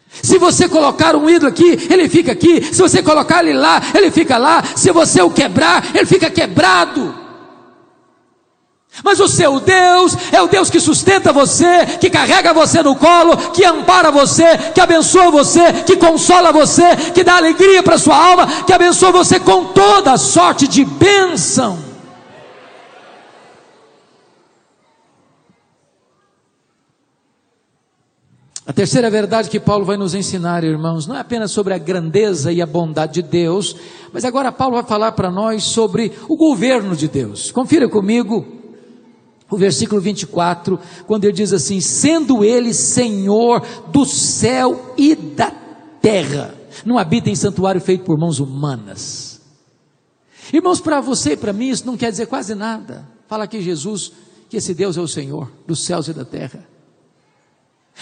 Se 0.09 0.38
você 0.38 0.69
colocar 0.69 1.15
um 1.15 1.29
ídolo 1.29 1.51
aqui, 1.51 1.88
ele 1.89 2.07
fica 2.07 2.31
aqui. 2.31 2.63
Se 2.63 2.81
você 2.81 3.03
colocar 3.03 3.43
ele 3.43 3.57
lá, 3.57 3.81
ele 3.93 4.09
fica 4.09 4.38
lá. 4.38 4.63
Se 4.75 4.91
você 4.91 5.21
o 5.21 5.29
quebrar, 5.29 5.95
ele 5.95 6.05
fica 6.05 6.29
quebrado. 6.31 7.22
Mas 9.02 9.20
o 9.20 9.28
seu 9.28 9.60
Deus 9.60 10.16
é 10.32 10.41
o 10.41 10.48
Deus 10.48 10.70
que 10.70 10.80
sustenta 10.80 11.34
você, 11.34 11.86
que 12.00 12.10
carrega 12.10 12.54
você 12.54 12.84
no 12.84 12.96
colo, 12.96 13.36
que 13.52 13.66
ampara 13.66 14.12
você, 14.12 14.58
que 14.74 14.82
abençoa 14.82 15.32
você, 15.32 15.84
que 15.86 15.96
consola 15.96 16.52
você, 16.52 16.96
que 17.14 17.24
dá 17.24 17.38
alegria 17.38 17.82
para 17.82 17.98
sua 17.98 18.16
alma, 18.16 18.64
que 18.66 18.74
abençoa 18.74 19.12
você 19.12 19.39
com 19.39 19.66
toda 19.66 20.18
sorte 20.18 20.68
de 20.68 20.86
bênção. 20.86 21.80
A 28.66 28.72
terceira 28.72 29.10
verdade 29.10 29.50
que 29.50 29.60
Paulo 29.60 29.84
vai 29.84 29.98
nos 29.98 30.14
ensinar, 30.14 30.64
irmãos, 30.64 31.06
não 31.08 31.16
é 31.16 31.20
apenas 31.20 31.52
sobre 31.52 31.74
a 31.74 31.78
grandeza 31.78 32.52
e 32.52 32.62
a 32.62 32.66
bondade 32.66 33.14
de 33.14 33.24
Deus, 33.24 33.76
mas 34.14 34.24
agora 34.24 34.52
Paulo 34.52 34.76
vai 34.76 34.84
falar 34.86 35.12
para 35.14 35.32
nós 35.32 35.64
sobre 35.64 36.14
o 36.30 36.38
governo 36.38 36.96
de 36.96 37.08
Deus. 37.08 37.52
Confira 37.52 37.89
comigo 37.89 38.62
o 39.54 39.58
versículo 39.58 40.01
24, 40.01 40.80
quando 41.06 41.26
ele 41.26 41.34
diz 41.34 41.54
assim: 41.54 41.80
sendo 41.80 42.43
ele 42.43 42.74
Senhor 42.74 43.62
do 43.91 44.06
céu 44.06 44.93
e 44.97 45.16
da 45.16 45.51
terra, 46.01 46.56
não 46.86 46.97
habita 46.97 47.30
em 47.30 47.36
santuário 47.36 47.80
feito 47.80 48.04
por 48.04 48.18
mãos 48.18 48.39
humanas. 48.39 49.41
Irmãos, 50.51 50.82
para 50.82 50.99
você 50.99 51.34
e 51.34 51.38
para 51.38 51.54
mim, 51.54 51.70
isso 51.70 51.86
não 51.86 51.95
quer 51.95 52.12
dizer 52.12 52.26
quase 52.26 52.54
nada. 52.56 53.08
Fala 53.28 53.45
aqui 53.45 53.62
Jesus, 53.62 54.12
que 54.49 54.58
esse 54.58 54.74
Deus 54.74 54.97
é 54.97 55.01
o 55.01 55.08
Senhor 55.08 55.51
dos 55.66 55.86
céus 55.86 56.08
e 56.08 56.14
da 56.14 56.26
terra. 56.26 56.68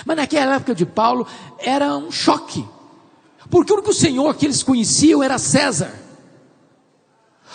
Mas 0.05 0.17
naquela 0.17 0.55
época 0.55 0.73
de 0.73 0.85
Paulo 0.85 1.27
era 1.59 1.95
um 1.97 2.09
choque, 2.11 2.65
porque 3.49 3.71
o 3.71 3.75
único 3.75 3.93
Senhor 3.93 4.33
que 4.35 4.45
eles 4.45 4.63
conheciam 4.63 5.21
era 5.21 5.37
César. 5.37 5.93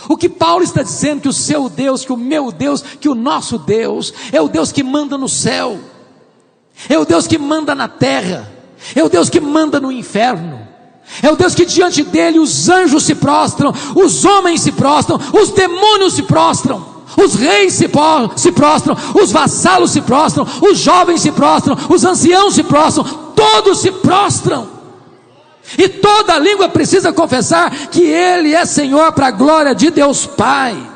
O 0.09 0.17
que 0.17 0.29
Paulo 0.29 0.63
está 0.63 0.83
dizendo 0.83 1.23
que 1.23 1.29
o 1.29 1.33
seu 1.33 1.69
Deus, 1.69 2.05
que 2.05 2.13
o 2.13 2.17
meu 2.17 2.53
Deus, 2.53 2.83
que 2.83 3.09
o 3.09 3.15
nosso 3.15 3.59
Deus 3.59 4.13
é 4.33 4.41
o 4.41 4.49
Deus 4.49 4.71
que 4.71 4.83
manda 4.83 5.19
no 5.19 5.29
céu. 5.29 5.79
É 6.89 6.99
o 6.99 7.05
Deus 7.05 7.27
que 7.27 7.39
manda 7.39 7.75
na 7.75 7.89
terra. 7.89 8.53
É 8.95 9.03
o 9.03 9.09
Deus 9.09 9.29
que 9.29 9.41
manda 9.41 9.81
no 9.81 9.91
inferno. 9.91 10.67
É 11.23 11.31
o 11.31 11.37
Deus 11.37 11.55
que 11.55 11.65
diante 11.65 12.03
dele 12.03 12.39
os 12.39 12.69
anjos 12.69 13.05
se 13.05 13.15
prostram, 13.15 13.73
os 13.95 14.25
homens 14.25 14.61
se 14.61 14.73
prostram, 14.73 15.19
os 15.33 15.51
demônios 15.51 16.15
se 16.15 16.23
prostram, 16.23 16.85
os 17.17 17.35
reis 17.37 17.75
se, 17.75 17.89
prostram, 17.89 18.97
os 19.15 19.31
vassalos 19.31 19.93
se 19.93 20.01
prostram, 20.01 20.47
os 20.61 20.79
jovens 20.79 21.21
se 21.21 21.31
prostram, 21.31 21.77
os 21.89 22.05
anciãos 22.05 22.55
se 22.55 22.63
prostram, 22.65 23.05
todos 23.35 23.79
se 23.79 23.93
prostram. 23.93 24.76
E 25.79 25.89
toda 25.89 26.39
língua 26.39 26.69
precisa 26.69 27.13
confessar 27.13 27.89
que 27.89 28.03
Ele 28.03 28.55
é 28.55 28.65
Senhor 28.65 29.13
para 29.13 29.29
a 29.29 29.33
glória 29.33 29.75
de 29.75 29.91
Deus 29.91 30.27
Pai. 30.27 30.95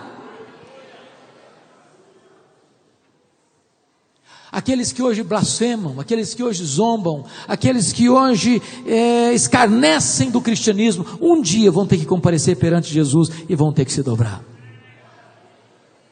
Aqueles 4.53 4.93
que 4.93 5.01
hoje 5.01 5.23
blasfemam, 5.23 6.01
aqueles 6.01 6.35
que 6.35 6.43
hoje 6.43 6.65
zombam, 6.65 7.25
aqueles 7.47 7.93
que 7.93 8.09
hoje 8.09 8.61
é, 8.85 9.33
escarnecem 9.33 10.29
do 10.31 10.41
cristianismo, 10.41 11.07
um 11.21 11.41
dia 11.41 11.71
vão 11.71 11.87
ter 11.87 11.97
que 11.97 12.05
comparecer 12.05 12.57
perante 12.57 12.93
Jesus 12.93 13.29
e 13.49 13.55
vão 13.55 13.73
ter 13.73 13.85
que 13.85 13.93
se 13.93 14.03
dobrar. 14.03 14.43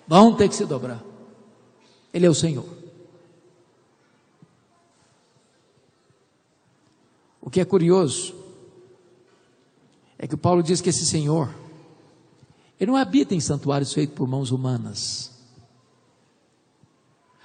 Vão 0.06 0.34
ter 0.34 0.48
que 0.48 0.54
se 0.54 0.64
dobrar. 0.64 1.02
Ele 2.14 2.26
é 2.26 2.30
o 2.30 2.34
Senhor. 2.34 2.64
O 7.40 7.50
que 7.50 7.60
é 7.60 7.64
curioso 7.64 8.37
é 10.18 10.26
que 10.26 10.36
Paulo 10.36 10.62
diz 10.62 10.80
que 10.80 10.88
esse 10.90 11.06
Senhor, 11.06 11.54
ele 12.78 12.90
não 12.90 12.98
habita 12.98 13.34
em 13.34 13.40
santuários 13.40 13.92
feitos 13.92 14.16
por 14.16 14.26
mãos 14.26 14.50
humanas. 14.50 15.32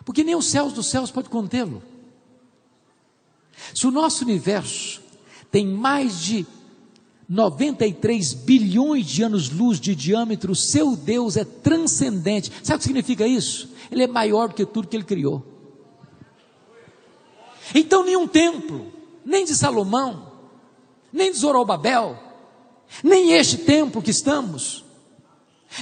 Porque 0.03 0.23
nem 0.23 0.35
os 0.35 0.45
céus 0.45 0.73
dos 0.73 0.87
céus 0.87 1.11
pode 1.11 1.29
contê-lo. 1.29 1.81
Se 3.73 3.87
o 3.87 3.91
nosso 3.91 4.23
universo 4.23 5.01
tem 5.51 5.67
mais 5.67 6.19
de 6.19 6.45
93 7.29 8.33
bilhões 8.33 9.05
de 9.05 9.23
anos-luz 9.23 9.79
de 9.79 9.95
diâmetro, 9.95 10.51
o 10.51 10.55
seu 10.55 10.95
Deus 10.95 11.37
é 11.37 11.45
transcendente. 11.45 12.51
Sabe 12.63 12.77
o 12.77 12.79
que 12.79 12.85
significa 12.85 13.25
isso? 13.25 13.69
Ele 13.91 14.03
é 14.03 14.07
maior 14.07 14.49
do 14.49 14.55
que 14.55 14.65
tudo 14.65 14.87
que 14.87 14.95
ele 14.95 15.03
criou. 15.03 15.45
Então, 17.73 18.03
nenhum 18.03 18.27
templo, 18.27 18.91
nem 19.23 19.45
de 19.45 19.55
Salomão, 19.55 20.31
nem 21.11 21.31
de 21.31 21.37
Zorobabel, 21.37 22.22
nem 23.03 23.33
este 23.33 23.57
templo 23.57 24.01
que 24.01 24.11
estamos, 24.11 24.83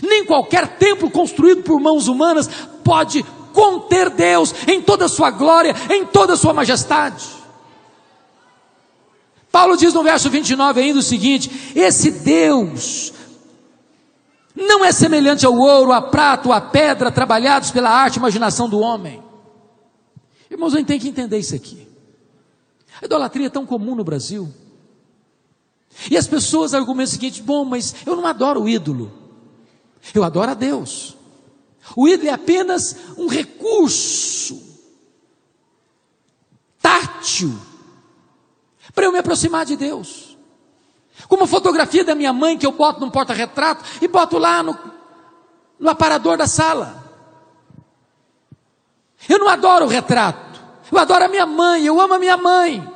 nem 0.02 0.26
qualquer 0.26 0.78
templo 0.78 1.10
construído 1.10 1.64
por 1.64 1.80
mãos 1.80 2.08
humanas 2.08 2.48
pode 2.84 3.24
conter 3.54 4.10
Deus 4.10 4.54
em 4.68 4.82
toda 4.82 5.06
a 5.06 5.10
sua 5.10 5.30
glória, 5.30 5.76
em 5.90 6.06
toda 6.06 6.34
a 6.34 6.38
sua 6.38 6.54
majestade. 6.54 7.26
Paulo 9.52 9.76
diz 9.76 9.94
no 9.94 10.04
verso 10.04 10.30
29 10.30 10.80
ainda 10.80 11.00
o 11.00 11.04
seguinte: 11.04 11.74
esse 11.76 12.12
Deus 12.12 13.14
não 14.56 14.84
é 14.84 14.92
semelhante 14.92 15.46
ao 15.46 15.56
ouro, 15.56 15.92
à 15.92 16.02
prata, 16.02 16.54
à 16.54 16.62
pedra 16.62 17.12
trabalhados 17.12 17.72
pela 17.72 17.90
arte 17.90 18.16
e 18.16 18.20
imaginação 18.20 18.70
do 18.70 18.80
homem. 18.80 19.22
Irmãos, 20.50 20.74
a 20.74 20.78
gente 20.78 20.88
tem 20.88 21.00
que 21.00 21.08
entender 21.08 21.38
isso 21.38 21.56
aqui. 21.56 21.88
A 23.02 23.06
idolatria 23.06 23.48
é 23.48 23.50
tão 23.50 23.66
comum 23.66 23.96
no 23.96 24.04
Brasil. 24.04 24.52
E 26.10 26.18
as 26.18 26.28
pessoas 26.28 26.74
argumentam 26.74 27.12
o 27.12 27.14
seguinte: 27.14 27.42
bom, 27.42 27.66
mas 27.66 27.96
eu 28.06 28.16
não 28.16 28.26
adoro 28.26 28.64
o 28.64 28.70
ídolo, 28.70 29.12
eu 30.14 30.24
adoro 30.24 30.52
a 30.52 30.56
Deus. 30.56 31.18
O 31.96 32.08
ídolo 32.08 32.30
é 32.30 32.34
apenas 32.34 32.96
um 33.18 33.28
recurso 33.28 34.62
tátil 36.82 37.54
para 38.94 39.06
eu 39.06 39.12
me 39.12 39.20
aproximar 39.20 39.66
de 39.66 39.76
Deus. 39.76 40.38
Como 41.28 41.44
a 41.44 41.48
fotografia 41.48 42.04
da 42.04 42.16
minha 42.16 42.34
mãe 42.34 42.58
que 42.58 42.66
eu 42.66 42.72
boto 42.72 43.00
num 43.00 43.10
porta-retrato 43.10 43.84
e 44.02 44.08
boto 44.08 44.38
lá 44.38 44.64
no, 44.64 44.78
no 45.80 45.90
aparador 45.90 46.38
da 46.38 46.48
sala. 46.48 47.02
Eu 49.30 49.38
não 49.38 49.48
adoro 49.48 49.86
o 49.86 49.88
retrato, 49.88 50.60
eu 50.92 50.98
adoro 50.98 51.26
a 51.26 51.28
minha 51.28 51.46
mãe, 51.46 51.86
eu 51.86 52.00
amo 52.02 52.16
a 52.16 52.20
minha 52.20 52.38
mãe. 52.38 52.91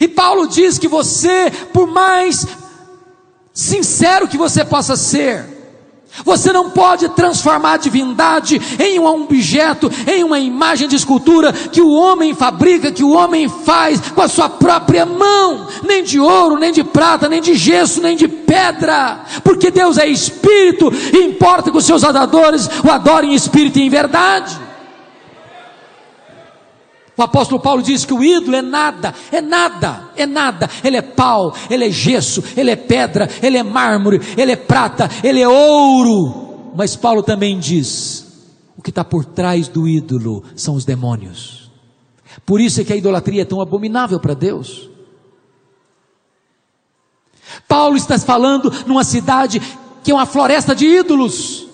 E 0.00 0.08
Paulo 0.08 0.46
diz 0.46 0.78
que 0.78 0.88
você, 0.88 1.50
por 1.72 1.86
mais 1.86 2.46
sincero 3.52 4.28
que 4.28 4.38
você 4.38 4.64
possa 4.64 4.96
ser, 4.96 5.52
você 6.24 6.52
não 6.52 6.70
pode 6.70 7.08
transformar 7.10 7.72
a 7.72 7.76
divindade 7.78 8.60
em 8.78 8.98
um 8.98 9.06
objeto, 9.06 9.90
em 10.06 10.22
uma 10.22 10.38
imagem 10.38 10.86
de 10.86 10.94
escultura 10.94 11.52
que 11.52 11.80
o 11.80 11.90
homem 11.90 12.34
fabrica, 12.34 12.92
que 12.92 13.02
o 13.02 13.12
homem 13.12 13.48
faz 13.48 13.98
com 14.10 14.20
a 14.20 14.28
sua 14.28 14.48
própria 14.48 15.06
mão, 15.06 15.66
nem 15.82 16.04
de 16.04 16.20
ouro, 16.20 16.58
nem 16.58 16.70
de 16.70 16.84
prata, 16.84 17.28
nem 17.28 17.40
de 17.40 17.54
gesso, 17.54 18.02
nem 18.02 18.14
de 18.14 18.28
pedra, 18.28 19.24
porque 19.42 19.70
Deus 19.70 19.96
é 19.96 20.06
espírito 20.06 20.92
e 21.12 21.24
importa 21.24 21.70
que 21.70 21.78
os 21.78 21.86
seus 21.86 22.04
adoradores 22.04 22.68
o 22.84 22.90
adorem 22.90 23.32
em 23.32 23.34
espírito 23.34 23.78
e 23.78 23.82
em 23.82 23.90
verdade. 23.90 24.71
O 27.22 27.24
apóstolo 27.24 27.60
Paulo 27.60 27.84
diz 27.84 28.04
que 28.04 28.12
o 28.12 28.24
ídolo 28.24 28.56
é 28.56 28.62
nada, 28.62 29.14
é 29.30 29.40
nada, 29.40 30.10
é 30.16 30.26
nada. 30.26 30.68
Ele 30.82 30.96
é 30.96 31.02
pau, 31.02 31.54
ele 31.70 31.84
é 31.84 31.90
gesso, 31.90 32.42
ele 32.56 32.72
é 32.72 32.74
pedra, 32.74 33.30
ele 33.40 33.56
é 33.56 33.62
mármore, 33.62 34.20
ele 34.36 34.50
é 34.50 34.56
prata, 34.56 35.08
ele 35.22 35.40
é 35.40 35.48
ouro. 35.48 36.72
Mas 36.74 36.96
Paulo 36.96 37.22
também 37.22 37.60
diz: 37.60 38.26
o 38.76 38.82
que 38.82 38.90
está 38.90 39.04
por 39.04 39.24
trás 39.24 39.68
do 39.68 39.86
ídolo 39.86 40.42
são 40.56 40.74
os 40.74 40.84
demônios. 40.84 41.70
Por 42.44 42.60
isso 42.60 42.80
é 42.80 42.84
que 42.84 42.92
a 42.92 42.96
idolatria 42.96 43.42
é 43.42 43.44
tão 43.44 43.60
abominável 43.60 44.18
para 44.18 44.34
Deus. 44.34 44.90
Paulo 47.68 47.96
está 47.96 48.18
falando 48.18 48.72
numa 48.84 49.04
cidade 49.04 49.62
que 50.02 50.10
é 50.10 50.14
uma 50.14 50.26
floresta 50.26 50.74
de 50.74 50.86
ídolos. 50.86 51.68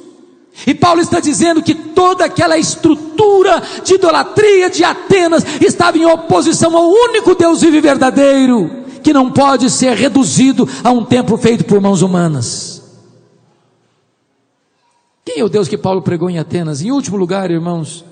E 0.66 0.74
Paulo 0.74 1.00
está 1.00 1.20
dizendo 1.20 1.62
que 1.62 1.74
toda 1.74 2.24
aquela 2.24 2.58
estrutura 2.58 3.62
de 3.84 3.94
idolatria 3.94 4.68
de 4.68 4.82
Atenas 4.82 5.44
estava 5.60 5.96
em 5.96 6.04
oposição 6.04 6.76
ao 6.76 6.88
único 6.88 7.34
Deus 7.34 7.60
vivo 7.60 7.76
e 7.76 7.80
verdadeiro, 7.80 8.84
que 9.02 9.12
não 9.12 9.30
pode 9.30 9.70
ser 9.70 9.94
reduzido 9.94 10.68
a 10.82 10.90
um 10.90 11.04
templo 11.04 11.36
feito 11.36 11.64
por 11.64 11.80
mãos 11.80 12.02
humanas. 12.02 12.82
Quem 15.24 15.40
é 15.40 15.44
o 15.44 15.48
Deus 15.48 15.68
que 15.68 15.78
Paulo 15.78 16.02
pregou 16.02 16.28
em 16.28 16.38
Atenas? 16.38 16.82
Em 16.82 16.90
último 16.90 17.16
lugar, 17.16 17.50
irmãos, 17.50 18.04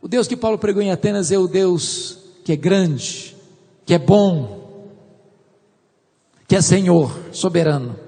o 0.00 0.06
Deus 0.06 0.28
que 0.28 0.36
Paulo 0.36 0.58
pregou 0.58 0.82
em 0.82 0.92
Atenas 0.92 1.32
é 1.32 1.38
o 1.38 1.48
Deus 1.48 2.18
que 2.44 2.52
é 2.52 2.56
grande, 2.56 3.34
que 3.84 3.94
é 3.94 3.98
bom, 3.98 4.84
que 6.46 6.54
é 6.54 6.60
Senhor, 6.60 7.10
soberano 7.32 8.05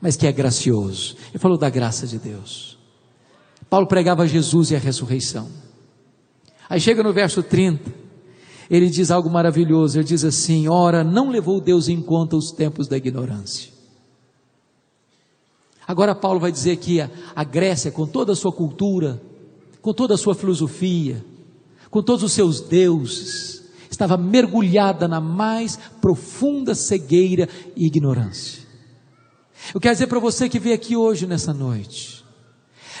mas 0.00 0.16
que 0.16 0.26
é 0.26 0.32
gracioso. 0.32 1.16
Ele 1.30 1.38
falou 1.38 1.58
da 1.58 1.68
graça 1.68 2.06
de 2.06 2.18
Deus. 2.18 2.78
Paulo 3.68 3.86
pregava 3.86 4.26
Jesus 4.26 4.70
e 4.70 4.76
a 4.76 4.78
ressurreição. 4.78 5.48
Aí 6.68 6.80
chega 6.80 7.02
no 7.02 7.12
verso 7.12 7.42
30, 7.42 7.92
ele 8.70 8.88
diz 8.88 9.10
algo 9.10 9.28
maravilhoso. 9.28 9.98
Ele 9.98 10.04
diz 10.04 10.24
assim: 10.24 10.68
Ora, 10.68 11.02
não 11.02 11.30
levou 11.30 11.60
Deus 11.60 11.88
em 11.88 12.00
conta 12.00 12.36
os 12.36 12.52
tempos 12.52 12.86
da 12.86 12.96
ignorância. 12.96 13.72
Agora, 15.86 16.14
Paulo 16.14 16.38
vai 16.38 16.52
dizer 16.52 16.76
que 16.76 17.00
a, 17.00 17.10
a 17.34 17.42
Grécia, 17.42 17.90
com 17.90 18.06
toda 18.06 18.32
a 18.32 18.36
sua 18.36 18.52
cultura, 18.52 19.20
com 19.82 19.92
toda 19.92 20.14
a 20.14 20.18
sua 20.18 20.36
filosofia, 20.36 21.24
com 21.90 22.00
todos 22.00 22.22
os 22.22 22.30
seus 22.30 22.60
deuses, 22.60 23.64
estava 23.90 24.16
mergulhada 24.16 25.08
na 25.08 25.20
mais 25.20 25.76
profunda 26.00 26.76
cegueira 26.76 27.48
e 27.74 27.86
ignorância. 27.86 28.69
Eu 29.74 29.80
quero 29.80 29.94
dizer 29.94 30.06
para 30.06 30.18
você 30.18 30.48
que 30.48 30.58
veio 30.58 30.74
aqui 30.74 30.96
hoje, 30.96 31.26
nessa 31.26 31.52
noite, 31.52 32.24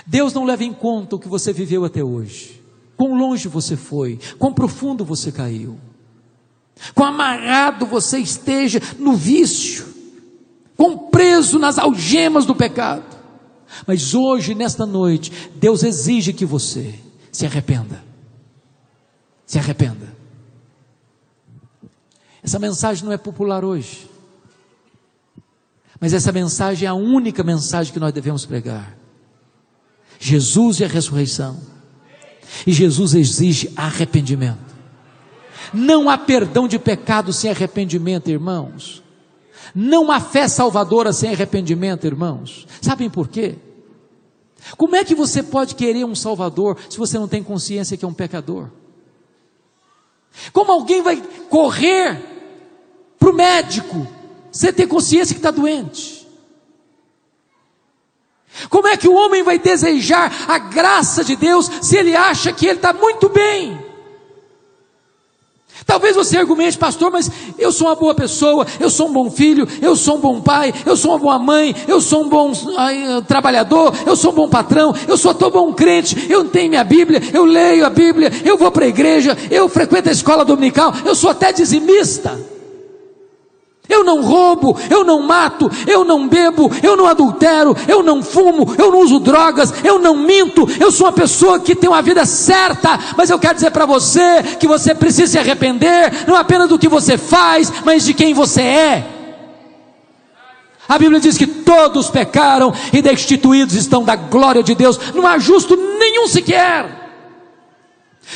Deus 0.06 0.32
não 0.32 0.44
leva 0.44 0.64
em 0.64 0.72
conta 0.72 1.16
o 1.16 1.18
que 1.18 1.28
você 1.28 1.52
viveu 1.52 1.84
até 1.84 2.02
hoje, 2.02 2.62
quão 2.96 3.16
longe 3.16 3.48
você 3.48 3.76
foi, 3.76 4.18
quão 4.38 4.52
profundo 4.52 5.04
você 5.04 5.32
caiu, 5.32 5.78
quão 6.94 7.08
amarrado 7.08 7.86
você 7.86 8.18
esteja 8.18 8.80
no 8.98 9.14
vício, 9.14 9.86
quão 10.76 10.96
preso 10.96 11.58
nas 11.58 11.78
algemas 11.78 12.46
do 12.46 12.54
pecado. 12.54 13.18
Mas 13.86 14.14
hoje, 14.14 14.54
nesta 14.54 14.84
noite, 14.84 15.50
Deus 15.54 15.82
exige 15.82 16.32
que 16.32 16.44
você 16.44 16.98
se 17.30 17.46
arrependa. 17.46 18.02
Se 19.46 19.58
arrependa. 19.58 20.16
Essa 22.42 22.58
mensagem 22.58 23.04
não 23.04 23.12
é 23.12 23.18
popular 23.18 23.64
hoje. 23.64 24.09
Mas 26.00 26.14
essa 26.14 26.32
mensagem 26.32 26.86
é 26.86 26.88
a 26.88 26.94
única 26.94 27.42
mensagem 27.42 27.92
que 27.92 28.00
nós 28.00 28.12
devemos 28.12 28.46
pregar. 28.46 28.96
Jesus 30.18 30.80
e 30.80 30.84
a 30.84 30.88
ressurreição. 30.88 31.60
E 32.66 32.72
Jesus 32.72 33.14
exige 33.14 33.70
arrependimento. 33.76 34.70
Não 35.72 36.08
há 36.08 36.16
perdão 36.16 36.66
de 36.66 36.78
pecado 36.78 37.32
sem 37.32 37.50
arrependimento, 37.50 38.30
irmãos. 38.30 39.02
Não 39.74 40.10
há 40.10 40.18
fé 40.18 40.48
salvadora 40.48 41.12
sem 41.12 41.32
arrependimento, 41.32 42.06
irmãos. 42.06 42.66
Sabem 42.80 43.10
por 43.10 43.28
quê? 43.28 43.56
Como 44.76 44.96
é 44.96 45.04
que 45.04 45.14
você 45.14 45.42
pode 45.42 45.74
querer 45.74 46.04
um 46.04 46.14
Salvador 46.14 46.76
se 46.88 46.98
você 46.98 47.18
não 47.18 47.28
tem 47.28 47.42
consciência 47.42 47.96
que 47.96 48.04
é 48.04 48.08
um 48.08 48.14
pecador? 48.14 48.68
Como 50.52 50.72
alguém 50.72 51.02
vai 51.02 51.16
correr 51.48 52.20
para 53.18 53.30
o 53.30 53.34
médico 53.34 54.06
você 54.50 54.72
ter 54.72 54.86
consciência 54.86 55.34
que 55.34 55.38
está 55.38 55.50
doente. 55.50 56.20
Como 58.68 58.88
é 58.88 58.96
que 58.96 59.08
o 59.08 59.14
homem 59.14 59.42
vai 59.42 59.58
desejar 59.58 60.46
a 60.48 60.58
graça 60.58 61.24
de 61.24 61.36
Deus 61.36 61.70
se 61.80 61.96
ele 61.96 62.14
acha 62.14 62.52
que 62.52 62.66
ele 62.66 62.76
está 62.76 62.92
muito 62.92 63.28
bem? 63.28 63.90
Talvez 65.86 66.14
você 66.14 66.36
argumente, 66.36 66.76
pastor, 66.76 67.10
mas 67.10 67.30
eu 67.58 67.72
sou 67.72 67.88
uma 67.88 67.96
boa 67.96 68.14
pessoa, 68.14 68.66
eu 68.78 68.90
sou 68.90 69.08
um 69.08 69.12
bom 69.12 69.30
filho, 69.30 69.66
eu 69.80 69.96
sou 69.96 70.16
um 70.16 70.20
bom 70.20 70.40
pai, 70.40 70.74
eu 70.84 70.96
sou 70.96 71.12
uma 71.12 71.18
boa 71.18 71.38
mãe, 71.38 71.74
eu 71.88 72.00
sou 72.00 72.24
um 72.24 72.28
bom 72.28 72.52
trabalhador, 73.26 73.94
eu 74.06 74.14
sou 74.14 74.30
um 74.30 74.34
bom 74.34 74.48
patrão, 74.48 74.94
eu 75.08 75.16
sou 75.16 75.34
todo 75.34 75.54
bom 75.54 75.72
crente, 75.72 76.30
eu 76.30 76.44
tenho 76.44 76.70
minha 76.70 76.84
Bíblia, 76.84 77.22
eu 77.32 77.44
leio 77.44 77.86
a 77.86 77.90
Bíblia, 77.90 78.30
eu 78.44 78.58
vou 78.58 78.70
para 78.70 78.84
a 78.84 78.88
igreja, 78.88 79.36
eu 79.50 79.68
frequento 79.68 80.08
a 80.08 80.12
escola 80.12 80.44
dominical, 80.44 80.92
eu 81.04 81.14
sou 81.14 81.30
até 81.30 81.52
dizimista. 81.52 82.49
Eu 83.90 84.04
não 84.04 84.22
roubo, 84.22 84.78
eu 84.88 85.04
não 85.04 85.20
mato, 85.20 85.70
eu 85.86 86.04
não 86.04 86.28
bebo, 86.28 86.70
eu 86.82 86.96
não 86.96 87.06
adultero, 87.06 87.76
eu 87.88 88.02
não 88.02 88.22
fumo, 88.22 88.74
eu 88.78 88.90
não 88.90 89.00
uso 89.00 89.18
drogas, 89.18 89.74
eu 89.82 89.98
não 89.98 90.16
minto, 90.16 90.66
eu 90.78 90.92
sou 90.92 91.06
uma 91.06 91.12
pessoa 91.12 91.58
que 91.58 91.74
tem 91.74 91.90
uma 91.90 92.00
vida 92.00 92.24
certa, 92.24 92.98
mas 93.16 93.28
eu 93.28 93.38
quero 93.38 93.54
dizer 93.54 93.72
para 93.72 93.84
você 93.84 94.42
que 94.58 94.68
você 94.68 94.94
precisa 94.94 95.32
se 95.32 95.38
arrepender, 95.38 96.24
não 96.26 96.36
apenas 96.36 96.68
do 96.68 96.78
que 96.78 96.88
você 96.88 97.18
faz, 97.18 97.72
mas 97.84 98.04
de 98.04 98.14
quem 98.14 98.32
você 98.32 98.62
é. 98.62 99.06
A 100.88 100.98
Bíblia 100.98 101.20
diz 101.20 101.36
que 101.36 101.46
todos 101.46 102.10
pecaram 102.10 102.72
e 102.92 103.00
destituídos 103.00 103.74
estão 103.74 104.02
da 104.04 104.16
glória 104.16 104.62
de 104.62 104.74
Deus, 104.74 104.98
não 105.14 105.26
há 105.26 105.38
justo 105.38 105.76
nenhum 105.76 106.26
sequer. 106.26 106.99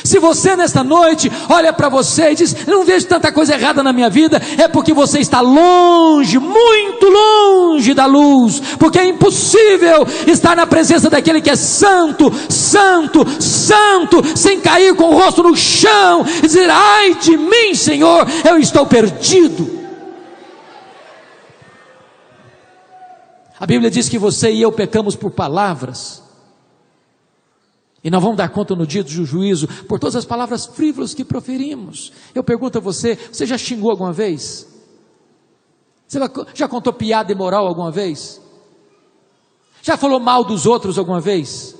Se 0.03 0.19
você 0.19 0.55
nesta 0.55 0.83
noite 0.83 1.31
olha 1.49 1.71
para 1.71 1.87
você 1.87 2.31
e 2.31 2.35
diz: 2.35 2.65
Não 2.65 2.83
vejo 2.83 3.07
tanta 3.07 3.31
coisa 3.31 3.53
errada 3.53 3.81
na 3.81 3.93
minha 3.93 4.09
vida, 4.09 4.41
é 4.57 4.67
porque 4.67 4.93
você 4.93 5.19
está 5.19 5.39
longe, 5.39 6.37
muito 6.37 7.07
longe 7.07 7.93
da 7.93 8.05
luz, 8.05 8.61
porque 8.77 8.99
é 8.99 9.05
impossível 9.05 10.05
estar 10.27 10.55
na 10.55 10.67
presença 10.67 11.09
daquele 11.09 11.41
que 11.41 11.49
é 11.49 11.55
santo, 11.55 12.31
santo, 12.49 13.25
santo, 13.41 14.21
sem 14.35 14.59
cair 14.59 14.95
com 14.95 15.05
o 15.05 15.19
rosto 15.19 15.43
no 15.43 15.55
chão 15.55 16.25
e 16.39 16.41
dizer: 16.41 16.69
Ai 16.69 17.15
de 17.15 17.37
mim, 17.37 17.73
Senhor, 17.73 18.27
eu 18.43 18.57
estou 18.57 18.85
perdido. 18.85 19.85
A 23.57 23.65
Bíblia 23.65 23.89
diz 23.89 24.09
que 24.09 24.17
você 24.17 24.51
e 24.51 24.61
eu 24.61 24.71
pecamos 24.71 25.15
por 25.15 25.31
palavras 25.31 26.24
e 28.05 28.11
nós 28.11 28.21
vamos 28.21 28.37
dar 28.37 28.49
conta 28.49 28.75
no 28.75 28.85
dia 28.85 29.03
do 29.03 29.25
juízo 29.25 29.67
por 29.87 29.99
todas 29.99 30.15
as 30.15 30.25
palavras 30.25 30.67
frívolas 30.67 31.15
que 31.15 31.25
proferimos. 31.25 32.13
Eu 32.35 32.43
pergunto 32.43 32.77
a 32.77 32.81
você: 32.81 33.17
você 33.31 33.47
já 33.47 33.57
xingou 33.57 33.89
alguma 33.89 34.13
vez? 34.13 34.67
Você 36.07 36.19
já 36.53 36.67
contou 36.67 36.93
piada 36.93 37.31
imoral 37.31 37.65
alguma 37.65 37.89
vez? 37.89 38.39
Já 39.81 39.97
falou 39.97 40.19
mal 40.19 40.43
dos 40.43 40.67
outros 40.67 40.99
alguma 40.99 41.19
vez? 41.19 41.75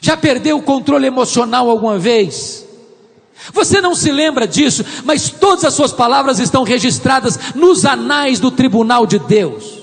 Já 0.00 0.16
perdeu 0.16 0.58
o 0.58 0.62
controle 0.62 1.06
emocional 1.06 1.70
alguma 1.70 1.96
vez? 1.96 2.66
Você 3.52 3.80
não 3.80 3.94
se 3.94 4.10
lembra 4.10 4.48
disso, 4.48 4.84
mas 5.04 5.30
todas 5.30 5.64
as 5.64 5.74
suas 5.74 5.92
palavras 5.92 6.40
estão 6.40 6.64
registradas 6.64 7.54
nos 7.54 7.84
anais 7.84 8.40
do 8.40 8.50
tribunal 8.50 9.06
de 9.06 9.20
Deus. 9.20 9.77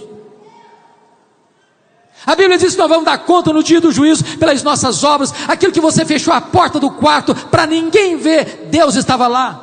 A 2.26 2.36
Bíblia 2.36 2.58
diz 2.58 2.74
que 2.74 2.80
nós 2.80 2.90
vamos 2.90 3.06
dar 3.06 3.20
conta 3.20 3.54
no 3.54 3.62
dia 3.62 3.80
do 3.80 3.92
juízo 3.92 4.24
pelas 4.38 4.64
nossas 4.64 5.04
obras, 5.04 5.34
aquilo 5.48 5.72
que 5.72 5.80
você 5.80 6.04
fechou 6.04 6.34
a 6.34 6.42
porta 6.42 6.80
do 6.80 6.90
quarto 6.90 7.36
para 7.36 7.68
ninguém 7.68 8.18
ver, 8.18 8.68
Deus 8.72 8.96
estava 8.96 9.28
lá. 9.28 9.62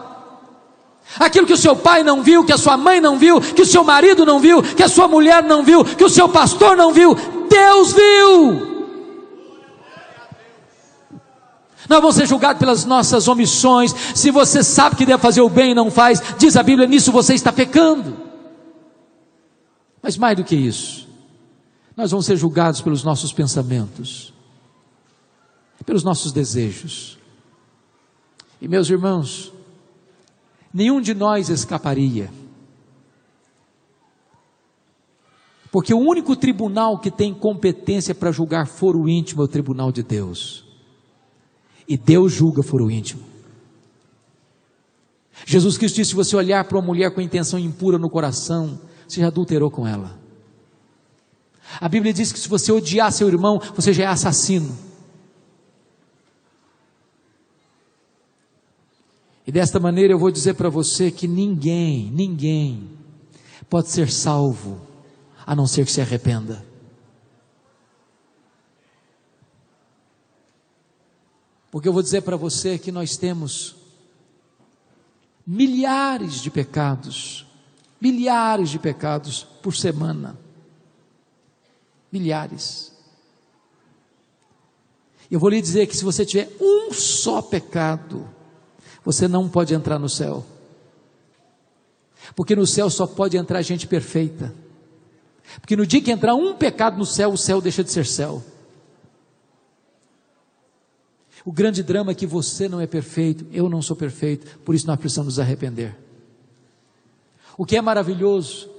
Aquilo 1.18 1.46
que 1.46 1.52
o 1.52 1.58
seu 1.58 1.74
pai 1.74 2.02
não 2.02 2.22
viu, 2.22 2.44
que 2.44 2.52
a 2.52 2.58
sua 2.58 2.76
mãe 2.76 3.00
não 3.00 3.18
viu, 3.18 3.40
que 3.40 3.62
o 3.62 3.66
seu 3.66 3.82
marido 3.82 4.24
não 4.24 4.38
viu, 4.38 4.62
que 4.62 4.82
a 4.82 4.88
sua 4.88 5.08
mulher 5.08 5.42
não 5.42 5.62
viu, 5.62 5.84
que 5.84 6.04
o 6.04 6.08
seu 6.08 6.28
pastor 6.28 6.76
não 6.76 6.92
viu, 6.92 7.14
Deus 7.48 7.92
viu. 7.92 8.72
Nós 11.88 12.00
vamos 12.00 12.16
ser 12.16 12.26
julgados 12.26 12.60
pelas 12.60 12.84
nossas 12.84 13.28
omissões. 13.28 13.94
Se 14.14 14.30
você 14.30 14.62
sabe 14.62 14.96
que 14.96 15.04
deve 15.04 15.20
fazer 15.20 15.42
o 15.42 15.48
bem 15.48 15.72
e 15.72 15.74
não 15.74 15.90
faz, 15.90 16.22
diz 16.38 16.56
a 16.56 16.62
Bíblia, 16.62 16.88
nisso 16.88 17.12
você 17.12 17.34
está 17.34 17.52
pecando. 17.52 18.16
Mas 20.02 20.16
mais 20.16 20.36
do 20.36 20.44
que 20.44 20.56
isso, 20.56 21.08
nós 21.96 22.10
vamos 22.10 22.26
ser 22.26 22.36
julgados 22.36 22.80
pelos 22.80 23.04
nossos 23.04 23.32
pensamentos, 23.32 24.32
pelos 25.84 26.02
nossos 26.02 26.32
desejos. 26.32 27.18
E 28.60 28.68
meus 28.68 28.88
irmãos, 28.88 29.52
nenhum 30.72 31.00
de 31.00 31.14
nós 31.14 31.48
escaparia. 31.48 32.30
Porque 35.70 35.92
o 35.92 35.98
único 35.98 36.36
tribunal 36.36 36.98
que 36.98 37.10
tem 37.10 37.32
competência 37.32 38.14
para 38.14 38.30
julgar 38.30 38.66
foro 38.66 39.08
íntimo 39.08 39.42
é 39.42 39.44
o 39.44 39.48
tribunal 39.48 39.90
de 39.90 40.02
Deus. 40.02 40.64
E 41.88 41.96
Deus 41.96 42.32
julga 42.32 42.62
foro 42.62 42.90
íntimo. 42.90 43.22
Jesus 45.44 45.76
Cristo 45.76 45.96
disse: 45.96 46.10
se 46.10 46.16
você 46.16 46.36
olhar 46.36 46.64
para 46.64 46.78
uma 46.78 46.86
mulher 46.86 47.12
com 47.12 47.20
intenção 47.20 47.58
impura 47.58 47.98
no 47.98 48.08
coração, 48.08 48.78
você 49.08 49.20
já 49.20 49.26
adulterou 49.26 49.70
com 49.70 49.86
ela. 49.86 50.21
A 51.80 51.88
Bíblia 51.88 52.12
diz 52.12 52.32
que 52.32 52.38
se 52.38 52.48
você 52.48 52.70
odiar 52.70 53.12
seu 53.12 53.28
irmão, 53.28 53.60
você 53.74 53.92
já 53.92 54.04
é 54.04 54.06
assassino. 54.06 54.76
E 59.46 59.50
desta 59.50 59.80
maneira 59.80 60.12
eu 60.12 60.18
vou 60.18 60.30
dizer 60.30 60.54
para 60.54 60.68
você 60.68 61.10
que 61.10 61.26
ninguém, 61.26 62.10
ninguém 62.10 62.88
pode 63.68 63.88
ser 63.88 64.10
salvo 64.10 64.80
a 65.44 65.56
não 65.56 65.66
ser 65.66 65.84
que 65.84 65.92
se 65.92 66.00
arrependa. 66.00 66.64
Porque 71.70 71.88
eu 71.88 71.92
vou 71.92 72.02
dizer 72.02 72.20
para 72.22 72.36
você 72.36 72.78
que 72.78 72.92
nós 72.92 73.16
temos 73.16 73.74
milhares 75.46 76.40
de 76.40 76.50
pecados, 76.50 77.46
milhares 78.00 78.70
de 78.70 78.78
pecados 78.78 79.42
por 79.62 79.74
semana. 79.74 80.38
Milhares. 82.12 82.92
Eu 85.30 85.40
vou 85.40 85.48
lhe 85.48 85.62
dizer 85.62 85.86
que 85.86 85.96
se 85.96 86.04
você 86.04 86.26
tiver 86.26 86.50
um 86.60 86.92
só 86.92 87.40
pecado, 87.40 88.28
você 89.02 89.26
não 89.26 89.48
pode 89.48 89.74
entrar 89.74 89.98
no 89.98 90.08
céu. 90.08 90.44
Porque 92.36 92.54
no 92.54 92.66
céu 92.66 92.90
só 92.90 93.06
pode 93.06 93.36
entrar 93.36 93.62
gente 93.62 93.86
perfeita. 93.86 94.54
Porque 95.60 95.74
no 95.74 95.86
dia 95.86 96.02
que 96.02 96.10
entrar 96.10 96.34
um 96.34 96.54
pecado 96.54 96.98
no 96.98 97.06
céu, 97.06 97.32
o 97.32 97.38
céu 97.38 97.60
deixa 97.60 97.82
de 97.82 97.90
ser 97.90 98.06
céu. 98.06 98.42
O 101.44 101.50
grande 101.50 101.82
drama 101.82 102.12
é 102.12 102.14
que 102.14 102.26
você 102.26 102.68
não 102.68 102.80
é 102.80 102.86
perfeito, 102.86 103.44
eu 103.52 103.68
não 103.68 103.82
sou 103.82 103.96
perfeito, 103.96 104.60
por 104.60 104.74
isso 104.74 104.86
nós 104.86 104.98
precisamos 104.98 105.34
nos 105.34 105.40
arrepender. 105.40 105.96
O 107.56 107.66
que 107.66 107.76
é 107.76 107.82
maravilhoso 107.82 108.70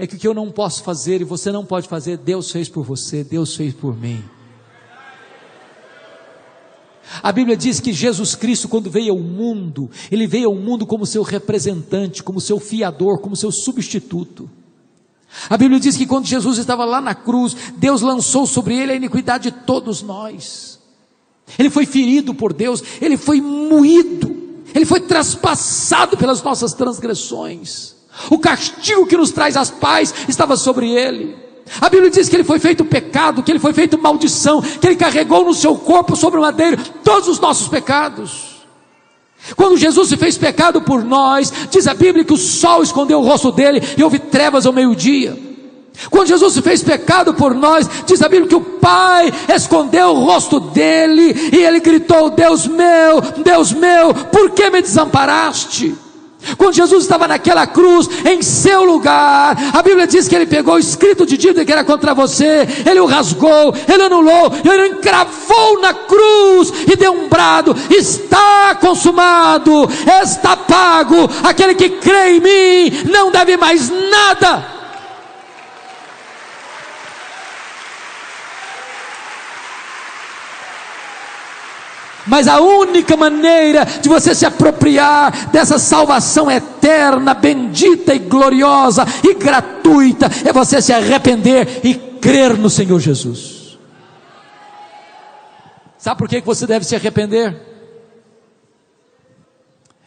é 0.00 0.06
que 0.06 0.16
o 0.16 0.18
que 0.18 0.26
eu 0.26 0.32
não 0.32 0.50
posso 0.50 0.82
fazer 0.82 1.20
e 1.20 1.24
você 1.24 1.52
não 1.52 1.62
pode 1.62 1.86
fazer, 1.86 2.16
Deus 2.16 2.50
fez 2.50 2.70
por 2.70 2.82
você, 2.82 3.22
Deus 3.22 3.54
fez 3.54 3.74
por 3.74 3.94
mim. 3.94 4.24
A 7.22 7.30
Bíblia 7.30 7.54
diz 7.54 7.80
que 7.80 7.92
Jesus 7.92 8.34
Cristo, 8.34 8.66
quando 8.66 8.90
veio 8.90 9.12
ao 9.12 9.18
mundo, 9.18 9.90
ele 10.10 10.26
veio 10.26 10.48
ao 10.48 10.54
mundo 10.54 10.86
como 10.86 11.04
seu 11.04 11.22
representante, 11.22 12.22
como 12.22 12.40
seu 12.40 12.58
fiador, 12.58 13.18
como 13.18 13.36
seu 13.36 13.52
substituto. 13.52 14.48
A 15.50 15.58
Bíblia 15.58 15.78
diz 15.78 15.98
que 15.98 16.06
quando 16.06 16.24
Jesus 16.24 16.56
estava 16.56 16.86
lá 16.86 17.02
na 17.02 17.14
cruz, 17.14 17.54
Deus 17.76 18.00
lançou 18.00 18.46
sobre 18.46 18.74
ele 18.74 18.92
a 18.92 18.96
iniquidade 18.96 19.50
de 19.50 19.58
todos 19.66 20.00
nós. 20.00 20.80
Ele 21.58 21.68
foi 21.68 21.84
ferido 21.84 22.32
por 22.32 22.54
Deus, 22.54 22.82
ele 23.02 23.18
foi 23.18 23.38
moído, 23.42 24.64
ele 24.74 24.86
foi 24.86 25.00
traspassado 25.00 26.16
pelas 26.16 26.42
nossas 26.42 26.72
transgressões. 26.72 27.99
O 28.30 28.38
castigo 28.38 29.06
que 29.06 29.16
nos 29.16 29.30
traz 29.30 29.56
as 29.56 29.70
paz 29.70 30.14
estava 30.28 30.56
sobre 30.56 30.90
ele. 30.90 31.36
A 31.80 31.88
Bíblia 31.88 32.10
diz 32.10 32.28
que 32.28 32.36
ele 32.36 32.44
foi 32.44 32.58
feito 32.58 32.84
pecado, 32.84 33.42
que 33.42 33.52
ele 33.52 33.58
foi 33.58 33.72
feito 33.72 33.98
maldição, 33.98 34.60
que 34.60 34.86
ele 34.86 34.96
carregou 34.96 35.44
no 35.44 35.54
seu 35.54 35.76
corpo 35.76 36.16
sobre 36.16 36.38
o 36.38 36.42
madeiro 36.42 36.76
todos 37.04 37.28
os 37.28 37.38
nossos 37.38 37.68
pecados. 37.68 38.50
Quando 39.56 39.76
Jesus 39.76 40.08
se 40.08 40.16
fez 40.16 40.36
pecado 40.36 40.82
por 40.82 41.04
nós, 41.04 41.52
diz 41.70 41.86
a 41.86 41.94
Bíblia 41.94 42.24
que 42.24 42.32
o 42.32 42.36
sol 42.36 42.82
escondeu 42.82 43.20
o 43.20 43.24
rosto 43.24 43.52
dele 43.52 43.80
e 43.96 44.02
houve 44.02 44.18
trevas 44.18 44.66
ao 44.66 44.72
meio-dia. 44.72 45.50
Quando 46.08 46.28
Jesus 46.28 46.54
se 46.54 46.62
fez 46.62 46.82
pecado 46.82 47.34
por 47.34 47.54
nós, 47.54 47.88
diz 48.06 48.22
a 48.22 48.28
Bíblia 48.28 48.48
que 48.48 48.54
o 48.54 48.60
Pai 48.60 49.32
escondeu 49.54 50.10
o 50.10 50.24
rosto 50.24 50.58
dele 50.58 51.50
e 51.52 51.62
ele 51.62 51.80
gritou: 51.80 52.30
Deus 52.30 52.66
meu, 52.66 53.20
Deus 53.42 53.72
meu, 53.72 54.14
por 54.14 54.50
que 54.50 54.70
me 54.70 54.80
desamparaste? 54.80 55.94
Quando 56.56 56.74
Jesus 56.74 57.04
estava 57.04 57.28
naquela 57.28 57.66
cruz, 57.66 58.08
em 58.24 58.42
seu 58.42 58.84
lugar, 58.84 59.56
a 59.72 59.82
Bíblia 59.82 60.06
diz 60.06 60.26
que 60.26 60.34
ele 60.34 60.46
pegou 60.46 60.74
o 60.74 60.78
escrito 60.78 61.26
de 61.26 61.36
dívida 61.36 61.64
que 61.64 61.72
era 61.72 61.84
contra 61.84 62.14
você, 62.14 62.66
ele 62.88 63.00
o 63.00 63.06
rasgou, 63.06 63.74
ele 63.88 64.02
anulou, 64.02 64.52
ele 64.64 64.88
encravou 64.88 65.80
na 65.80 65.92
cruz 65.92 66.72
e 66.90 66.96
deu 66.96 67.12
um 67.12 67.28
brado: 67.28 67.76
está 67.90 68.74
consumado, 68.80 69.88
está 70.22 70.56
pago. 70.56 71.28
Aquele 71.42 71.74
que 71.74 71.90
crê 71.90 72.36
em 72.36 72.40
mim 72.40 73.10
não 73.10 73.30
deve 73.30 73.56
mais 73.56 73.90
nada. 73.90 74.79
Mas 82.30 82.46
a 82.46 82.60
única 82.60 83.16
maneira 83.16 83.84
de 83.84 84.08
você 84.08 84.36
se 84.36 84.46
apropriar 84.46 85.50
dessa 85.50 85.80
salvação 85.80 86.48
eterna, 86.48 87.34
bendita 87.34 88.14
e 88.14 88.20
gloriosa 88.20 89.04
e 89.24 89.34
gratuita 89.34 90.30
é 90.44 90.52
você 90.52 90.80
se 90.80 90.92
arrepender 90.92 91.80
e 91.82 91.92
crer 91.92 92.56
no 92.56 92.70
Senhor 92.70 93.00
Jesus. 93.00 93.76
Sabe 95.98 96.18
por 96.18 96.28
que 96.28 96.40
você 96.40 96.68
deve 96.68 96.84
se 96.84 96.94
arrepender? 96.94 97.60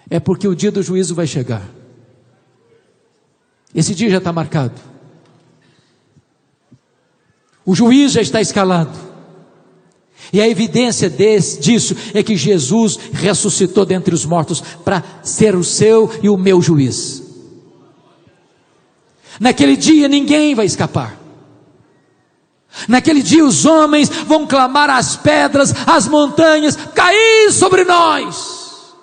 É 0.09 0.17
porque 0.17 0.47
o 0.47 0.55
dia 0.55 0.71
do 0.71 0.81
juízo 0.81 1.13
vai 1.13 1.27
chegar. 1.27 1.63
Esse 3.75 3.93
dia 3.93 4.09
já 4.09 4.19
está 4.19 4.31
marcado. 4.31 4.79
O 7.65 7.75
juiz 7.75 8.13
já 8.13 8.21
está 8.21 8.39
escalado. 8.39 9.12
E 10.33 10.41
a 10.41 10.49
evidência 10.49 11.11
desse, 11.11 11.59
disso 11.59 11.95
é 12.11 12.23
que 12.23 12.35
Jesus 12.35 12.97
ressuscitou 13.13 13.85
dentre 13.85 14.15
os 14.15 14.25
mortos 14.25 14.61
para 14.83 15.03
ser 15.21 15.55
o 15.55 15.63
seu 15.63 16.09
e 16.23 16.27
o 16.27 16.35
meu 16.35 16.59
juiz. 16.59 17.21
Naquele 19.39 19.77
dia 19.77 20.07
ninguém 20.07 20.55
vai 20.55 20.65
escapar. 20.65 21.19
Naquele 22.87 23.21
dia 23.21 23.45
os 23.45 23.63
homens 23.63 24.09
vão 24.09 24.47
clamar 24.47 24.89
às 24.89 25.15
pedras, 25.15 25.71
às 25.85 26.07
montanhas, 26.07 26.75
cair 26.75 27.51
sobre 27.51 27.83
nós. 27.83 28.95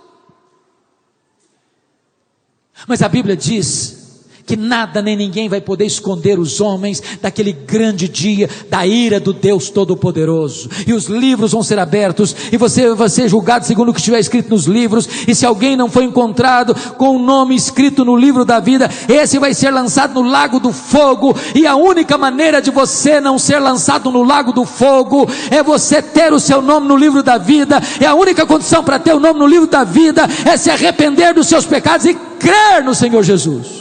Mas 2.88 3.02
a 3.02 3.08
Bíblia 3.08 3.36
diz 3.36 3.99
que 4.46 4.56
nada 4.56 5.00
nem 5.00 5.16
ninguém 5.16 5.48
vai 5.48 5.60
poder 5.60 5.84
esconder 5.84 6.38
os 6.38 6.60
homens 6.60 7.02
daquele 7.20 7.52
grande 7.52 8.08
dia 8.08 8.48
da 8.68 8.86
ira 8.86 9.20
do 9.20 9.32
Deus 9.32 9.70
Todo-Poderoso. 9.70 10.68
E 10.86 10.92
os 10.92 11.06
livros 11.06 11.52
vão 11.52 11.62
ser 11.62 11.78
abertos 11.78 12.34
e 12.50 12.56
você 12.56 12.92
vai 12.94 13.08
ser 13.08 13.28
julgado 13.28 13.66
segundo 13.66 13.90
o 13.90 13.92
que 13.92 14.00
estiver 14.00 14.18
escrito 14.18 14.50
nos 14.50 14.66
livros. 14.66 15.08
E 15.26 15.34
se 15.34 15.46
alguém 15.46 15.76
não 15.76 15.88
foi 15.88 16.04
encontrado 16.04 16.74
com 16.96 17.16
o 17.16 17.18
nome 17.18 17.54
escrito 17.54 18.04
no 18.04 18.16
livro 18.16 18.44
da 18.44 18.60
vida, 18.60 18.90
esse 19.08 19.38
vai 19.38 19.54
ser 19.54 19.70
lançado 19.70 20.14
no 20.14 20.28
lago 20.28 20.58
do 20.58 20.72
fogo. 20.72 21.36
E 21.54 21.66
a 21.66 21.76
única 21.76 22.18
maneira 22.18 22.60
de 22.60 22.70
você 22.70 23.20
não 23.20 23.38
ser 23.38 23.58
lançado 23.58 24.10
no 24.10 24.22
lago 24.22 24.52
do 24.52 24.64
fogo 24.64 25.28
é 25.50 25.62
você 25.62 26.02
ter 26.02 26.32
o 26.32 26.40
seu 26.40 26.60
nome 26.60 26.88
no 26.88 26.96
livro 26.96 27.22
da 27.22 27.38
vida. 27.38 27.80
É 28.00 28.06
a 28.06 28.14
única 28.14 28.46
condição 28.46 28.82
para 28.82 28.98
ter 28.98 29.14
o 29.14 29.20
nome 29.20 29.38
no 29.38 29.46
livro 29.46 29.66
da 29.66 29.84
vida 29.84 30.28
é 30.44 30.56
se 30.56 30.70
arrepender 30.70 31.34
dos 31.34 31.46
seus 31.46 31.66
pecados 31.66 32.06
e 32.06 32.14
crer 32.14 32.82
no 32.84 32.94
Senhor 32.94 33.22
Jesus. 33.22 33.79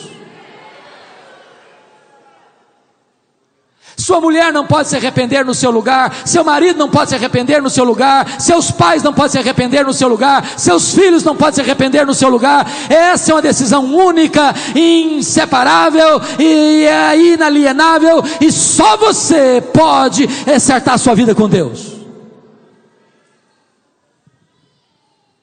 Sua 4.10 4.20
mulher 4.20 4.52
não 4.52 4.66
pode 4.66 4.90
se 4.90 4.96
arrepender 4.96 5.46
no 5.46 5.54
seu 5.54 5.70
lugar, 5.70 6.26
seu 6.26 6.44
marido 6.44 6.80
não 6.80 6.90
pode 6.90 7.12
se 7.12 7.16
arrepender 7.16 7.62
no 7.62 7.70
seu 7.70 7.84
lugar, 7.84 8.42
seus 8.42 8.72
pais 8.72 9.04
não 9.04 9.14
podem 9.14 9.34
se 9.34 9.38
arrepender 9.38 9.86
no 9.86 9.94
seu 9.94 10.08
lugar, 10.08 10.58
seus 10.58 10.96
filhos 10.96 11.24
não 11.24 11.36
podem 11.36 11.54
se 11.54 11.62
arrepender 11.62 12.08
no 12.08 12.14
seu 12.16 12.28
lugar. 12.28 12.68
Essa 12.90 13.30
é 13.30 13.36
uma 13.36 13.42
decisão 13.44 13.86
única, 13.86 14.52
inseparável 14.76 16.20
e 16.40 16.88
inalienável, 17.36 18.24
e 18.42 18.52
só 18.52 18.98
você 18.98 19.62
pode 19.62 20.28
acertar 20.52 20.98
sua 20.98 21.14
vida 21.14 21.36
com 21.36 21.48
Deus. 21.48 21.98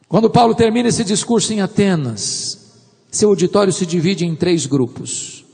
Quando 0.08 0.28
Paulo 0.28 0.56
termina 0.56 0.88
esse 0.88 1.04
discurso 1.04 1.52
em 1.52 1.60
Atenas, 1.60 2.58
seu 3.12 3.28
auditório 3.28 3.72
se 3.72 3.86
divide 3.86 4.26
em 4.26 4.34
três 4.34 4.66
grupos 4.66 5.45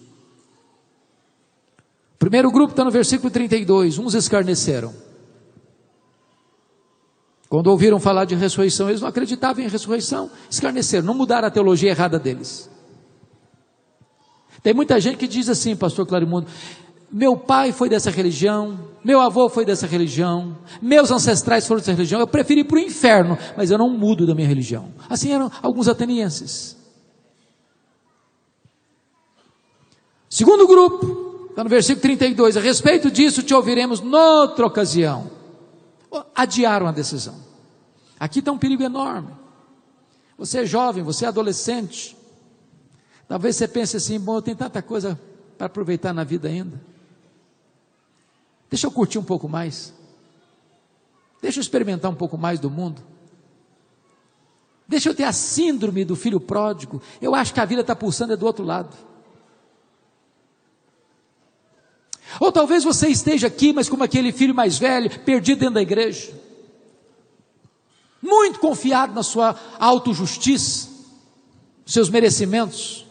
primeiro 2.22 2.52
grupo 2.52 2.70
está 2.70 2.84
no 2.84 2.90
versículo 2.92 3.32
32. 3.32 3.98
Uns 3.98 4.14
escarneceram. 4.14 4.94
Quando 7.48 7.66
ouviram 7.66 7.98
falar 7.98 8.24
de 8.26 8.36
ressurreição, 8.36 8.88
eles 8.88 9.00
não 9.00 9.08
acreditavam 9.08 9.64
em 9.64 9.68
ressurreição, 9.68 10.30
escarneceram, 10.48 11.04
não 11.04 11.14
mudaram 11.14 11.48
a 11.48 11.50
teologia 11.50 11.90
errada 11.90 12.20
deles. 12.20 12.70
Tem 14.62 14.72
muita 14.72 15.00
gente 15.00 15.16
que 15.16 15.26
diz 15.26 15.48
assim, 15.48 15.74
pastor 15.74 16.06
Clarimundo, 16.06 16.46
meu 17.10 17.36
pai 17.36 17.72
foi 17.72 17.88
dessa 17.88 18.08
religião, 18.08 18.78
meu 19.04 19.20
avô 19.20 19.48
foi 19.48 19.64
dessa 19.64 19.88
religião, 19.88 20.56
meus 20.80 21.10
ancestrais 21.10 21.66
foram 21.66 21.80
dessa 21.80 21.90
religião, 21.90 22.20
eu 22.20 22.28
preferi 22.28 22.60
ir 22.60 22.64
para 22.64 22.76
o 22.76 22.80
inferno, 22.80 23.36
mas 23.56 23.72
eu 23.72 23.76
não 23.76 23.90
mudo 23.90 24.24
da 24.24 24.34
minha 24.34 24.46
religião. 24.46 24.92
Assim 25.10 25.32
eram 25.32 25.50
alguns 25.60 25.88
atenienses. 25.88 26.76
Segundo 30.30 30.68
grupo, 30.68 31.31
está 31.52 31.62
no 31.62 31.70
versículo 31.70 32.00
32, 32.00 32.56
a 32.56 32.60
respeito 32.60 33.10
disso 33.10 33.42
te 33.42 33.54
ouviremos 33.54 34.00
noutra 34.00 34.66
ocasião. 34.66 35.30
Adiaram 36.34 36.86
a 36.86 36.92
decisão. 36.92 37.36
Aqui 38.18 38.38
está 38.38 38.50
um 38.50 38.58
perigo 38.58 38.82
enorme. 38.82 39.28
Você 40.38 40.60
é 40.60 40.66
jovem, 40.66 41.02
você 41.02 41.24
é 41.24 41.28
adolescente. 41.28 42.16
Talvez 43.28 43.56
você 43.56 43.68
pense 43.68 43.96
assim: 43.96 44.18
bom, 44.18 44.36
eu 44.36 44.42
tenho 44.42 44.56
tanta 44.56 44.82
coisa 44.82 45.18
para 45.56 45.66
aproveitar 45.66 46.12
na 46.12 46.24
vida 46.24 46.48
ainda. 46.48 46.80
Deixa 48.70 48.86
eu 48.86 48.90
curtir 48.90 49.18
um 49.18 49.24
pouco 49.24 49.48
mais. 49.48 49.92
Deixa 51.40 51.58
eu 51.58 51.62
experimentar 51.62 52.10
um 52.10 52.14
pouco 52.14 52.38
mais 52.38 52.58
do 52.58 52.70
mundo. 52.70 53.02
Deixa 54.88 55.08
eu 55.08 55.14
ter 55.14 55.24
a 55.24 55.32
síndrome 55.32 56.04
do 56.04 56.16
filho 56.16 56.40
pródigo. 56.40 57.02
Eu 57.20 57.34
acho 57.34 57.52
que 57.52 57.60
a 57.60 57.64
vida 57.64 57.82
está 57.82 57.94
pulsando 57.94 58.32
é 58.32 58.36
do 58.36 58.46
outro 58.46 58.64
lado. 58.64 58.96
Ou 62.40 62.50
talvez 62.52 62.84
você 62.84 63.08
esteja 63.08 63.46
aqui, 63.46 63.72
mas 63.72 63.88
como 63.88 64.04
aquele 64.04 64.32
filho 64.32 64.54
mais 64.54 64.78
velho, 64.78 65.10
perdido 65.20 65.60
dentro 65.60 65.74
da 65.74 65.82
igreja. 65.82 66.32
Muito 68.22 68.60
confiado 68.60 69.12
na 69.12 69.22
sua 69.22 69.56
autojustiça, 69.78 70.88
seus 71.84 72.08
merecimentos. 72.08 73.04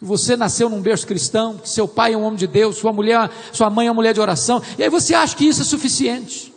Você 0.00 0.36
nasceu 0.36 0.68
num 0.68 0.82
berço 0.82 1.06
cristão, 1.06 1.58
que 1.58 1.68
seu 1.68 1.86
pai 1.86 2.14
é 2.14 2.16
um 2.16 2.24
homem 2.24 2.38
de 2.38 2.48
Deus, 2.48 2.76
sua 2.76 2.92
mulher, 2.92 3.30
sua 3.52 3.70
mãe 3.70 3.86
é 3.86 3.90
uma 3.90 3.94
mulher 3.94 4.12
de 4.12 4.20
oração, 4.20 4.60
e 4.76 4.82
aí 4.82 4.90
você 4.90 5.14
acha 5.14 5.36
que 5.36 5.44
isso 5.44 5.62
é 5.62 5.64
suficiente. 5.64 6.52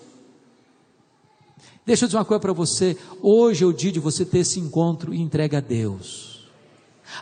Deixa 1.86 2.06
eu 2.06 2.08
dizer 2.08 2.18
uma 2.18 2.26
coisa 2.26 2.40
para 2.40 2.54
você, 2.54 2.98
hoje 3.22 3.64
é 3.64 3.68
o 3.68 3.72
dia 3.72 3.92
de 3.92 4.00
você 4.00 4.26
ter 4.26 4.40
esse 4.40 4.60
encontro 4.60 5.14
e 5.14 5.22
entrega 5.22 5.60
a 5.60 5.62
Deus. 5.62 6.50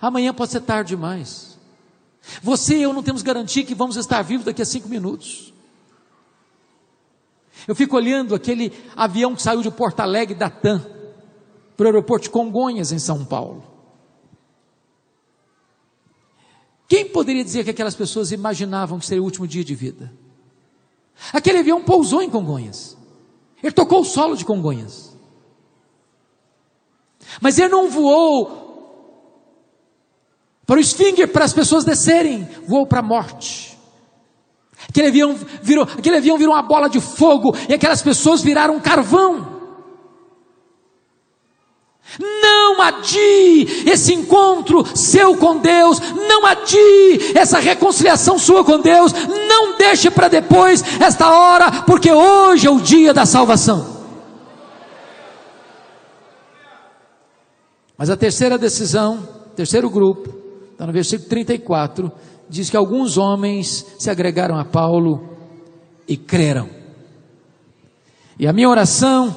Amanhã 0.01 0.33
pode 0.33 0.53
ser 0.53 0.61
tarde 0.61 0.95
demais. 0.95 1.52
Você 2.41 2.78
e 2.78 2.84
eu 2.84 2.93
não 2.93 3.03
temos 3.03 3.21
garantia 3.21 3.63
que 3.63 3.76
vamos 3.76 3.97
estar 3.97 4.21
vivos 4.21 4.45
daqui 4.45 4.61
a 4.61 4.65
cinco 4.65 4.88
minutos. 4.88 5.53
Eu 7.67 7.76
fico 7.76 7.95
olhando 7.95 8.36
aquele 8.36 8.74
avião 8.95 9.36
que 9.36 9.41
saiu 9.41 9.61
de 9.61 9.71
Porto 9.71 9.99
Alegre 9.99 10.36
da 10.36 10.49
TAM 10.49 10.86
para 11.78 11.86
o 11.86 11.88
aeroporto 11.88 12.26
de 12.26 12.30
Congonhas, 12.30 12.91
em 12.91 12.99
São 12.99 13.26
Paulo. 13.26 13.63
Quem 16.88 17.09
poderia 17.09 17.43
dizer 17.43 17.63
que 17.63 17.69
aquelas 17.69 17.95
pessoas 17.95 18.32
imaginavam 18.32 18.99
que 18.99 19.05
seria 19.05 19.21
o 19.21 19.26
último 19.26 19.47
dia 19.47 19.63
de 19.63 19.74
vida? 19.74 20.13
Aquele 21.32 21.59
avião 21.59 21.82
pousou 21.82 22.21
em 22.21 22.30
Congonhas. 22.30 22.97
Ele 23.61 23.71
tocou 23.71 24.01
o 24.01 24.05
solo 24.05 24.36
de 24.36 24.45
Congonhas. 24.45 25.17
Mas 27.41 27.57
ele 27.57 27.69
não 27.69 27.89
voou 27.89 28.62
para 30.66 30.78
o 30.78 30.80
esfíncter 30.80 31.28
para 31.28 31.45
as 31.45 31.53
pessoas 31.53 31.84
descerem, 31.84 32.47
voou 32.68 32.86
para 32.88 32.99
a 32.99 33.03
morte. 33.03 33.78
Aquele 34.88 35.07
avião, 35.07 35.36
virou, 35.61 35.84
aquele 35.84 36.18
avião 36.18 36.38
virou 36.38 36.53
uma 36.53 36.61
bola 36.61 36.89
de 36.89 36.99
fogo 36.99 37.55
e 37.68 37.74
aquelas 37.74 38.01
pessoas 38.01 38.41
viraram 38.41 38.80
carvão. 38.80 39.53
Não 42.20 42.82
adie 42.82 43.89
esse 43.89 44.14
encontro 44.14 44.86
seu 44.95 45.36
com 45.38 45.57
Deus, 45.57 45.99
não 45.99 46.45
adie 46.45 47.32
essa 47.36 47.59
reconciliação 47.59 48.38
sua 48.38 48.64
com 48.64 48.80
Deus, 48.80 49.11
não 49.14 49.78
deixe 49.78 50.11
para 50.11 50.28
depois 50.28 50.84
esta 50.99 51.30
hora, 51.30 51.84
porque 51.84 52.11
hoje 52.11 52.68
é 52.68 52.70
o 52.70 52.80
dia 52.80 53.14
da 53.14 53.26
salvação. 53.26 54.03
Mas 57.97 58.09
a 58.09 58.18
terceira 58.18 58.57
decisão, 58.57 59.28
terceiro 59.55 59.89
grupo, 59.89 60.42
está 60.74 60.86
no 60.86 60.91
versículo 60.91 61.30
34, 61.30 62.11
diz 62.49 62.69
que 62.69 62.78
alguns 62.78 63.17
homens 63.17 63.86
se 63.97 64.09
agregaram 64.09 64.57
a 64.57 64.65
Paulo 64.65 65.30
e 66.07 66.17
creram. 66.17 66.69
E 68.38 68.47
a 68.47 68.53
minha 68.53 68.69
oração 68.69 69.34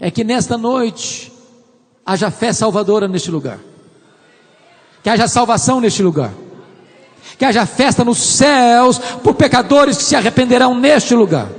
é 0.00 0.10
que 0.10 0.24
nesta 0.24 0.58
noite 0.58 1.32
haja 2.04 2.30
fé 2.30 2.52
salvadora 2.52 3.06
neste 3.06 3.30
lugar, 3.30 3.58
que 5.02 5.08
haja 5.08 5.28
salvação 5.28 5.80
neste 5.80 6.02
lugar, 6.02 6.32
que 7.38 7.44
haja 7.44 7.66
festa 7.66 8.04
nos 8.04 8.18
céus 8.18 8.98
por 8.98 9.34
pecadores 9.34 9.98
que 9.98 10.04
se 10.04 10.16
arrependerão 10.16 10.74
neste 10.74 11.14
lugar. 11.14 11.50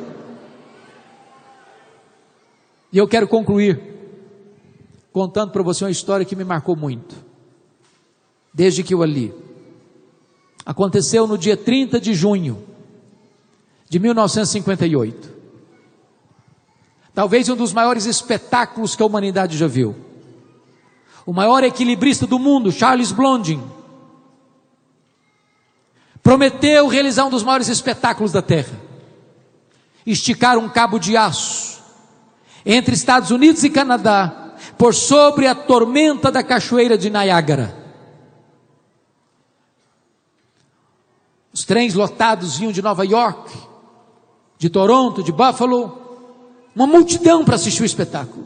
E 2.91 2.97
eu 2.97 3.07
quero 3.07 3.27
concluir 3.27 3.95
contando 5.11 5.51
para 5.51 5.63
você 5.63 5.83
uma 5.83 5.91
história 5.91 6.25
que 6.25 6.35
me 6.35 6.43
marcou 6.43 6.75
muito, 6.75 7.15
desde 8.57 8.81
que 8.81 8.91
eu 8.95 9.03
a 9.03 9.05
li. 9.05 9.31
Aconteceu 10.65 11.27
no 11.27 11.37
dia 11.37 11.55
30 11.55 12.01
de 12.01 12.15
junho 12.15 12.63
de 13.87 13.99
1958. 13.99 15.31
Talvez 17.13 17.47
um 17.49 17.55
dos 17.55 17.71
maiores 17.71 18.07
espetáculos 18.07 18.95
que 18.95 19.03
a 19.03 19.05
humanidade 19.05 19.55
já 19.55 19.67
viu 19.67 19.95
o 21.23 21.33
maior 21.33 21.63
equilibrista 21.63 22.25
do 22.25 22.39
mundo, 22.39 22.71
Charles 22.71 23.11
Blondin, 23.11 23.61
prometeu 26.23 26.87
realizar 26.87 27.25
um 27.25 27.29
dos 27.29 27.43
maiores 27.43 27.67
espetáculos 27.67 28.31
da 28.31 28.41
Terra: 28.41 28.81
esticar 30.03 30.57
um 30.57 30.67
cabo 30.67 30.97
de 30.97 31.15
aço 31.15 31.83
entre 32.65 32.95
Estados 32.95 33.29
Unidos 33.29 33.63
e 33.63 33.69
Canadá 33.69 34.55
por 34.79 34.95
sobre 34.95 35.45
a 35.45 35.53
tormenta 35.53 36.31
da 36.31 36.41
cachoeira 36.41 36.97
de 36.97 37.11
Niágara. 37.11 37.86
Os 41.57 41.65
trens 41.65 41.95
lotados 41.95 42.59
vinham 42.59 42.71
de 42.71 42.83
Nova 42.83 43.03
York, 43.03 43.51
de 44.59 44.69
Toronto, 44.69 45.23
de 45.23 45.31
Buffalo, 45.31 46.29
uma 46.75 46.85
multidão 46.85 47.43
para 47.43 47.55
assistir 47.55 47.81
o 47.81 47.85
espetáculo. 47.85 48.45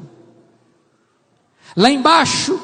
Lá 1.76 1.92
embaixo, 1.92 2.58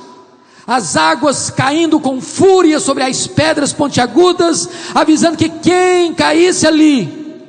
as 0.66 0.96
águas 0.96 1.50
caindo 1.50 2.00
com 2.00 2.22
fúria 2.22 2.80
sobre 2.80 3.04
as 3.04 3.28
pedras 3.28 3.74
pontiagudas, 3.74 4.70
avisando 4.96 5.36
que 5.36 5.50
quem 5.50 6.14
caísse 6.14 6.66
ali 6.66 7.44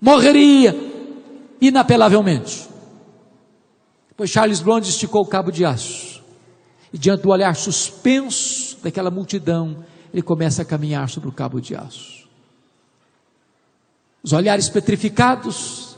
morreria 0.00 0.76
inapelavelmente. 1.60 2.68
Pois 4.16 4.30
Charles 4.30 4.58
Blonde 4.58 4.90
esticou 4.90 5.22
o 5.22 5.28
cabo 5.28 5.52
de 5.52 5.64
aço, 5.64 6.24
e 6.92 6.98
diante 6.98 7.22
do 7.22 7.30
olhar 7.30 7.54
suspenso 7.54 8.78
daquela 8.82 9.12
multidão, 9.12 9.84
ele 10.12 10.22
começa 10.22 10.62
a 10.62 10.64
caminhar 10.64 11.08
sobre 11.08 11.28
o 11.28 11.32
cabo 11.32 11.60
de 11.60 11.74
aço. 11.74 12.28
Os 14.22 14.32
olhares 14.32 14.68
petrificados, 14.68 15.96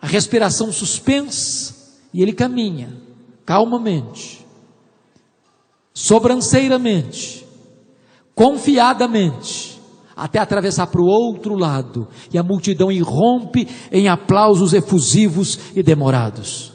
a 0.00 0.06
respiração 0.06 0.72
suspensa, 0.72 1.74
e 2.12 2.22
ele 2.22 2.32
caminha 2.32 2.92
calmamente 3.44 4.44
sobranceiramente, 5.94 7.46
confiadamente, 8.34 9.80
até 10.16 10.40
atravessar 10.40 10.88
para 10.88 11.00
o 11.00 11.06
outro 11.06 11.54
lado, 11.54 12.08
e 12.32 12.36
a 12.36 12.42
multidão 12.42 12.90
irrompe 12.90 13.68
em 13.90 14.08
aplausos 14.08 14.72
efusivos 14.72 15.58
e 15.74 15.82
demorados. 15.82 16.72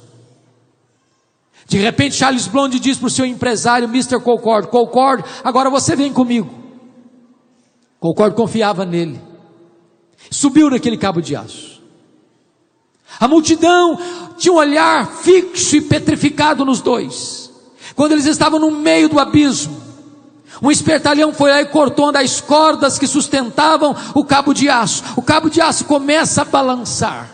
De 1.68 1.78
repente, 1.78 2.16
Charles 2.16 2.48
Blonde 2.48 2.80
diz 2.80 2.98
para 2.98 3.08
o 3.08 3.12
seu 3.12 3.26
empresário, 3.26 3.88
Mr. 3.88 4.20
Concord: 4.22 4.70
Concord, 4.70 5.24
agora 5.44 5.70
você 5.70 5.96
vem 5.96 6.12
comigo. 6.12 6.50
Concord 8.00 8.36
confiava 8.36 8.86
nele, 8.86 9.22
subiu 10.32 10.70
naquele 10.70 10.98
cabo 10.98 11.22
de 11.22 11.36
aço. 11.36 11.82
A 13.20 13.28
multidão 13.28 14.00
tinha 14.38 14.54
um 14.54 14.58
olhar 14.58 15.06
fixo 15.08 15.76
e 15.76 15.82
petrificado 15.82 16.64
nos 16.64 16.82
dois 16.82 17.50
quando 18.00 18.14
eles 18.14 18.28
estavam 18.28 18.60
no 18.60 18.72
meio 18.72 19.10
do 19.10 19.20
abismo, 19.20 19.78
um 20.62 20.72
espertalhão 20.72 21.34
foi 21.34 21.52
lá 21.52 21.62
e 21.62 21.66
cortou 21.66 22.06
uma 22.06 22.14
das 22.14 22.40
cordas 22.40 22.98
que 22.98 23.06
sustentavam 23.06 23.94
o 24.16 24.24
cabo 24.24 24.54
de 24.54 24.70
aço. 24.70 25.04
O 25.18 25.22
cabo 25.22 25.50
de 25.50 25.60
aço 25.60 25.84
começa 25.84 26.44
a 26.44 26.46
balançar. 26.46 27.30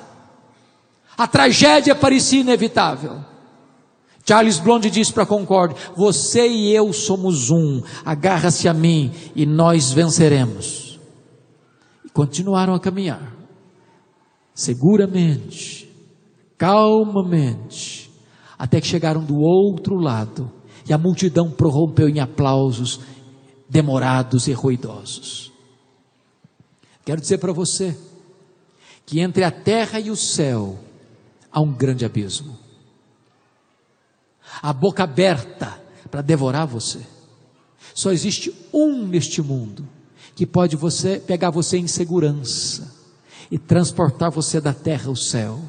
A 1.15 1.27
tragédia 1.27 1.93
parecia 1.93 2.41
inevitável. 2.41 3.23
Charles 4.27 4.59
Blonde 4.59 4.89
disse 4.89 5.13
para 5.13 5.25
Concorde: 5.25 5.75
Você 5.95 6.47
e 6.47 6.73
eu 6.73 6.91
somos 6.91 7.51
um, 7.51 7.81
agarra-se 8.03 8.67
a 8.67 8.73
mim 8.73 9.11
e 9.35 9.45
nós 9.45 9.91
venceremos. 9.91 10.99
E 12.03 12.09
continuaram 12.09 12.73
a 12.73 12.79
caminhar, 12.79 13.35
seguramente, 14.53 15.87
calmamente, 16.57 18.11
até 18.57 18.81
que 18.81 18.87
chegaram 18.87 19.23
do 19.23 19.39
outro 19.39 19.95
lado 19.95 20.51
e 20.89 20.93
a 20.93 20.97
multidão 20.97 21.51
prorrompeu 21.51 22.09
em 22.09 22.19
aplausos 22.19 22.99
demorados 23.69 24.47
e 24.47 24.53
ruidosos. 24.53 25.51
Quero 27.03 27.21
dizer 27.21 27.37
para 27.37 27.53
você 27.53 27.95
que 29.05 29.19
entre 29.19 29.43
a 29.43 29.51
terra 29.51 29.99
e 29.99 30.09
o 30.09 30.15
céu 30.15 30.79
há 31.51 31.61
um 31.61 31.71
grande 31.71 32.03
abismo. 32.03 32.64
A 34.61 34.73
boca 34.73 35.03
aberta 35.03 35.79
para 36.09 36.21
devorar 36.21 36.65
você. 36.65 36.99
Só 37.93 38.11
existe 38.11 38.53
um 38.73 39.05
neste 39.07 39.41
mundo 39.41 39.87
que 40.35 40.45
pode 40.45 40.75
você 40.75 41.17
pegar 41.17 41.49
você 41.49 41.77
em 41.77 41.87
segurança 41.87 42.93
e 43.49 43.57
transportar 43.57 44.31
você 44.31 44.59
da 44.59 44.73
terra 44.73 45.07
ao 45.07 45.15
céu 45.15 45.59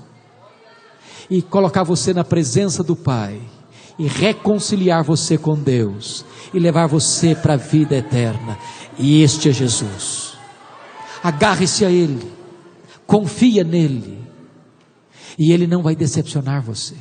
e 1.31 1.43
colocar 1.43 1.85
você 1.85 2.13
na 2.13 2.25
presença 2.25 2.83
do 2.83 2.97
Pai 2.97 3.41
e 3.99 4.07
reconciliar 4.07 5.03
você 5.03 5.39
com 5.39 5.55
Deus 5.55 6.25
e 6.53 6.59
levar 6.59 6.87
você 6.87 7.35
para 7.35 7.55
a 7.55 7.57
vida 7.57 7.97
eterna. 7.97 8.59
E 8.99 9.23
este 9.23 9.49
é 9.49 9.53
Jesus. 9.53 10.35
Agarre-se 11.23 11.85
a 11.85 11.91
Ele, 11.91 12.31
confia 13.07 13.65
nele, 13.65 14.25
e 15.39 15.53
Ele 15.53 15.67
não 15.67 15.83
vai 15.83 15.97
decepcionar 15.97 16.63
você. 16.63 16.95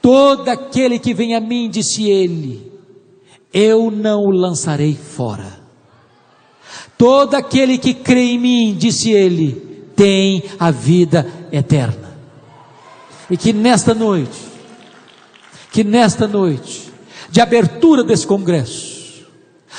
Todo 0.00 0.48
aquele 0.48 0.98
que 0.98 1.14
vem 1.14 1.34
a 1.34 1.40
mim, 1.40 1.70
disse 1.70 2.10
Ele, 2.10 2.72
eu 3.52 3.90
não 3.90 4.24
o 4.24 4.30
lançarei 4.30 4.94
fora. 4.94 5.60
Todo 6.98 7.34
aquele 7.34 7.78
que 7.78 7.94
crê 7.94 8.32
em 8.32 8.38
mim, 8.38 8.76
disse 8.78 9.10
Ele, 9.10 9.52
tem 9.94 10.42
a 10.58 10.70
vida 10.70 11.30
eterna. 11.52 12.16
E 13.30 13.36
que 13.36 13.52
nesta 13.52 13.94
noite, 13.94 14.38
que 15.70 15.84
nesta 15.84 16.26
noite, 16.26 16.90
de 17.30 17.40
abertura 17.40 18.02
desse 18.02 18.26
congresso, 18.26 19.24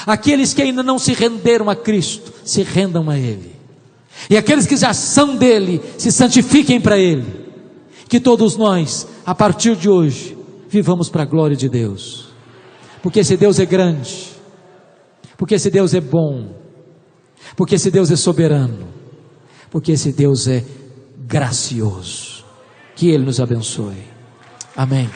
aqueles 0.06 0.54
que 0.54 0.62
ainda 0.62 0.82
não 0.82 0.98
se 0.98 1.14
renderam 1.14 1.70
a 1.70 1.76
Cristo, 1.76 2.34
se 2.44 2.64
rendam 2.64 3.10
a 3.10 3.18
Ele. 3.18 3.54
E 4.30 4.38
aqueles 4.38 4.66
que 4.66 4.78
já 4.78 4.94
são 4.94 5.36
dele, 5.36 5.82
se 5.98 6.12
santifiquem 6.12 6.80
para 6.80 6.98
Ele. 6.98 7.43
Que 8.08 8.20
todos 8.20 8.58
nós, 8.58 9.08
a 9.26 9.34
partir 9.34 9.76
de 9.76 9.90
hoje, 9.90 10.38
vivamos 10.70 11.10
para 11.10 11.24
a 11.24 11.26
glória 11.26 11.56
de 11.56 11.70
Deus. 11.70 12.30
Porque 13.02 13.20
esse 13.20 13.36
Deus 13.36 13.60
é 13.60 13.66
grande, 13.66 14.30
porque 15.38 15.56
esse 15.56 15.70
Deus 15.70 15.94
é 15.94 16.02
bom, 16.02 16.56
porque 17.56 17.76
esse 17.76 17.92
Deus 17.92 18.10
é 18.12 18.16
soberano, 18.16 18.88
porque 19.70 19.92
esse 19.92 20.12
Deus 20.12 20.48
é 20.48 20.64
gracioso. 21.28 22.44
Que 22.96 23.10
Ele 23.10 23.26
nos 23.26 23.40
abençoe. 23.40 24.04
Amém. 24.76 25.10